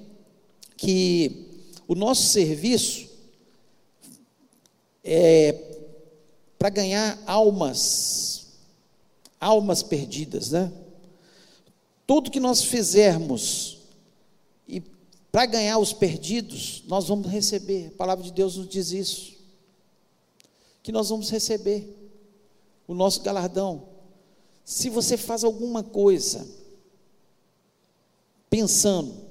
que 0.76 1.46
o 1.88 1.94
nosso 1.94 2.22
serviço 2.22 3.08
é 5.02 5.52
para 6.58 6.70
ganhar 6.70 7.22
almas, 7.26 8.46
almas 9.40 9.82
perdidas, 9.82 10.50
né? 10.50 10.72
Tudo 12.06 12.30
que 12.30 12.40
nós 12.40 12.64
fizermos 12.64 13.78
e 14.66 14.80
para 15.30 15.46
ganhar 15.46 15.78
os 15.78 15.92
perdidos, 15.92 16.82
nós 16.86 17.08
vamos 17.08 17.28
receber. 17.28 17.88
A 17.88 17.98
palavra 17.98 18.24
de 18.24 18.32
Deus 18.32 18.56
nos 18.56 18.68
diz 18.68 18.90
isso. 18.90 19.34
Que 20.82 20.90
nós 20.90 21.08
vamos 21.08 21.30
receber 21.30 21.94
o 22.86 22.94
nosso 22.94 23.20
galardão. 23.22 23.88
Se 24.64 24.88
você 24.88 25.16
faz 25.16 25.44
alguma 25.44 25.82
coisa 25.82 26.46
pensando, 28.48 29.25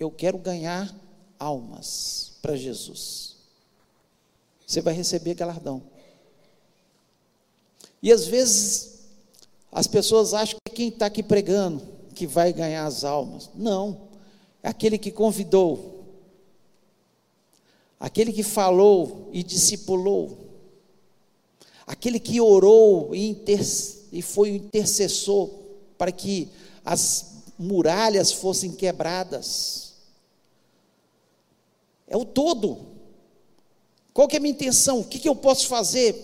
eu 0.00 0.10
quero 0.10 0.38
ganhar 0.38 0.92
almas 1.38 2.32
para 2.40 2.56
Jesus, 2.56 3.36
você 4.66 4.80
vai 4.80 4.94
receber 4.94 5.34
galardão. 5.34 5.82
E 8.02 8.10
às 8.10 8.26
vezes 8.26 9.00
as 9.70 9.86
pessoas 9.86 10.32
acham 10.32 10.58
que 10.64 10.74
quem 10.74 10.88
está 10.88 11.06
aqui 11.06 11.22
pregando 11.22 11.86
que 12.14 12.26
vai 12.26 12.52
ganhar 12.52 12.86
as 12.86 13.04
almas. 13.04 13.50
Não, 13.54 14.08
é 14.62 14.68
aquele 14.68 14.96
que 14.96 15.10
convidou, 15.10 16.04
aquele 17.98 18.32
que 18.32 18.42
falou 18.42 19.28
e 19.32 19.42
discipulou, 19.42 20.48
aquele 21.86 22.18
que 22.18 22.40
orou 22.40 23.14
e, 23.14 23.28
inter, 23.28 23.60
e 24.12 24.22
foi 24.22 24.52
o 24.52 24.56
intercessor 24.56 25.50
para 25.98 26.10
que 26.10 26.48
as 26.84 27.42
muralhas 27.58 28.32
fossem 28.32 28.72
quebradas. 28.72 29.89
É 32.10 32.16
o 32.16 32.24
todo. 32.24 32.90
Qual 34.12 34.26
que 34.26 34.34
é 34.34 34.38
a 34.38 34.42
minha 34.42 34.52
intenção? 34.52 34.98
O 34.98 35.04
que, 35.04 35.20
que 35.20 35.28
eu 35.28 35.36
posso 35.36 35.68
fazer? 35.68 36.14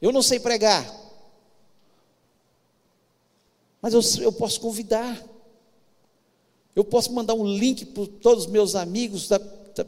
Eu 0.00 0.12
não 0.12 0.22
sei 0.22 0.38
pregar. 0.38 0.88
Mas 3.82 3.92
eu, 3.92 4.22
eu 4.22 4.32
posso 4.32 4.60
convidar. 4.60 5.20
Eu 6.76 6.84
posso 6.84 7.12
mandar 7.12 7.34
um 7.34 7.44
link 7.44 7.84
para 7.86 8.06
todos 8.20 8.44
os 8.44 8.50
meus 8.50 8.76
amigos 8.76 9.28
da, 9.28 9.38
da, 9.38 9.86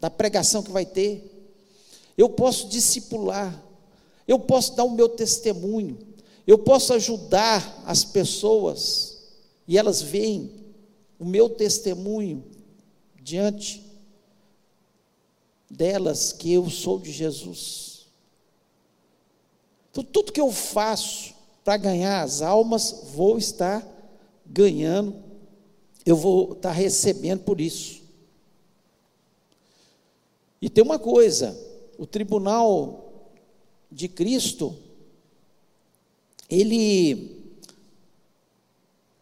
da 0.00 0.10
pregação 0.10 0.62
que 0.62 0.72
vai 0.72 0.84
ter. 0.84 1.24
Eu 2.18 2.28
posso 2.28 2.68
discipular. 2.68 3.62
Eu 4.26 4.40
posso 4.40 4.74
dar 4.74 4.84
o 4.84 4.90
meu 4.90 5.08
testemunho. 5.08 5.98
Eu 6.46 6.58
posso 6.58 6.92
ajudar 6.94 7.84
as 7.86 8.04
pessoas 8.04 9.18
e 9.68 9.78
elas 9.78 10.02
veem 10.02 10.50
o 11.16 11.24
meu 11.24 11.48
testemunho 11.48 12.42
diante 13.22 13.89
delas 15.70 16.32
que 16.32 16.52
eu 16.52 16.68
sou 16.68 16.98
de 16.98 17.12
Jesus. 17.12 18.08
Então, 19.90 20.02
tudo 20.02 20.32
que 20.32 20.40
eu 20.40 20.50
faço 20.50 21.32
para 21.64 21.76
ganhar 21.76 22.22
as 22.22 22.42
almas, 22.42 23.04
vou 23.14 23.38
estar 23.38 23.86
ganhando, 24.44 25.14
eu 26.04 26.16
vou 26.16 26.52
estar 26.52 26.72
recebendo 26.72 27.44
por 27.44 27.60
isso. 27.60 28.02
E 30.60 30.68
tem 30.68 30.82
uma 30.82 30.98
coisa: 30.98 31.56
o 31.96 32.06
tribunal 32.06 33.30
de 33.90 34.08
Cristo, 34.08 34.76
ele 36.48 37.38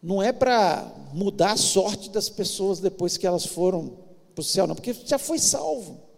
não 0.01 0.21
é 0.21 0.31
para 0.31 0.91
mudar 1.13 1.53
a 1.53 1.57
sorte 1.57 2.09
das 2.09 2.29
pessoas 2.29 2.79
depois 2.79 3.17
que 3.17 3.27
elas 3.27 3.45
foram 3.45 3.97
para 4.33 4.41
o 4.41 4.45
céu, 4.45 4.65
não, 4.65 4.75
porque 4.75 4.93
já 4.93 5.17
foi 5.17 5.39
salvo. 5.39 6.08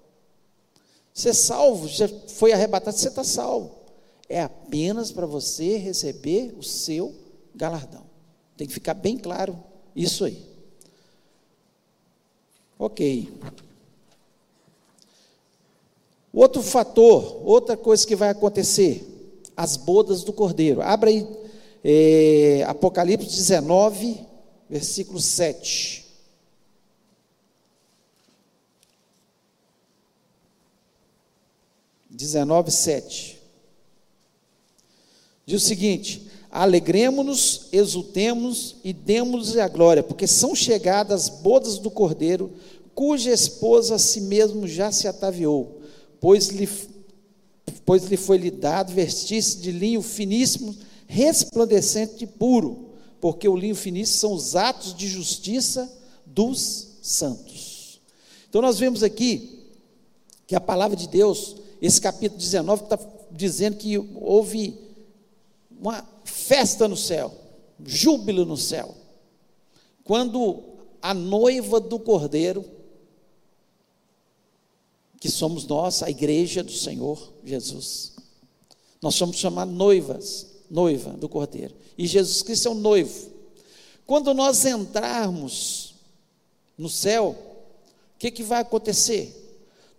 Você 1.14 1.30
é 1.30 1.34
salvo, 1.34 1.88
já 1.88 2.07
foi 2.28 2.53
arrebatado, 2.53 2.97
você 2.97 3.07
está 3.07 3.24
salvo 3.24 3.82
é 4.32 4.41
apenas 4.41 5.12
para 5.12 5.26
você 5.26 5.76
receber 5.76 6.55
o 6.57 6.64
seu 6.64 7.14
galardão. 7.53 8.03
Tem 8.55 8.66
que 8.66 8.74
ficar 8.74 8.93
bem 8.93 9.18
claro 9.18 9.62
isso 9.93 10.24
aí. 10.24 10.41
Ok. 12.80 13.30
Outro 16.34 16.62
fator, 16.62 17.41
outra 17.45 17.76
coisa 17.76 18.07
que 18.07 18.16
vai 18.16 18.30
acontecer, 18.30 19.05
as 19.55 19.76
bodas 19.76 20.24
do 20.24 20.32
cordeiro. 20.32 20.82
Abra 20.82 21.09
aí 21.09 21.28
é, 21.84 22.64
Apocalipse 22.66 23.28
19, 23.28 24.26
versículo 24.70 25.20
7. 25.20 26.01
Dezenove, 32.22 32.70
sete. 32.70 33.42
Diz 35.46 35.64
o 35.64 35.66
seguinte: 35.66 36.28
alegremos-nos, 36.52 37.68
exultemos 37.72 38.76
e 38.84 38.94
demos-lhe 38.94 39.60
a 39.60 39.68
glória, 39.68 40.04
porque 40.04 40.28
são 40.28 40.54
chegadas 40.54 41.24
as 41.24 41.30
bodas 41.30 41.80
do 41.80 41.90
cordeiro, 41.90 42.52
cuja 42.94 43.32
esposa 43.32 43.96
a 43.96 44.00
si 44.00 44.22
mesmo 44.22 44.68
já 44.68 44.92
se 44.92 45.08
ataviou, 45.08 45.82
pois 46.20 46.50
lhe, 46.50 46.70
pois 47.86 48.04
lhe 48.04 48.18
foi 48.18 48.38
lhe 48.38 48.52
dado 48.52 48.94
vestir-se 48.94 49.58
de 49.58 49.72
linho 49.72 50.04
finíssimo, 50.04 50.76
resplandecente 51.08 52.24
e 52.24 52.28
puro, 52.28 52.92
porque 53.20 53.48
o 53.48 53.58
linho 53.58 53.76
finíssimo 53.76 54.20
são 54.20 54.34
os 54.34 54.56
atos 54.56 54.94
de 54.94 55.08
justiça 55.08 55.92
dos 56.26 56.88
santos. 57.02 58.00
Então 58.48 58.62
nós 58.62 58.78
vemos 58.78 59.02
aqui 59.02 59.60
que 60.46 60.56
a 60.56 60.62
palavra 60.62 60.96
de 60.96 61.08
Deus, 61.08 61.56
esse 61.82 62.00
capítulo 62.00 62.40
19, 62.40 62.84
está 62.84 63.00
dizendo 63.32 63.78
que 63.78 63.98
houve 63.98 64.78
uma 65.80 66.08
festa 66.24 66.88
no 66.88 66.96
céu, 66.96 67.34
júbilo 67.84 68.46
no 68.46 68.56
céu. 68.56 68.96
Quando 70.04 70.64
a 71.02 71.14
noiva 71.14 71.80
do 71.80 71.98
Cordeiro, 71.98 72.64
que 75.20 75.30
somos 75.30 75.66
nós, 75.66 76.04
a 76.04 76.10
igreja 76.10 76.64
do 76.64 76.72
Senhor 76.72 77.34
Jesus, 77.44 78.14
nós 79.02 79.16
somos 79.16 79.38
chamados 79.38 79.74
noivas, 79.74 80.48
noiva 80.70 81.12
do 81.12 81.28
Cordeiro, 81.28 81.74
e 81.98 82.06
Jesus 82.06 82.44
Cristo 82.44 82.68
é 82.68 82.72
o 82.72 82.76
noivo. 82.76 83.32
Quando 84.06 84.34
nós 84.36 84.66
entrarmos 84.66 85.96
no 86.78 86.90
céu, 86.90 87.36
o 88.16 88.20
que, 88.20 88.30
que 88.30 88.44
vai 88.44 88.62
acontecer? 88.62 89.41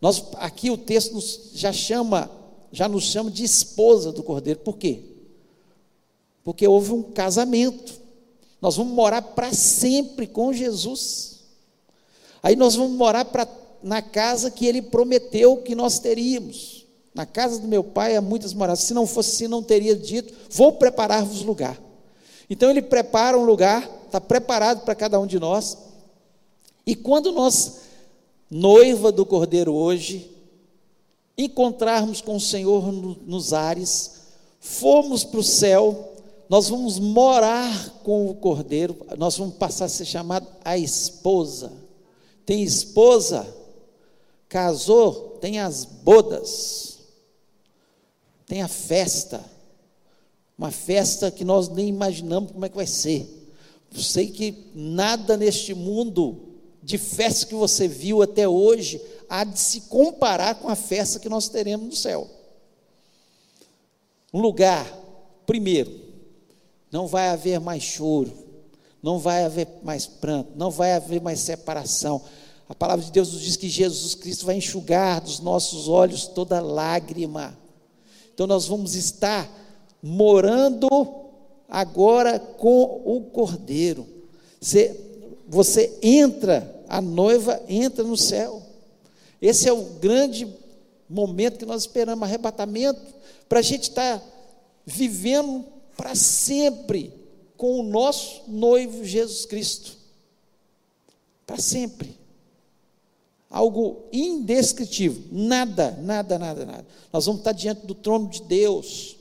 Nós, 0.02 0.22
aqui 0.34 0.70
o 0.70 0.76
texto 0.76 1.14
nos, 1.14 1.52
já 1.54 1.72
chama, 1.72 2.30
já 2.70 2.86
nos 2.86 3.04
chama 3.04 3.30
de 3.30 3.42
esposa 3.42 4.12
do 4.12 4.22
Cordeiro, 4.22 4.60
por 4.60 4.76
quê? 4.76 5.12
porque 6.44 6.66
houve 6.66 6.92
um 6.92 7.02
casamento. 7.02 8.00
Nós 8.60 8.76
vamos 8.76 8.92
morar 8.92 9.22
para 9.22 9.52
sempre 9.52 10.26
com 10.26 10.52
Jesus. 10.52 11.40
Aí 12.42 12.56
nós 12.56 12.74
vamos 12.74 12.96
morar 12.96 13.24
pra, 13.24 13.46
na 13.82 14.02
casa 14.02 14.50
que 14.50 14.66
ele 14.66 14.82
prometeu 14.82 15.58
que 15.58 15.74
nós 15.74 15.98
teríamos. 15.98 16.86
Na 17.14 17.26
casa 17.26 17.58
do 17.58 17.68
meu 17.68 17.84
pai 17.84 18.16
há 18.16 18.20
muitas 18.20 18.54
moradas. 18.54 18.80
Se 18.80 18.94
não 18.94 19.06
fosse 19.06 19.30
assim, 19.30 19.48
não 19.48 19.62
teria 19.62 19.94
dito: 19.94 20.32
Vou 20.50 20.72
preparar-vos 20.72 21.42
lugar. 21.42 21.80
Então 22.48 22.70
ele 22.70 22.82
prepara 22.82 23.38
um 23.38 23.44
lugar, 23.44 23.88
está 24.06 24.20
preparado 24.20 24.84
para 24.84 24.94
cada 24.94 25.18
um 25.18 25.26
de 25.26 25.38
nós. 25.38 25.78
E 26.86 26.94
quando 26.96 27.30
nós, 27.30 27.76
noiva 28.52 29.10
do 29.10 29.24
Cordeiro 29.24 29.72
hoje, 29.72 30.30
encontrarmos 31.38 32.20
com 32.20 32.36
o 32.36 32.40
Senhor 32.40 32.92
no, 32.92 33.16
nos 33.24 33.54
ares, 33.54 34.20
formos 34.60 35.24
para 35.24 35.40
o 35.40 35.42
céu, 35.42 36.12
nós 36.50 36.68
vamos 36.68 36.98
morar 36.98 37.88
com 38.04 38.28
o 38.28 38.34
cordeiro, 38.34 38.94
nós 39.16 39.38
vamos 39.38 39.54
passar 39.54 39.86
a 39.86 39.88
ser 39.88 40.04
chamado 40.04 40.46
a 40.62 40.76
esposa. 40.76 41.72
Tem 42.44 42.62
esposa, 42.62 43.46
casou, 44.50 45.38
tem 45.40 45.58
as 45.58 45.86
bodas, 45.86 46.98
tem 48.46 48.60
a 48.60 48.68
festa, 48.68 49.42
uma 50.58 50.70
festa 50.70 51.30
que 51.30 51.42
nós 51.42 51.70
nem 51.70 51.88
imaginamos 51.88 52.52
como 52.52 52.66
é 52.66 52.68
que 52.68 52.76
vai 52.76 52.86
ser. 52.86 53.26
sei 53.94 54.26
que 54.26 54.54
nada 54.74 55.38
neste 55.38 55.72
mundo 55.72 56.51
de 56.82 56.98
festa 56.98 57.46
que 57.46 57.54
você 57.54 57.86
viu 57.86 58.22
até 58.22 58.48
hoje 58.48 59.00
há 59.28 59.44
de 59.44 59.58
se 59.58 59.82
comparar 59.82 60.56
com 60.56 60.68
a 60.68 60.74
festa 60.74 61.20
que 61.20 61.28
nós 61.28 61.48
teremos 61.48 61.86
no 61.86 61.96
céu. 61.96 62.28
Um 64.32 64.40
lugar, 64.40 64.86
primeiro, 65.46 65.92
não 66.90 67.06
vai 67.06 67.28
haver 67.28 67.60
mais 67.60 67.82
choro, 67.82 68.32
não 69.02 69.18
vai 69.18 69.44
haver 69.44 69.68
mais 69.82 70.06
pranto, 70.06 70.52
não 70.56 70.70
vai 70.70 70.92
haver 70.92 71.20
mais 71.20 71.40
separação. 71.40 72.22
A 72.68 72.74
palavra 72.74 73.04
de 73.04 73.12
Deus 73.12 73.32
nos 73.32 73.42
diz 73.42 73.56
que 73.56 73.68
Jesus 73.68 74.14
Cristo 74.14 74.46
vai 74.46 74.56
enxugar 74.56 75.20
dos 75.20 75.40
nossos 75.40 75.88
olhos 75.88 76.26
toda 76.26 76.60
lágrima. 76.60 77.56
Então 78.34 78.46
nós 78.46 78.66
vamos 78.66 78.94
estar 78.94 79.48
morando 80.02 80.88
agora 81.68 82.38
com 82.38 83.02
o 83.04 83.22
Cordeiro. 83.32 84.06
Você, 84.60 85.11
você 85.52 85.98
entra, 86.00 86.82
a 86.88 87.02
noiva 87.02 87.60
entra 87.68 88.02
no 88.02 88.16
céu. 88.16 88.62
Esse 89.40 89.68
é 89.68 89.72
o 89.72 89.84
grande 90.00 90.48
momento 91.06 91.58
que 91.58 91.66
nós 91.66 91.82
esperamos 91.82 92.22
arrebatamento 92.26 92.98
para 93.50 93.58
a 93.58 93.62
gente 93.62 93.90
estar 93.90 94.18
tá 94.18 94.26
vivendo 94.86 95.62
para 95.94 96.14
sempre 96.14 97.12
com 97.54 97.80
o 97.80 97.82
nosso 97.82 98.44
noivo 98.48 99.04
Jesus 99.04 99.44
Cristo. 99.44 99.94
Para 101.46 101.58
sempre. 101.58 102.18
algo 103.50 104.04
indescritível. 104.10 105.22
Nada, 105.30 105.90
nada, 106.00 106.38
nada, 106.38 106.64
nada. 106.64 106.86
Nós 107.12 107.26
vamos 107.26 107.40
estar 107.40 107.52
diante 107.52 107.84
do 107.86 107.94
trono 107.94 108.26
de 108.26 108.40
Deus, 108.40 109.16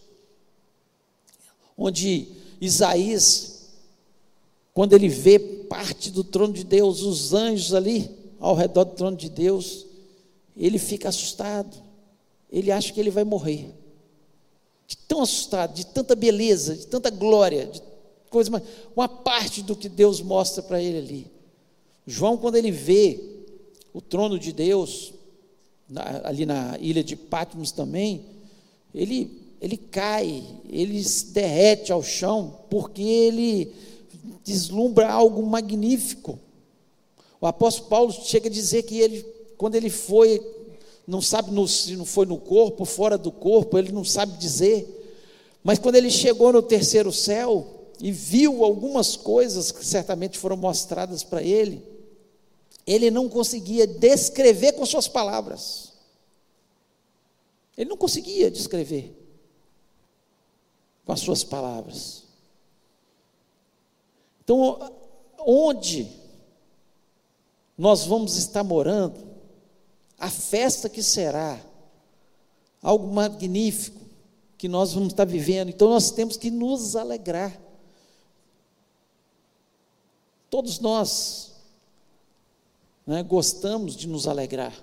onde 1.78 2.30
Isaías, 2.62 3.51
quando 4.74 4.94
ele 4.94 5.08
vê 5.08 5.38
parte 5.40 6.10
do 6.10 6.24
trono 6.24 6.54
de 6.54 6.64
Deus, 6.64 7.02
os 7.02 7.34
anjos 7.34 7.74
ali 7.74 8.10
ao 8.40 8.56
redor 8.56 8.86
do 8.86 8.96
trono 8.96 9.18
de 9.18 9.30
Deus, 9.30 9.86
ele 10.56 10.80
fica 10.80 11.10
assustado. 11.10 11.76
Ele 12.52 12.72
acha 12.72 12.92
que 12.92 13.00
ele 13.00 13.12
vai 13.12 13.24
morrer. 13.24 13.70
De 14.88 14.98
tão 14.98 15.22
assustado, 15.22 15.74
de 15.74 15.86
tanta 15.86 16.16
beleza, 16.16 16.76
de 16.76 16.88
tanta 16.88 17.10
glória, 17.10 17.66
de 17.66 17.82
coisa, 18.30 18.62
uma 18.96 19.08
parte 19.08 19.62
do 19.62 19.76
que 19.76 19.88
Deus 19.88 20.22
mostra 20.22 20.64
para 20.64 20.82
ele 20.82 20.98
ali. 20.98 21.28
João, 22.08 22.38
quando 22.38 22.56
ele 22.56 22.72
vê 22.72 23.20
o 23.94 24.02
trono 24.02 24.40
de 24.40 24.52
Deus, 24.52 25.14
na, 25.88 26.22
ali 26.24 26.46
na 26.46 26.78
ilha 26.80 27.04
de 27.04 27.16
Patmos 27.16 27.72
também, 27.72 28.26
ele, 28.96 29.56
ele 29.62 29.78
cai, 29.78 30.44
ele 30.70 31.04
se 31.04 31.28
derrete 31.28 31.92
ao 31.92 32.02
chão, 32.02 32.60
porque 32.70 33.02
ele 33.02 33.74
deslumbra 34.44 35.10
algo 35.10 35.44
magnífico. 35.44 36.40
O 37.40 37.48
apóstolo 37.48 37.90
Paulo 37.90 38.12
chega 38.12 38.48
a 38.48 38.52
dizer 38.52 38.84
que 38.84 39.00
ele, 39.00 39.24
quando 39.58 39.76
ele 39.76 39.90
foi, 39.90 40.42
não 41.08 41.22
sabe 41.22 41.52
no, 41.52 41.68
se 41.68 41.96
não 41.96 42.06
foi 42.06 42.26
no 42.26 42.38
corpo, 42.38 42.86
fora 42.86 43.18
do 43.18 43.32
corpo, 43.32 43.78
ele 43.78 43.92
não 43.92 44.04
sabe 44.04 44.38
dizer, 44.38 45.02
mas 45.64 45.80
quando 45.80 45.96
ele 45.96 46.10
chegou 46.10 46.52
no 46.52 46.62
terceiro 46.62 47.12
céu 47.12 47.90
e 48.00 48.12
viu 48.12 48.64
algumas 48.64 49.16
coisas 49.16 49.72
que 49.72 49.86
certamente 49.86 50.38
foram 50.38 50.58
mostradas 50.58 51.24
para 51.24 51.42
ele, 51.42 51.84
ele 52.86 53.12
não 53.12 53.30
conseguia 53.30 53.86
descrever 53.86 54.74
com 54.74 54.86
suas 54.86 55.08
palavras. 55.08 55.94
Ele 57.78 57.90
não 57.90 57.98
conseguia 57.98 58.50
descrever 58.50 59.16
com 61.06 61.14
as 61.14 61.20
suas 61.20 61.44
palavras. 61.44 62.21
Então, 64.44 64.92
onde 65.40 66.08
nós 67.78 68.06
vamos 68.06 68.38
estar 68.38 68.64
morando, 68.64 69.20
a 70.18 70.30
festa 70.30 70.88
que 70.88 71.02
será, 71.02 71.60
algo 72.82 73.12
magnífico 73.12 74.00
que 74.58 74.68
nós 74.68 74.94
vamos 74.94 75.14
estar 75.14 75.26
vivendo, 75.26 75.70
então 75.70 75.90
nós 75.90 76.12
temos 76.12 76.38
que 76.38 76.52
nos 76.52 76.96
alegrar. 76.96 77.60
Todos 80.50 80.80
nós 80.80 81.54
né, 83.06 83.24
gostamos 83.24 83.96
de 83.96 84.08
nos 84.08 84.28
alegrar. 84.28 84.74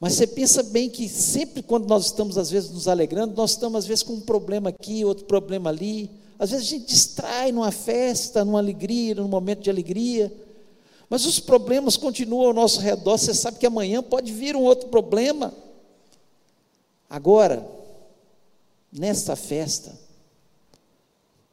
Mas 0.00 0.14
você 0.14 0.26
pensa 0.26 0.62
bem 0.62 0.88
que 0.88 1.06
sempre 1.08 1.62
quando 1.62 1.86
nós 1.86 2.06
estamos, 2.06 2.38
às 2.38 2.50
vezes, 2.50 2.70
nos 2.70 2.88
alegrando, 2.88 3.36
nós 3.36 3.50
estamos, 3.50 3.80
às 3.80 3.86
vezes, 3.86 4.02
com 4.02 4.14
um 4.14 4.20
problema 4.20 4.70
aqui, 4.70 5.04
outro 5.04 5.26
problema 5.26 5.68
ali. 5.68 6.10
Às 6.40 6.50
vezes 6.50 6.66
a 6.66 6.70
gente 6.70 6.86
distrai 6.86 7.52
numa 7.52 7.70
festa, 7.70 8.44
numa 8.44 8.58
alegria, 8.58 9.14
num 9.14 9.28
momento 9.28 9.60
de 9.60 9.70
alegria. 9.70 10.32
Mas 11.08 11.24
os 11.24 11.38
problemas 11.38 11.96
continuam 11.96 12.48
ao 12.48 12.52
nosso 12.52 12.80
redor. 12.80 13.16
Você 13.16 13.32
sabe 13.32 13.58
que 13.58 13.66
amanhã 13.66 14.02
pode 14.02 14.32
vir 14.32 14.56
um 14.56 14.62
outro 14.62 14.88
problema. 14.88 15.54
Agora, 17.08 17.64
nesta 18.92 19.36
festa, 19.36 19.96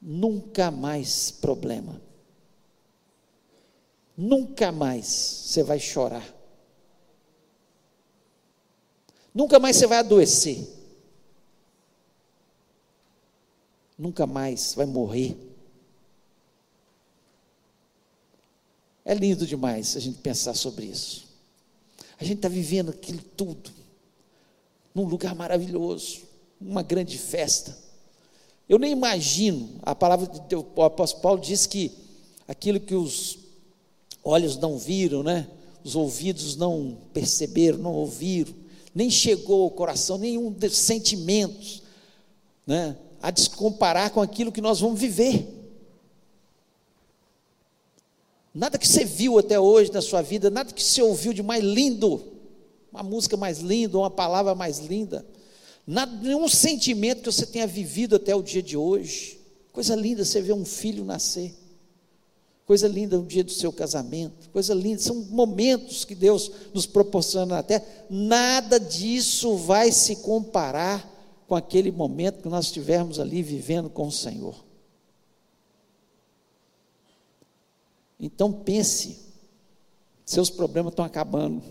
nunca 0.02 0.72
mais 0.72 1.30
problema 1.30 2.08
nunca 4.18 4.72
mais 4.72 5.06
você 5.06 5.62
vai 5.62 5.80
chorar. 5.80 6.36
Nunca 9.34 9.60
mais 9.60 9.76
você 9.78 9.86
vai 9.86 10.00
adoecer. 10.00 10.68
Nunca 13.98 14.28
mais 14.28 14.74
vai 14.76 14.86
morrer. 14.86 15.36
É 19.04 19.14
lindo 19.14 19.48
demais 19.48 19.96
a 19.96 20.00
gente 20.00 20.20
pensar 20.20 20.54
sobre 20.54 20.86
isso. 20.86 21.26
A 22.20 22.24
gente 22.24 22.38
está 22.38 22.50
vivendo 22.50 22.90
aquilo 22.90 23.22
tudo 23.36 23.72
num 24.94 25.06
lugar 25.06 25.36
maravilhoso, 25.36 26.22
uma 26.60 26.82
grande 26.82 27.18
festa. 27.18 27.78
Eu 28.68 28.80
nem 28.80 28.92
imagino, 28.92 29.70
a 29.84 29.94
palavra 29.94 30.26
de 30.26 30.40
Deus, 30.42 30.66
o 30.76 30.82
apóstolo 30.82 31.22
Paulo 31.22 31.40
diz 31.40 31.68
que 31.68 31.92
aquilo 32.48 32.80
que 32.80 32.96
os 32.96 33.38
olhos 34.24 34.58
não 34.58 34.78
viram, 34.78 35.22
né? 35.22 35.48
Os 35.84 35.96
ouvidos 35.96 36.56
não 36.56 36.98
perceberam, 37.14 37.78
não 37.78 37.94
ouviram, 37.94 38.54
nem 38.94 39.10
chegou 39.10 39.64
ao 39.64 39.72
coração 39.72 40.18
nenhum 40.18 40.52
dos 40.52 40.76
sentimentos, 40.76 41.84
né? 42.66 42.98
A 43.22 43.32
descomparar 43.32 44.12
com 44.12 44.22
aquilo 44.22 44.52
que 44.52 44.62
nós 44.62 44.80
vamos 44.80 45.00
viver. 45.00 45.58
Nada 48.54 48.78
que 48.78 48.88
você 48.88 49.06
viu 49.06 49.38
até 49.38 49.60
hoje 49.60 49.92
na 49.92 50.02
sua 50.02 50.24
vida, 50.24 50.50
nada 50.50 50.74
que 50.74 50.84
você 50.84 51.02
ouviu 51.02 51.32
de 51.32 51.44
mais 51.44 51.64
lindo, 51.64 52.24
uma 52.92 53.04
música 53.04 53.38
mais 53.38 53.60
linda, 53.60 54.00
uma 54.00 54.10
palavra 54.10 54.56
mais 54.56 54.80
linda, 54.80 55.24
nada, 55.86 56.12
nenhum 56.24 56.48
sentimento 56.48 57.22
que 57.22 57.32
você 57.32 57.46
tenha 57.46 57.68
vivido 57.68 58.16
até 58.16 58.36
o 58.36 58.42
dia 58.42 58.64
de 58.64 58.76
hoje. 58.76 59.40
Coisa 59.72 59.96
linda 59.96 60.26
você 60.26 60.42
ver 60.42 60.54
um 60.54 60.66
filho 60.66 61.06
nascer. 61.06 61.54
Coisa 62.66 62.88
linda 62.88 63.20
o 63.20 63.24
dia 63.24 63.46
do 63.46 63.52
seu 63.52 63.72
casamento, 63.72 64.50
coisa 64.50 64.74
linda, 64.74 65.00
são 65.02 65.16
momentos 65.16 66.04
que 66.04 66.14
Deus 66.14 66.52
nos 66.74 66.86
proporciona 66.86 67.56
na 67.56 67.64
terra. 67.64 67.86
Nada 68.10 68.78
disso 68.78 69.56
vai 69.56 69.90
se 69.90 70.18
comparar 70.18 71.08
com 71.48 71.56
aquele 71.56 71.92
momento 71.92 72.42
que 72.42 72.50
nós 72.50 72.66
estivermos 72.66 73.20
ali 73.20 73.42
vivendo 73.42 73.90
com 73.90 74.08
o 74.08 74.12
Senhor. 74.12 74.66
Então 78.20 78.52
pense, 78.52 79.20
seus 80.26 80.50
problemas 80.50 80.92
estão 80.92 81.06
acabando. 81.06 81.64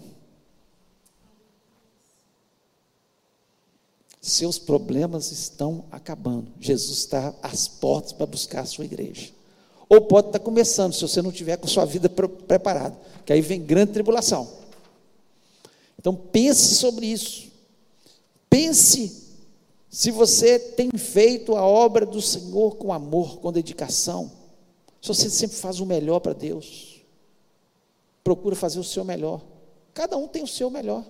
Seus 4.22 4.59
problemas 4.59 5.31
estão 5.31 5.85
acabando. 5.91 6.51
Jesus 6.59 6.99
está 6.99 7.35
às 7.43 7.68
portas 7.68 8.12
para 8.12 8.27
buscar 8.27 8.62
a 8.62 8.66
sua 8.66 8.85
igreja. 8.85 9.31
Ou 9.89 10.01
pode 10.01 10.29
estar 10.29 10.41
começando, 10.41 10.95
se 10.95 11.03
você 11.03 11.20
não 11.20 11.31
tiver 11.31 11.59
com 11.59 11.68
sua 11.68 11.85
vida 11.85 12.09
preparada, 12.09 12.99
que 13.24 13.33
aí 13.33 13.41
vem 13.41 13.62
grande 13.62 13.93
tribulação. 13.93 14.51
Então 15.99 16.14
pense 16.14 16.74
sobre 16.74 17.07
isso. 17.07 17.53
Pense 18.49 19.26
se 19.97 20.11
você 20.11 20.59
tem 20.59 20.90
feito 20.90 21.57
a 21.57 21.64
obra 21.64 22.05
do 22.05 22.20
Senhor 22.20 22.76
com 22.76 22.92
amor, 22.92 23.38
com 23.38 23.51
dedicação. 23.51 24.30
Se 25.01 25.09
você 25.09 25.30
sempre 25.30 25.57
faz 25.57 25.80
o 25.80 25.86
melhor 25.86 26.20
para 26.20 26.34
Deus. 26.34 27.01
Procura 28.22 28.55
fazer 28.55 28.78
o 28.78 28.84
seu 28.84 29.05
melhor. 29.05 29.40
Cada 29.94 30.18
um 30.18 30.28
tem 30.28 30.42
o 30.42 30.47
seu 30.47 30.68
melhor. 30.68 31.03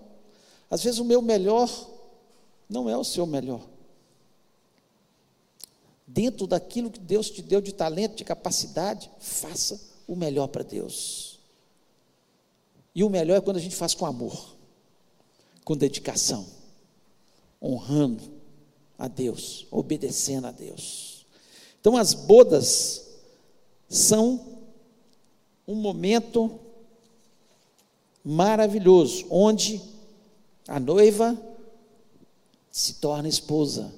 Às 0.71 0.85
vezes 0.85 1.01
o 1.01 1.05
meu 1.05 1.21
melhor 1.21 1.69
não 2.71 2.89
é 2.89 2.97
o 2.97 3.03
seu 3.03 3.27
melhor 3.27 3.61
dentro 6.07 6.47
daquilo 6.47 6.89
que 6.89 7.01
Deus 7.01 7.29
te 7.29 7.43
deu 7.43 7.61
de 7.61 7.73
talento, 7.73 8.15
de 8.15 8.25
capacidade, 8.25 9.11
faça 9.19 9.81
o 10.07 10.15
melhor 10.15 10.47
para 10.47 10.63
Deus. 10.63 11.41
E 12.95 13.03
o 13.03 13.11
melhor 13.11 13.35
é 13.35 13.41
quando 13.41 13.57
a 13.57 13.61
gente 13.61 13.75
faz 13.75 13.95
com 13.95 14.07
amor, 14.07 14.55
com 15.65 15.77
dedicação, 15.77 16.47
honrando 17.61 18.36
a 18.99 19.09
Deus, 19.09 19.67
obedecendo 19.71 20.47
a 20.47 20.51
Deus. 20.51 21.27
Então, 21.81 21.97
as 21.97 22.15
bodas 22.15 23.07
são 23.89 24.59
um 25.67 25.75
momento 25.75 26.59
maravilhoso, 28.25 29.27
onde 29.31 29.81
a 30.67 30.81
noiva 30.81 31.41
se 32.71 32.95
torna 32.95 33.29
esposa 33.29 33.93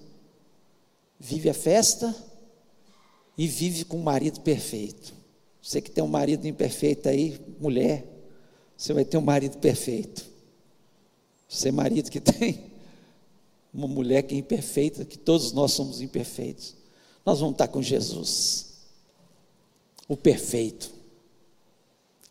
vive 1.19 1.51
a 1.51 1.55
festa 1.55 2.15
e 3.37 3.47
vive 3.47 3.85
com 3.85 3.99
um 3.99 4.03
marido 4.03 4.41
perfeito. 4.41 5.15
Você 5.61 5.81
que 5.81 5.91
tem 5.91 6.03
um 6.03 6.09
marido 6.09 6.47
imperfeito 6.47 7.09
aí, 7.09 7.41
mulher, 7.59 8.07
você 8.77 8.93
vai 8.93 9.05
ter 9.05 9.19
um 9.19 9.23
marido 9.23 9.59
perfeito. 9.59 10.25
Você, 11.49 11.73
marido 11.73 12.11
que 12.11 12.21
tem 12.21 12.68
uma 13.73 13.87
mulher 13.87 14.23
que 14.23 14.35
é 14.35 14.39
imperfeita, 14.39 15.05
que 15.05 15.19
todos 15.19 15.53
nós 15.53 15.73
somos 15.73 16.01
imperfeitos, 16.01 16.75
nós 17.25 17.41
vamos 17.41 17.55
estar 17.55 17.69
com 17.69 17.83
Jesus, 17.83 18.67
o 20.09 20.17
perfeito. 20.17 20.91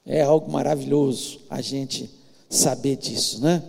É 0.06 0.22
algo 0.22 0.52
maravilhoso 0.52 1.42
a 1.50 1.62
gente 1.62 2.10
saber 2.50 2.96
disso, 2.96 3.42
né? 3.42 3.62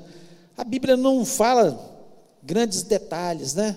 A 0.57 0.65
Bíblia 0.65 0.97
não 0.97 1.25
fala 1.25 1.97
grandes 2.43 2.83
detalhes, 2.83 3.55
né? 3.55 3.77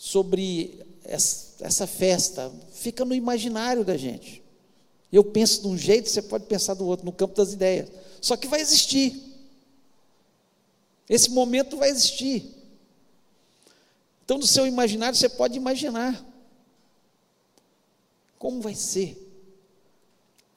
sobre 0.00 0.80
essa 1.04 1.86
festa 1.86 2.50
fica 2.72 3.04
no 3.04 3.14
imaginário 3.14 3.84
da 3.84 3.98
gente. 3.98 4.42
Eu 5.12 5.22
penso 5.22 5.60
de 5.60 5.68
um 5.68 5.76
jeito, 5.76 6.08
você 6.08 6.22
pode 6.22 6.46
pensar 6.46 6.72
do 6.72 6.86
outro, 6.86 7.04
no 7.04 7.12
campo 7.12 7.36
das 7.36 7.52
ideias. 7.52 7.90
Só 8.18 8.34
que 8.34 8.48
vai 8.48 8.62
existir. 8.62 9.29
Esse 11.10 11.28
momento 11.28 11.76
vai 11.76 11.90
existir. 11.90 12.54
Então, 14.24 14.38
no 14.38 14.46
seu 14.46 14.64
imaginário, 14.64 15.18
você 15.18 15.28
pode 15.28 15.56
imaginar. 15.56 16.24
Como 18.38 18.60
vai 18.60 18.76
ser? 18.76 19.18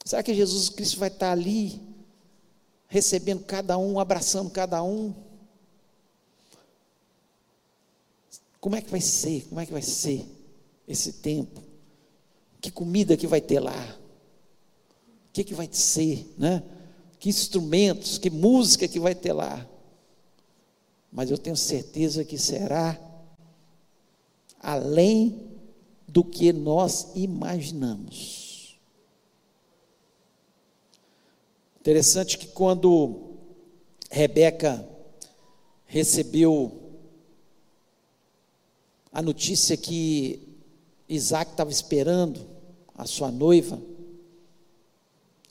Será 0.05 0.21
que 0.21 0.31
Jesus 0.31 0.69
Cristo 0.69 0.99
vai 0.99 1.09
estar 1.09 1.31
ali, 1.31 1.81
recebendo 2.87 3.43
cada 3.43 3.79
um, 3.79 3.99
abraçando 3.99 4.51
cada 4.51 4.83
um? 4.83 5.11
Como 8.61 8.75
é 8.75 8.81
que 8.81 8.91
vai 8.91 9.01
ser? 9.01 9.47
Como 9.49 9.59
é 9.59 9.65
que 9.65 9.73
vai 9.73 9.81
ser 9.81 10.23
esse 10.87 11.13
tempo? 11.13 11.63
Que 12.61 12.69
comida 12.69 13.17
que 13.17 13.25
vai 13.25 13.41
ter 13.41 13.59
lá? 13.59 13.97
O 15.29 15.33
que, 15.33 15.43
que 15.43 15.55
vai 15.55 15.67
ser, 15.71 16.31
né? 16.37 16.61
Que 17.17 17.27
instrumentos, 17.27 18.19
que 18.19 18.29
música 18.29 18.87
que 18.87 18.99
vai 18.99 19.15
ter 19.15 19.33
lá? 19.33 19.67
Mas 21.13 21.29
eu 21.29 21.37
tenho 21.37 21.55
certeza 21.55 22.25
que 22.25 22.39
será 22.39 22.99
além 24.59 25.47
do 26.07 26.23
que 26.23 26.51
nós 26.51 27.11
imaginamos. 27.13 28.79
Interessante 31.79 32.37
que 32.37 32.47
quando 32.47 33.35
Rebeca 34.09 34.87
recebeu 35.85 36.81
a 39.11 39.21
notícia 39.21 39.77
que 39.77 40.57
Isaac 41.07 41.51
estava 41.51 41.69
esperando 41.69 42.41
a 42.95 43.05
sua 43.05 43.29
noiva, 43.29 43.79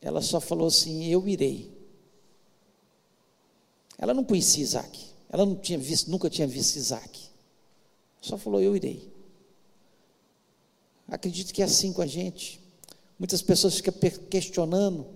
ela 0.01 0.21
só 0.21 0.41
falou 0.41 0.67
assim: 0.67 1.05
Eu 1.05 1.29
irei. 1.29 1.71
Ela 3.97 4.13
não 4.13 4.25
conhecia 4.25 4.65
Isaac, 4.65 5.12
ela 5.33 5.45
não 5.45 5.57
tinha 5.57 5.79
visto, 5.79 6.11
nunca 6.11 6.31
tinha 6.31 6.47
visto 6.47 6.77
Isaac. 6.77 7.23
Só 8.21 8.39
falou: 8.39 8.61
Eu 8.61 8.77
irei. 8.77 9.11
Acredito 11.09 11.53
que 11.53 11.63
é 11.63 11.65
assim 11.65 11.93
com 11.93 12.03
a 12.03 12.07
gente. 12.07 12.61
Muitas 13.19 13.43
pessoas 13.43 13.77
ficam 13.77 13.95
questionando 14.31 15.07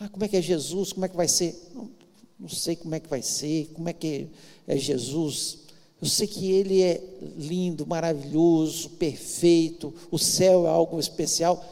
ah, 0.00 0.08
como 0.08 0.24
é 0.24 0.28
que 0.28 0.36
é 0.36 0.40
Jesus? 0.40 0.94
Como 0.94 1.04
é 1.04 1.08
que 1.10 1.16
vai 1.16 1.28
ser? 1.28 1.54
Não, 1.74 1.90
não 2.38 2.48
sei 2.48 2.74
como 2.74 2.94
é 2.94 3.00
que 3.00 3.08
vai 3.08 3.20
ser, 3.20 3.66
como 3.74 3.86
é 3.86 3.92
que 3.92 4.28
é 4.66 4.74
Jesus. 4.74 5.58
Eu 6.00 6.08
sei 6.08 6.26
que 6.26 6.50
Ele 6.50 6.82
é 6.82 7.02
lindo, 7.36 7.86
maravilhoso, 7.86 8.88
perfeito, 8.90 9.92
o 10.10 10.18
céu 10.18 10.66
é 10.66 10.70
algo 10.70 10.98
especial, 10.98 11.62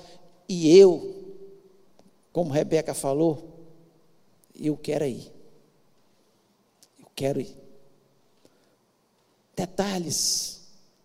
e 0.46 0.76
eu, 0.76 1.14
como 2.30 2.52
Rebeca 2.52 2.92
falou, 2.92 3.48
eu 4.54 4.76
quero 4.76 5.06
ir. 5.06 5.32
Eu 7.00 7.06
quero 7.16 7.40
ir. 7.40 7.56
Detalhes, 9.58 10.60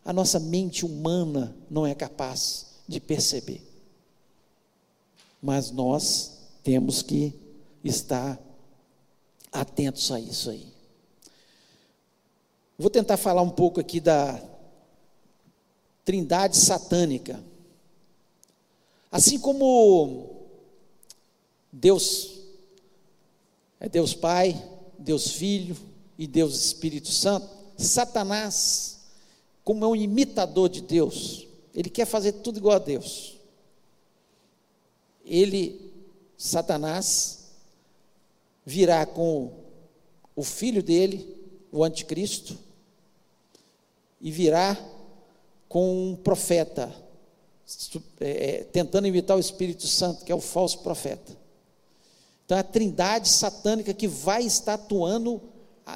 a 0.06 0.14
nossa 0.14 0.40
mente 0.40 0.86
humana 0.86 1.58
não 1.72 1.88
é 1.88 1.96
capaz 1.96 2.68
de 2.88 3.00
perceber, 3.00 3.64
mas 5.42 5.72
nós 5.72 6.38
temos 6.64 7.02
que 7.02 7.34
estar 7.84 8.40
atentos 9.52 10.12
a 10.12 10.20
isso 10.20 10.52
aí. 10.52 10.72
Vou 12.78 12.92
tentar 12.92 13.18
falar 13.18 13.42
um 13.42 13.50
pouco 13.50 13.80
aqui 13.80 14.00
da 14.00 14.40
trindade 16.06 16.56
satânica. 16.56 17.44
Assim 19.12 19.40
como 19.40 20.46
Deus 21.72 22.40
é 23.80 23.90
Deus 23.90 24.14
Pai, 24.14 24.64
Deus 25.00 25.32
Filho 25.32 25.76
e 26.20 26.28
Deus 26.28 26.54
Espírito 26.64 27.10
Santo, 27.10 27.63
Satanás, 27.78 29.00
como 29.64 29.86
é 29.86 29.88
um 29.88 29.96
imitador 29.96 30.70
de 30.70 30.82
Deus, 30.82 31.48
ele 31.74 31.90
quer 31.90 32.06
fazer 32.06 32.34
tudo 32.34 32.58
igual 32.58 32.76
a 32.76 32.80
Deus. 32.80 33.38
Ele 35.26 35.92
Satanás 36.38 37.40
virá 38.66 39.06
com 39.06 39.52
o 40.36 40.44
filho 40.44 40.84
dele, 40.84 41.38
o 41.72 41.84
anticristo, 41.84 42.58
e 44.20 44.32
virá 44.32 44.78
com 45.70 46.12
um 46.12 46.16
profeta, 46.16 46.94
é, 48.20 48.30
é, 48.30 48.64
tentando 48.66 49.08
imitar 49.08 49.38
o 49.38 49.40
Espírito 49.40 49.88
Santo, 49.88 50.24
que 50.26 50.32
é 50.32 50.36
o 50.36 50.42
falso 50.42 50.80
profeta. 50.80 51.36
Então 52.46 52.58
é 52.58 52.62
a 52.62 52.64
trindade 52.64 53.30
satânica 53.30 53.94
que 53.94 54.08
vai 54.08 54.44
estar 54.44 54.74
atuando 54.74 55.42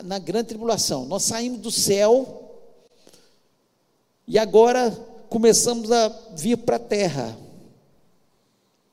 na 0.03 0.19
grande 0.19 0.49
tribulação. 0.49 1.05
Nós 1.05 1.23
saímos 1.23 1.59
do 1.61 1.71
céu 1.71 2.43
e 4.27 4.37
agora 4.37 4.91
começamos 5.29 5.91
a 5.91 6.09
vir 6.35 6.57
para 6.57 6.75
a 6.75 6.79
terra, 6.79 7.37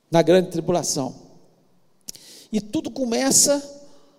na 0.09 0.21
grande 0.21 0.49
tribulação. 0.49 1.15
E 2.51 2.61
tudo 2.61 2.89
começa 2.89 3.61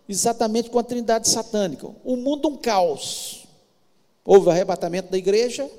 exatamente 0.08 0.70
com 0.70 0.78
a 0.78 0.84
trindade 0.84 1.28
satânica. 1.28 1.88
O 2.04 2.16
mundo 2.16 2.48
um 2.48 2.56
caos. 2.56 3.46
Houve 4.24 4.48
o 4.48 4.50
arrebatamento 4.50 5.10
da 5.10 5.16
igreja. 5.16 5.70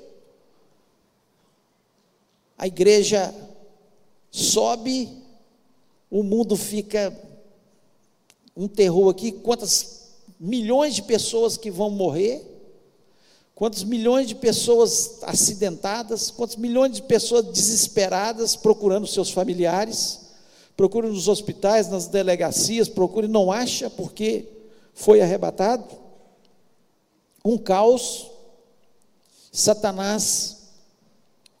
A 2.56 2.66
igreja 2.66 3.32
sobe, 4.30 5.08
o 6.10 6.22
mundo 6.22 6.56
fica 6.56 7.16
um 8.56 8.66
terror 8.66 9.08
aqui, 9.10 9.30
quantas 9.30 9.97
milhões 10.38 10.94
de 10.94 11.02
pessoas 11.02 11.56
que 11.56 11.70
vão 11.70 11.90
morrer, 11.90 12.44
quantos 13.54 13.84
milhões 13.84 14.28
de 14.28 14.34
pessoas 14.34 15.18
acidentadas, 15.22 16.30
quantos 16.30 16.56
milhões 16.56 16.94
de 16.96 17.02
pessoas 17.02 17.44
desesperadas 17.46 18.54
procurando 18.54 19.06
seus 19.06 19.30
familiares 19.30 20.28
procure 20.78 21.08
nos 21.08 21.26
hospitais, 21.26 21.88
nas 21.88 22.06
delegacias, 22.06 22.88
procure, 22.88 23.26
não 23.26 23.50
acha 23.50 23.90
porque 23.90 24.46
foi 24.94 25.20
arrebatado. 25.20 25.84
Um 27.44 27.58
caos, 27.58 28.30
Satanás, 29.50 30.68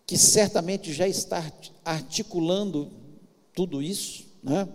que 0.06 0.16
certamente 0.16 0.92
já 0.92 1.08
está 1.08 1.44
articulando 1.84 2.92
tudo 3.52 3.82
isso, 3.82 4.24
né? 4.40 4.68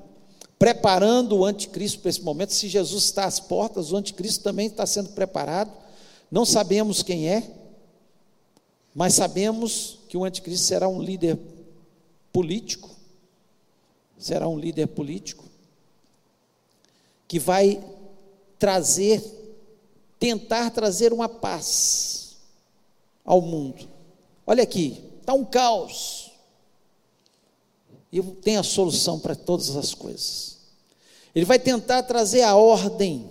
Preparando 0.63 1.35
o 1.35 1.45
anticristo 1.45 1.99
para 1.99 2.09
esse 2.09 2.21
momento. 2.21 2.53
Se 2.53 2.69
Jesus 2.69 3.03
está 3.03 3.25
às 3.25 3.37
portas, 3.37 3.91
o 3.91 3.97
anticristo 3.97 4.45
também 4.45 4.67
está 4.67 4.85
sendo 4.85 5.09
preparado. 5.09 5.69
Não 6.31 6.45
sabemos 6.45 7.03
quem 7.03 7.27
é, 7.27 7.51
mas 8.95 9.13
sabemos 9.13 9.99
que 10.07 10.15
o 10.15 10.23
anticristo 10.23 10.65
será 10.65 10.87
um 10.87 11.01
líder 11.01 11.37
político, 12.31 12.89
será 14.17 14.47
um 14.47 14.57
líder 14.57 14.87
político 14.87 15.43
que 17.27 17.39
vai 17.39 17.83
trazer, 18.57 19.21
tentar 20.17 20.69
trazer 20.69 21.11
uma 21.11 21.27
paz 21.27 22.37
ao 23.25 23.41
mundo. 23.41 23.85
Olha 24.47 24.63
aqui, 24.63 25.03
está 25.19 25.33
um 25.33 25.43
caos. 25.43 26.31
E 28.09 28.21
tem 28.21 28.55
a 28.55 28.63
solução 28.63 29.19
para 29.19 29.35
todas 29.35 29.75
as 29.75 29.93
coisas. 29.93 30.52
Ele 31.35 31.45
vai 31.45 31.57
tentar 31.57 32.03
trazer 32.03 32.43
a 32.43 32.55
ordem 32.55 33.27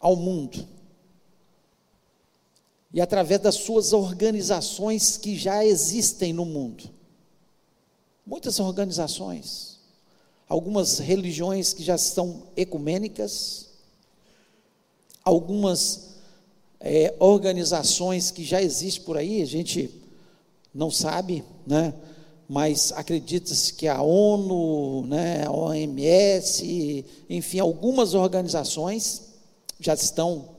ao 0.00 0.16
mundo. 0.16 0.66
E 2.92 3.00
através 3.00 3.40
das 3.40 3.56
suas 3.56 3.92
organizações 3.92 5.16
que 5.16 5.36
já 5.36 5.64
existem 5.64 6.32
no 6.32 6.44
mundo. 6.44 6.84
Muitas 8.24 8.60
organizações, 8.60 9.80
algumas 10.48 10.98
religiões 10.98 11.72
que 11.72 11.82
já 11.82 11.98
são 11.98 12.44
ecumênicas, 12.56 13.68
algumas 15.24 16.12
é, 16.78 17.14
organizações 17.18 18.30
que 18.30 18.44
já 18.44 18.62
existem 18.62 19.04
por 19.04 19.16
aí, 19.16 19.42
a 19.42 19.46
gente 19.46 19.90
não 20.74 20.90
sabe, 20.90 21.44
né? 21.66 21.94
Mas 22.48 22.92
acredita-se 22.92 23.72
que 23.74 23.88
a 23.88 24.02
ONU, 24.02 25.06
né, 25.06 25.46
a 25.46 25.50
OMS, 25.50 27.04
enfim, 27.28 27.58
algumas 27.60 28.14
organizações 28.14 29.22
já 29.80 29.94
estão 29.94 30.50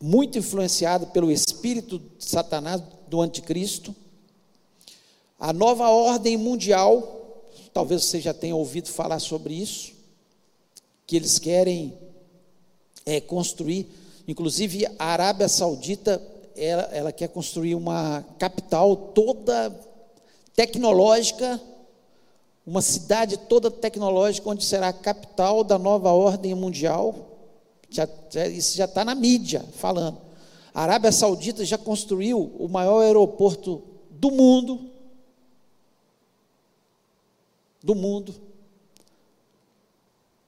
muito 0.00 0.38
influenciadas 0.38 1.08
pelo 1.10 1.30
espírito 1.30 1.98
de 1.98 2.24
Satanás, 2.24 2.82
do 3.08 3.20
anticristo, 3.20 3.94
a 5.38 5.52
nova 5.52 5.88
ordem 5.88 6.36
mundial, 6.36 7.50
talvez 7.72 8.04
você 8.04 8.20
já 8.20 8.32
tenha 8.32 8.54
ouvido 8.54 8.88
falar 8.88 9.18
sobre 9.18 9.54
isso, 9.54 9.92
que 11.06 11.16
eles 11.16 11.38
querem 11.38 11.92
é, 13.04 13.20
construir, 13.20 13.88
inclusive 14.26 14.86
a 14.98 15.06
Arábia 15.06 15.48
Saudita, 15.48 16.20
ela, 16.56 16.82
ela 16.92 17.12
quer 17.12 17.28
construir 17.28 17.74
uma 17.74 18.24
capital 18.38 18.96
toda 18.96 19.74
tecnológica 20.54 21.60
uma 22.66 22.80
cidade 22.80 23.36
toda 23.36 23.70
tecnológica, 23.70 24.48
onde 24.48 24.64
será 24.64 24.88
a 24.88 24.92
capital 24.92 25.62
da 25.62 25.78
nova 25.78 26.12
ordem 26.12 26.54
mundial. 26.54 27.14
Já, 27.90 28.08
já, 28.30 28.46
isso 28.46 28.76
já 28.76 28.86
está 28.86 29.04
na 29.04 29.14
mídia 29.14 29.64
falando. 29.74 30.18
A 30.72 30.82
Arábia 30.82 31.12
Saudita 31.12 31.64
já 31.64 31.76
construiu 31.76 32.52
o 32.58 32.68
maior 32.68 33.02
aeroporto 33.02 33.82
do 34.10 34.30
mundo. 34.30 34.90
Do 37.82 37.94
mundo. 37.94 38.34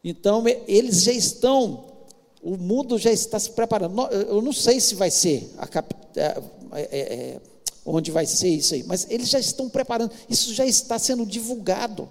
Então, 0.02 0.42
eles 0.66 1.02
já 1.02 1.12
estão, 1.12 1.84
o 2.42 2.56
mundo 2.56 2.96
já 2.96 3.12
está 3.12 3.38
se 3.38 3.50
preparando. 3.50 4.00
Eu 4.06 4.40
não 4.40 4.52
sei 4.52 4.80
se 4.80 4.94
vai 4.94 5.10
ser 5.10 5.52
a 5.58 5.66
capital. 5.66 6.02
É, 6.16 6.42
é, 6.72 6.98
é, 6.98 7.40
onde 7.86 8.10
vai 8.10 8.26
ser 8.26 8.48
isso 8.48 8.74
aí, 8.74 8.82
mas 8.82 9.06
eles 9.08 9.28
já 9.28 9.38
estão 9.38 9.68
preparando, 9.68 10.12
isso 10.28 10.52
já 10.52 10.66
está 10.66 10.98
sendo 10.98 11.24
divulgado. 11.24 12.08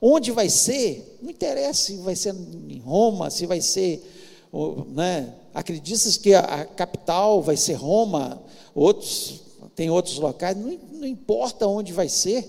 Onde 0.00 0.30
vai 0.30 0.48
ser, 0.48 1.18
não 1.20 1.30
interessa 1.30 1.86
se 1.86 1.96
vai 1.96 2.14
ser 2.14 2.34
em 2.34 2.78
Roma, 2.78 3.28
se 3.28 3.44
vai 3.44 3.60
ser, 3.60 4.02
né, 4.88 5.34
acreditas 5.52 6.16
que 6.16 6.32
a, 6.32 6.40
a, 6.40 6.64
capital 6.64 7.42
vai 7.42 7.56
ser 7.56 7.72
Roma, 7.72 8.40
outros, 8.74 9.40
tem 9.74 9.90
outros 9.90 10.18
locais, 10.18 10.56
não, 10.56 10.78
não 10.92 11.06
importa 11.06 11.66
onde 11.66 11.92
vai 11.92 12.08
ser, 12.08 12.48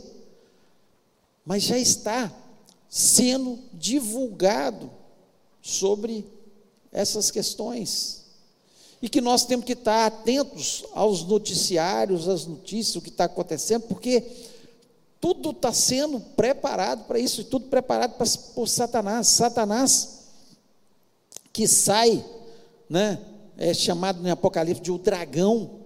mas 1.43 1.63
já 1.63 1.79
está 1.79 2.31
sendo 2.89 3.57
divulgado 3.73 4.91
sobre 5.61 6.25
essas 6.91 7.31
questões 7.31 8.26
e 9.01 9.07
que 9.07 9.21
nós 9.21 9.45
temos 9.45 9.65
que 9.65 9.73
estar 9.73 10.07
atentos 10.07 10.83
aos 10.93 11.23
noticiários, 11.23 12.27
às 12.27 12.45
notícias, 12.45 12.95
o 12.95 13.01
que 13.01 13.09
está 13.09 13.25
acontecendo, 13.25 13.83
porque 13.83 14.23
tudo 15.19 15.51
está 15.51 15.71
sendo 15.71 16.19
preparado 16.19 17.05
para 17.05 17.19
isso, 17.19 17.43
tudo 17.43 17.67
preparado 17.67 18.13
para, 18.13 18.27
por 18.55 18.67
Satanás. 18.67 19.27
Satanás, 19.27 20.25
que 21.53 21.67
sai, 21.67 22.25
né, 22.89 23.19
é 23.57 23.73
chamado 23.73 24.21
no 24.21 24.31
Apocalipse 24.31 24.81
de 24.81 24.91
o 24.91 24.97
dragão, 24.97 25.79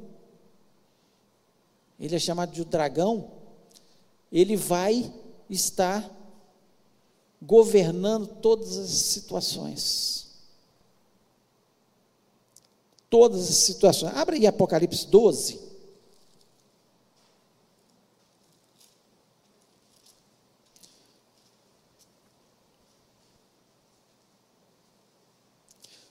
ele 1.99 2.15
é 2.15 2.19
chamado 2.19 2.51
de 2.51 2.61
o 2.61 2.65
dragão, 2.65 3.29
ele 4.31 4.55
vai 4.55 5.11
estar 5.49 6.09
governando 7.41 8.27
todas 8.27 8.77
as 8.77 8.89
situações 8.89 10.20
todas 13.11 13.49
as 13.49 13.57
situações. 13.57 14.15
Abra 14.15 14.35
aí 14.37 14.47
Apocalipse 14.47 15.05
12. 15.05 15.59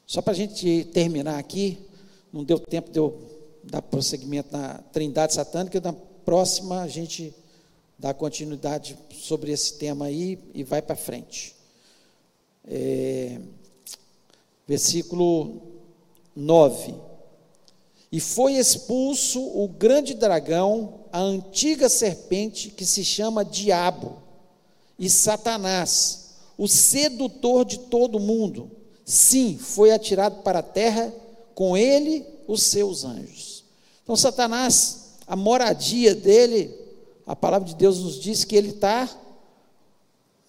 Só 0.06 0.20
para 0.20 0.32
a 0.32 0.36
gente 0.36 0.84
terminar 0.92 1.38
aqui, 1.38 1.78
não 2.32 2.44
deu 2.44 2.58
tempo 2.58 2.90
de 2.90 2.98
eu 2.98 3.18
dar 3.64 3.80
prosseguimento 3.80 4.52
na 4.52 4.78
Trindade 4.92 5.32
Satânica, 5.32 5.80
na 5.80 5.92
próxima 5.92 6.82
a 6.82 6.88
gente 6.88 7.32
dá 7.98 8.12
continuidade 8.12 8.98
sobre 9.12 9.52
esse 9.52 9.78
tema 9.78 10.06
aí 10.06 10.38
e 10.52 10.62
vai 10.64 10.82
para 10.82 10.96
frente. 10.96 11.54
É, 12.66 13.40
versículo 14.66 15.69
9. 16.34 16.94
E 18.12 18.18
foi 18.18 18.54
expulso 18.54 19.40
o 19.40 19.68
grande 19.68 20.14
dragão, 20.14 21.00
a 21.12 21.20
antiga 21.20 21.88
serpente 21.88 22.70
que 22.70 22.84
se 22.84 23.04
chama 23.04 23.44
Diabo 23.44 24.16
e 24.98 25.08
Satanás, 25.08 26.30
o 26.58 26.66
sedutor 26.66 27.64
de 27.64 27.78
todo 27.78 28.18
mundo. 28.18 28.70
Sim, 29.04 29.56
foi 29.58 29.92
atirado 29.92 30.42
para 30.42 30.58
a 30.58 30.62
terra, 30.62 31.12
com 31.54 31.76
ele 31.76 32.26
os 32.46 32.62
seus 32.64 33.04
anjos. 33.04 33.64
Então, 34.02 34.16
Satanás, 34.16 35.14
a 35.26 35.36
moradia 35.36 36.14
dele, 36.14 36.74
a 37.26 37.36
palavra 37.36 37.68
de 37.68 37.76
Deus 37.76 38.00
nos 38.00 38.18
diz 38.18 38.44
que 38.44 38.56
ele 38.56 38.70
está 38.70 39.08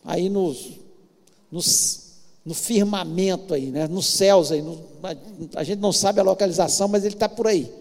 aí 0.04 0.30
nos, 0.30 0.80
nos 1.52 2.11
no 2.46 2.54
firmamento 2.54 3.54
aí, 3.54 3.68
né? 3.68 3.88
nos 3.88 4.08
céus 4.08 4.52
aí. 4.52 4.62
No, 4.62 4.80
a 5.56 5.64
gente 5.64 5.80
não 5.80 5.92
sabe 5.92 6.20
a 6.20 6.24
localização, 6.24 6.88
mas 6.88 7.04
ele 7.04 7.16
está 7.16 7.30
por 7.30 7.48
aí. 7.48 7.72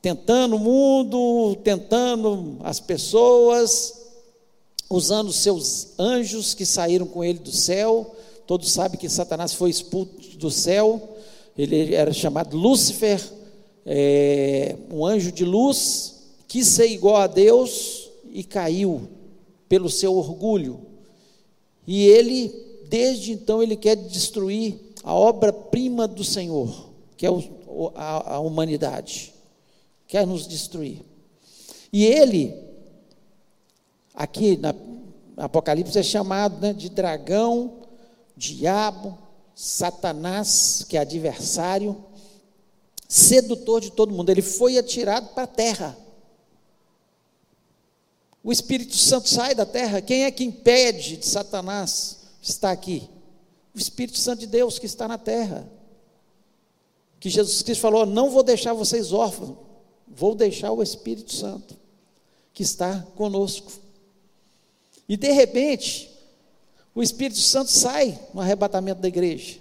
Tentando 0.00 0.56
o 0.56 0.58
mundo, 0.58 1.56
tentando 1.64 2.58
as 2.62 2.78
pessoas, 2.78 3.94
usando 4.88 5.32
seus 5.32 5.98
anjos 5.98 6.54
que 6.54 6.66
saíram 6.66 7.06
com 7.06 7.24
ele 7.24 7.38
do 7.38 7.50
céu. 7.50 8.14
Todos 8.46 8.70
sabem 8.70 8.98
que 8.98 9.08
Satanás 9.08 9.54
foi 9.54 9.70
expulso 9.70 10.36
do 10.36 10.50
céu. 10.50 11.16
Ele 11.56 11.94
era 11.94 12.12
chamado 12.12 12.56
Lúcifer, 12.56 13.20
é, 13.86 14.76
um 14.92 15.06
anjo 15.06 15.32
de 15.32 15.44
luz, 15.44 16.14
quis 16.48 16.66
ser 16.66 16.88
igual 16.88 17.16
a 17.16 17.26
Deus 17.26 18.10
e 18.32 18.42
caiu 18.42 19.08
pelo 19.68 19.88
seu 19.88 20.14
orgulho. 20.14 20.80
E 21.86 22.06
ele 22.06 22.63
desde 22.88 23.32
então 23.32 23.62
ele 23.62 23.76
quer 23.76 23.96
destruir 23.96 24.78
a 25.02 25.14
obra-prima 25.14 26.08
do 26.08 26.24
Senhor, 26.24 26.90
que 27.16 27.26
é 27.26 27.30
o, 27.30 27.92
a, 27.94 28.34
a 28.34 28.38
humanidade. 28.40 29.34
Quer 30.06 30.26
nos 30.26 30.46
destruir. 30.46 31.02
E 31.92 32.04
ele, 32.04 32.54
aqui 34.14 34.56
na 34.56 34.74
Apocalipse, 35.36 35.98
é 35.98 36.02
chamado 36.02 36.60
né, 36.60 36.72
de 36.72 36.88
dragão, 36.88 37.80
diabo, 38.36 39.18
Satanás, 39.54 40.84
que 40.88 40.96
é 40.96 41.00
adversário, 41.00 42.04
sedutor 43.08 43.80
de 43.80 43.92
todo 43.92 44.14
mundo. 44.14 44.30
Ele 44.30 44.42
foi 44.42 44.78
atirado 44.78 45.34
para 45.34 45.44
a 45.44 45.48
terra. 45.48 45.98
O 48.42 48.52
Espírito 48.52 48.96
Santo 48.96 49.28
sai 49.28 49.54
da 49.54 49.64
terra. 49.64 50.00
Quem 50.00 50.24
é 50.24 50.30
que 50.30 50.44
impede 50.44 51.16
de 51.16 51.26
Satanás 51.26 52.23
está 52.50 52.70
aqui? 52.70 53.08
O 53.74 53.78
Espírito 53.78 54.18
Santo 54.18 54.40
de 54.40 54.46
Deus 54.46 54.78
que 54.78 54.86
está 54.86 55.08
na 55.08 55.18
terra. 55.18 55.68
Que 57.18 57.30
Jesus 57.30 57.62
Cristo 57.62 57.80
falou: 57.80 58.06
Não 58.06 58.30
vou 58.30 58.42
deixar 58.42 58.72
vocês 58.72 59.12
órfãos, 59.12 59.56
vou 60.06 60.34
deixar 60.34 60.72
o 60.72 60.82
Espírito 60.82 61.32
Santo 61.32 61.76
que 62.52 62.62
está 62.62 63.00
conosco. 63.16 63.72
E 65.08 65.16
de 65.16 65.32
repente, 65.32 66.10
o 66.94 67.02
Espírito 67.02 67.40
Santo 67.40 67.70
sai 67.70 68.18
no 68.32 68.40
arrebatamento 68.40 69.00
da 69.00 69.08
igreja. 69.08 69.58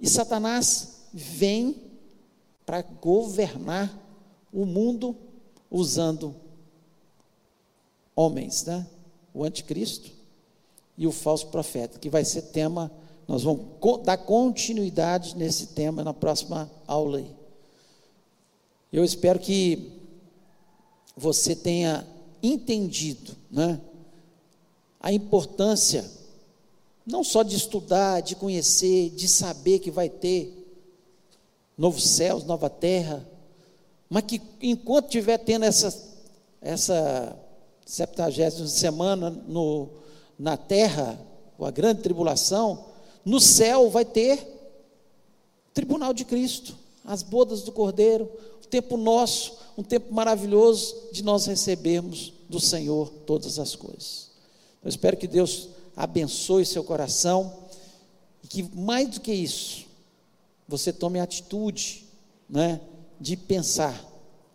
E 0.00 0.08
Satanás 0.08 1.08
vem 1.12 1.76
para 2.64 2.82
governar 2.82 3.96
o 4.52 4.64
mundo 4.64 5.16
usando 5.70 6.34
homens, 8.14 8.64
né? 8.64 8.86
O 9.34 9.44
anticristo 9.44 10.17
e 10.98 11.06
o 11.06 11.12
falso 11.12 11.46
profeta, 11.46 11.98
que 11.98 12.10
vai 12.10 12.24
ser 12.24 12.42
tema, 12.42 12.90
nós 13.28 13.44
vamos 13.44 13.64
dar 14.04 14.18
continuidade 14.18 15.36
nesse 15.36 15.68
tema 15.68 16.02
na 16.02 16.12
próxima 16.12 16.68
aula 16.88 17.18
aí. 17.18 17.30
Eu 18.92 19.04
espero 19.04 19.38
que 19.38 19.92
você 21.16 21.54
tenha 21.54 22.04
entendido, 22.42 23.36
né, 23.50 23.80
a 25.00 25.12
importância 25.12 26.04
não 27.06 27.24
só 27.24 27.42
de 27.42 27.56
estudar, 27.56 28.20
de 28.20 28.34
conhecer, 28.36 29.10
de 29.10 29.28
saber 29.28 29.78
que 29.78 29.90
vai 29.90 30.10
ter 30.10 30.54
novos 31.76 32.04
céus, 32.04 32.44
nova 32.44 32.68
terra, 32.68 33.26
mas 34.10 34.24
que 34.24 34.42
enquanto 34.60 35.06
estiver 35.06 35.38
tendo 35.38 35.64
essa 35.64 36.08
essa 36.60 37.36
70 37.86 38.66
semana 38.66 39.30
no 39.30 39.88
na 40.38 40.56
terra, 40.56 41.18
com 41.56 41.64
a 41.64 41.70
grande 41.70 42.02
tribulação, 42.02 42.86
no 43.24 43.40
céu 43.40 43.90
vai 43.90 44.04
ter 44.04 44.46
tribunal 45.74 46.14
de 46.14 46.24
Cristo, 46.24 46.76
as 47.04 47.22
bodas 47.22 47.62
do 47.62 47.72
Cordeiro, 47.72 48.30
o 48.62 48.66
tempo 48.66 48.96
nosso, 48.96 49.58
um 49.76 49.82
tempo 49.82 50.12
maravilhoso 50.14 50.94
de 51.12 51.22
nós 51.22 51.46
recebermos 51.46 52.32
do 52.48 52.60
Senhor 52.60 53.10
todas 53.26 53.58
as 53.58 53.74
coisas. 53.74 54.30
Eu 54.82 54.88
espero 54.88 55.16
que 55.16 55.26
Deus 55.26 55.68
abençoe 55.96 56.64
seu 56.64 56.84
coração 56.84 57.52
e 58.42 58.46
que 58.46 58.62
mais 58.62 59.08
do 59.08 59.20
que 59.20 59.32
isso, 59.32 59.86
você 60.66 60.92
tome 60.92 61.18
a 61.18 61.24
atitude, 61.24 62.06
né, 62.48 62.80
de 63.20 63.36
pensar: 63.36 63.94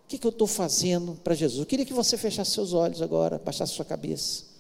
o 0.06 0.08
que, 0.08 0.18
que 0.18 0.26
eu 0.26 0.32
estou 0.32 0.48
fazendo 0.48 1.20
para 1.24 1.36
Jesus? 1.36 1.60
Eu 1.60 1.66
queria 1.66 1.86
que 1.86 1.94
você 1.94 2.18
fechasse 2.18 2.52
seus 2.52 2.72
olhos 2.72 3.02
agora, 3.02 3.42
baixasse 3.44 3.74
sua 3.74 3.86
cabeça 3.86 4.53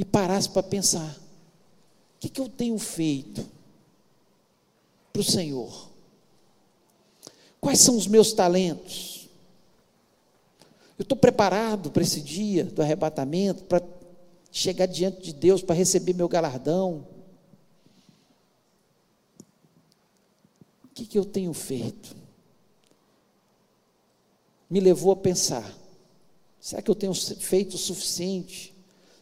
e 0.00 0.04
parasse 0.04 0.48
para 0.48 0.62
pensar: 0.62 1.14
o 1.14 2.20
que, 2.20 2.30
que 2.30 2.40
eu 2.40 2.48
tenho 2.48 2.78
feito 2.78 3.46
para 5.12 5.20
o 5.20 5.24
Senhor? 5.24 5.90
Quais 7.60 7.80
são 7.80 7.98
os 7.98 8.06
meus 8.06 8.32
talentos? 8.32 9.28
Eu 10.98 11.02
estou 11.02 11.18
preparado 11.18 11.90
para 11.90 12.02
esse 12.02 12.22
dia 12.22 12.64
do 12.64 12.80
arrebatamento, 12.80 13.64
para 13.64 13.82
chegar 14.50 14.86
diante 14.86 15.20
de 15.20 15.34
Deus 15.34 15.60
para 15.60 15.74
receber 15.74 16.14
meu 16.14 16.28
galardão. 16.30 17.06
O 20.82 20.88
que, 20.94 21.04
que 21.04 21.18
eu 21.18 21.26
tenho 21.26 21.52
feito? 21.52 22.16
Me 24.70 24.80
levou 24.80 25.12
a 25.12 25.16
pensar: 25.16 25.70
será 26.58 26.80
que 26.80 26.90
eu 26.90 26.94
tenho 26.94 27.12
feito 27.14 27.74
o 27.74 27.78
suficiente? 27.78 28.69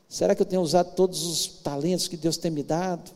Será 0.08 0.34
que 0.34 0.40
eu 0.40 0.46
tenho 0.46 0.62
usado 0.62 0.94
todos 0.94 1.22
os 1.24 1.46
talentos 1.46 2.08
que 2.08 2.16
Deus 2.16 2.38
tem 2.38 2.50
me 2.50 2.62
dado? 2.62 3.10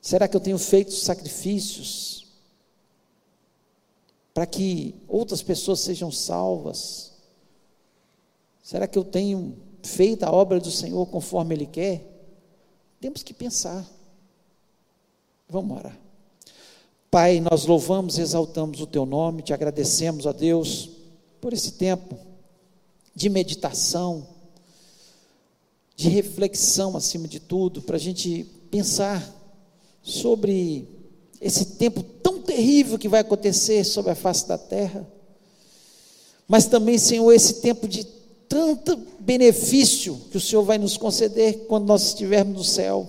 Será 0.00 0.28
que 0.28 0.36
eu 0.36 0.40
tenho 0.40 0.58
feito 0.58 0.92
sacrifícios 0.92 2.26
para 4.32 4.46
que 4.46 4.94
outras 5.08 5.42
pessoas 5.42 5.80
sejam 5.80 6.10
salvas? 6.10 7.12
Será 8.62 8.86
que 8.86 8.98
eu 8.98 9.04
tenho 9.04 9.56
feito 9.82 10.22
a 10.22 10.30
obra 10.30 10.60
do 10.60 10.70
Senhor 10.70 11.04
conforme 11.06 11.54
Ele 11.54 11.66
quer? 11.66 12.04
Temos 13.00 13.22
que 13.22 13.34
pensar. 13.34 13.84
Vamos 15.48 15.76
orar. 15.76 15.98
Pai, 17.10 17.40
nós 17.40 17.66
louvamos 17.66 18.16
e 18.16 18.22
exaltamos 18.22 18.80
o 18.80 18.86
Teu 18.86 19.04
nome, 19.04 19.42
te 19.42 19.52
agradecemos 19.52 20.26
a 20.26 20.32
Deus 20.32 20.88
por 21.40 21.52
esse 21.52 21.72
tempo 21.72 22.16
de 23.14 23.28
meditação, 23.28 24.26
de 26.02 26.08
reflexão 26.08 26.96
acima 26.96 27.28
de 27.28 27.38
tudo, 27.38 27.80
para 27.80 27.94
a 27.94 28.00
gente 28.00 28.44
pensar 28.70 29.24
sobre 30.02 30.88
esse 31.40 31.64
tempo 31.76 32.02
tão 32.02 32.40
terrível 32.40 32.98
que 32.98 33.08
vai 33.08 33.20
acontecer 33.20 33.84
sobre 33.84 34.10
a 34.10 34.14
face 34.16 34.48
da 34.48 34.58
terra, 34.58 35.06
mas 36.48 36.66
também, 36.66 36.98
Senhor, 36.98 37.32
esse 37.32 37.54
tempo 37.54 37.86
de 37.86 38.04
tanto 38.48 38.98
benefício 39.20 40.20
que 40.30 40.36
o 40.36 40.40
Senhor 40.40 40.64
vai 40.64 40.76
nos 40.76 40.96
conceder 40.96 41.66
quando 41.68 41.86
nós 41.86 42.08
estivermos 42.08 42.56
no 42.56 42.64
céu. 42.64 43.08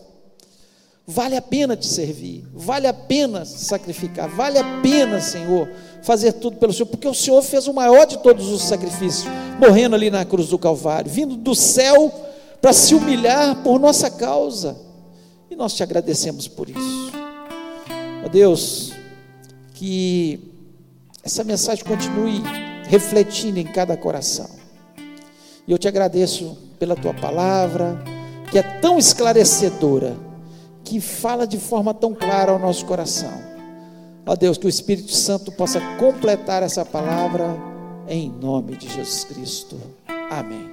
Vale 1.05 1.35
a 1.35 1.41
pena 1.41 1.75
te 1.75 1.87
servir, 1.87 2.47
vale 2.53 2.87
a 2.87 2.93
pena 2.93 3.43
sacrificar, 3.43 4.29
vale 4.29 4.59
a 4.59 4.81
pena, 4.81 5.19
Senhor, 5.19 5.67
fazer 6.03 6.33
tudo 6.33 6.57
pelo 6.57 6.71
Senhor, 6.71 6.85
porque 6.85 7.07
o 7.07 7.13
Senhor 7.13 7.41
fez 7.41 7.67
o 7.67 7.73
maior 7.73 8.05
de 8.05 8.19
todos 8.19 8.47
os 8.49 8.61
sacrifícios, 8.61 9.25
morrendo 9.59 9.95
ali 9.95 10.09
na 10.09 10.23
cruz 10.23 10.47
do 10.47 10.59
Calvário, 10.59 11.11
vindo 11.11 11.35
do 11.35 11.53
céu 11.55 12.31
para 12.63 12.71
se 12.71 12.95
humilhar 12.95 13.57
por 13.61 13.77
nossa 13.77 14.09
causa. 14.09 14.77
E 15.51 15.55
nós 15.55 15.73
te 15.73 15.83
agradecemos 15.83 16.47
por 16.47 16.69
isso. 16.69 17.11
Ó 18.25 18.29
Deus, 18.29 18.93
que 19.73 20.39
essa 21.21 21.43
mensagem 21.43 21.83
continue 21.83 22.41
refletindo 22.85 23.59
em 23.59 23.65
cada 23.65 23.97
coração. 23.97 24.49
E 25.67 25.73
eu 25.73 25.77
te 25.77 25.89
agradeço 25.89 26.57
pela 26.79 26.95
tua 26.95 27.13
palavra, 27.13 28.01
que 28.49 28.57
é 28.57 28.63
tão 28.79 28.97
esclarecedora, 28.97 30.15
que 30.85 31.01
fala 31.01 31.45
de 31.45 31.59
forma 31.59 31.93
tão 31.93 32.13
clara 32.13 32.53
ao 32.53 32.59
nosso 32.59 32.85
coração. 32.85 33.41
Ó 34.25 34.37
Deus, 34.37 34.57
que 34.57 34.67
o 34.67 34.69
Espírito 34.69 35.11
Santo 35.11 35.51
possa 35.51 35.81
completar 35.97 36.63
essa 36.63 36.85
palavra 36.85 37.57
em 38.07 38.29
nome 38.29 38.77
de 38.77 38.87
Jesus 38.87 39.25
Cristo. 39.25 39.77
Amém. 40.31 40.72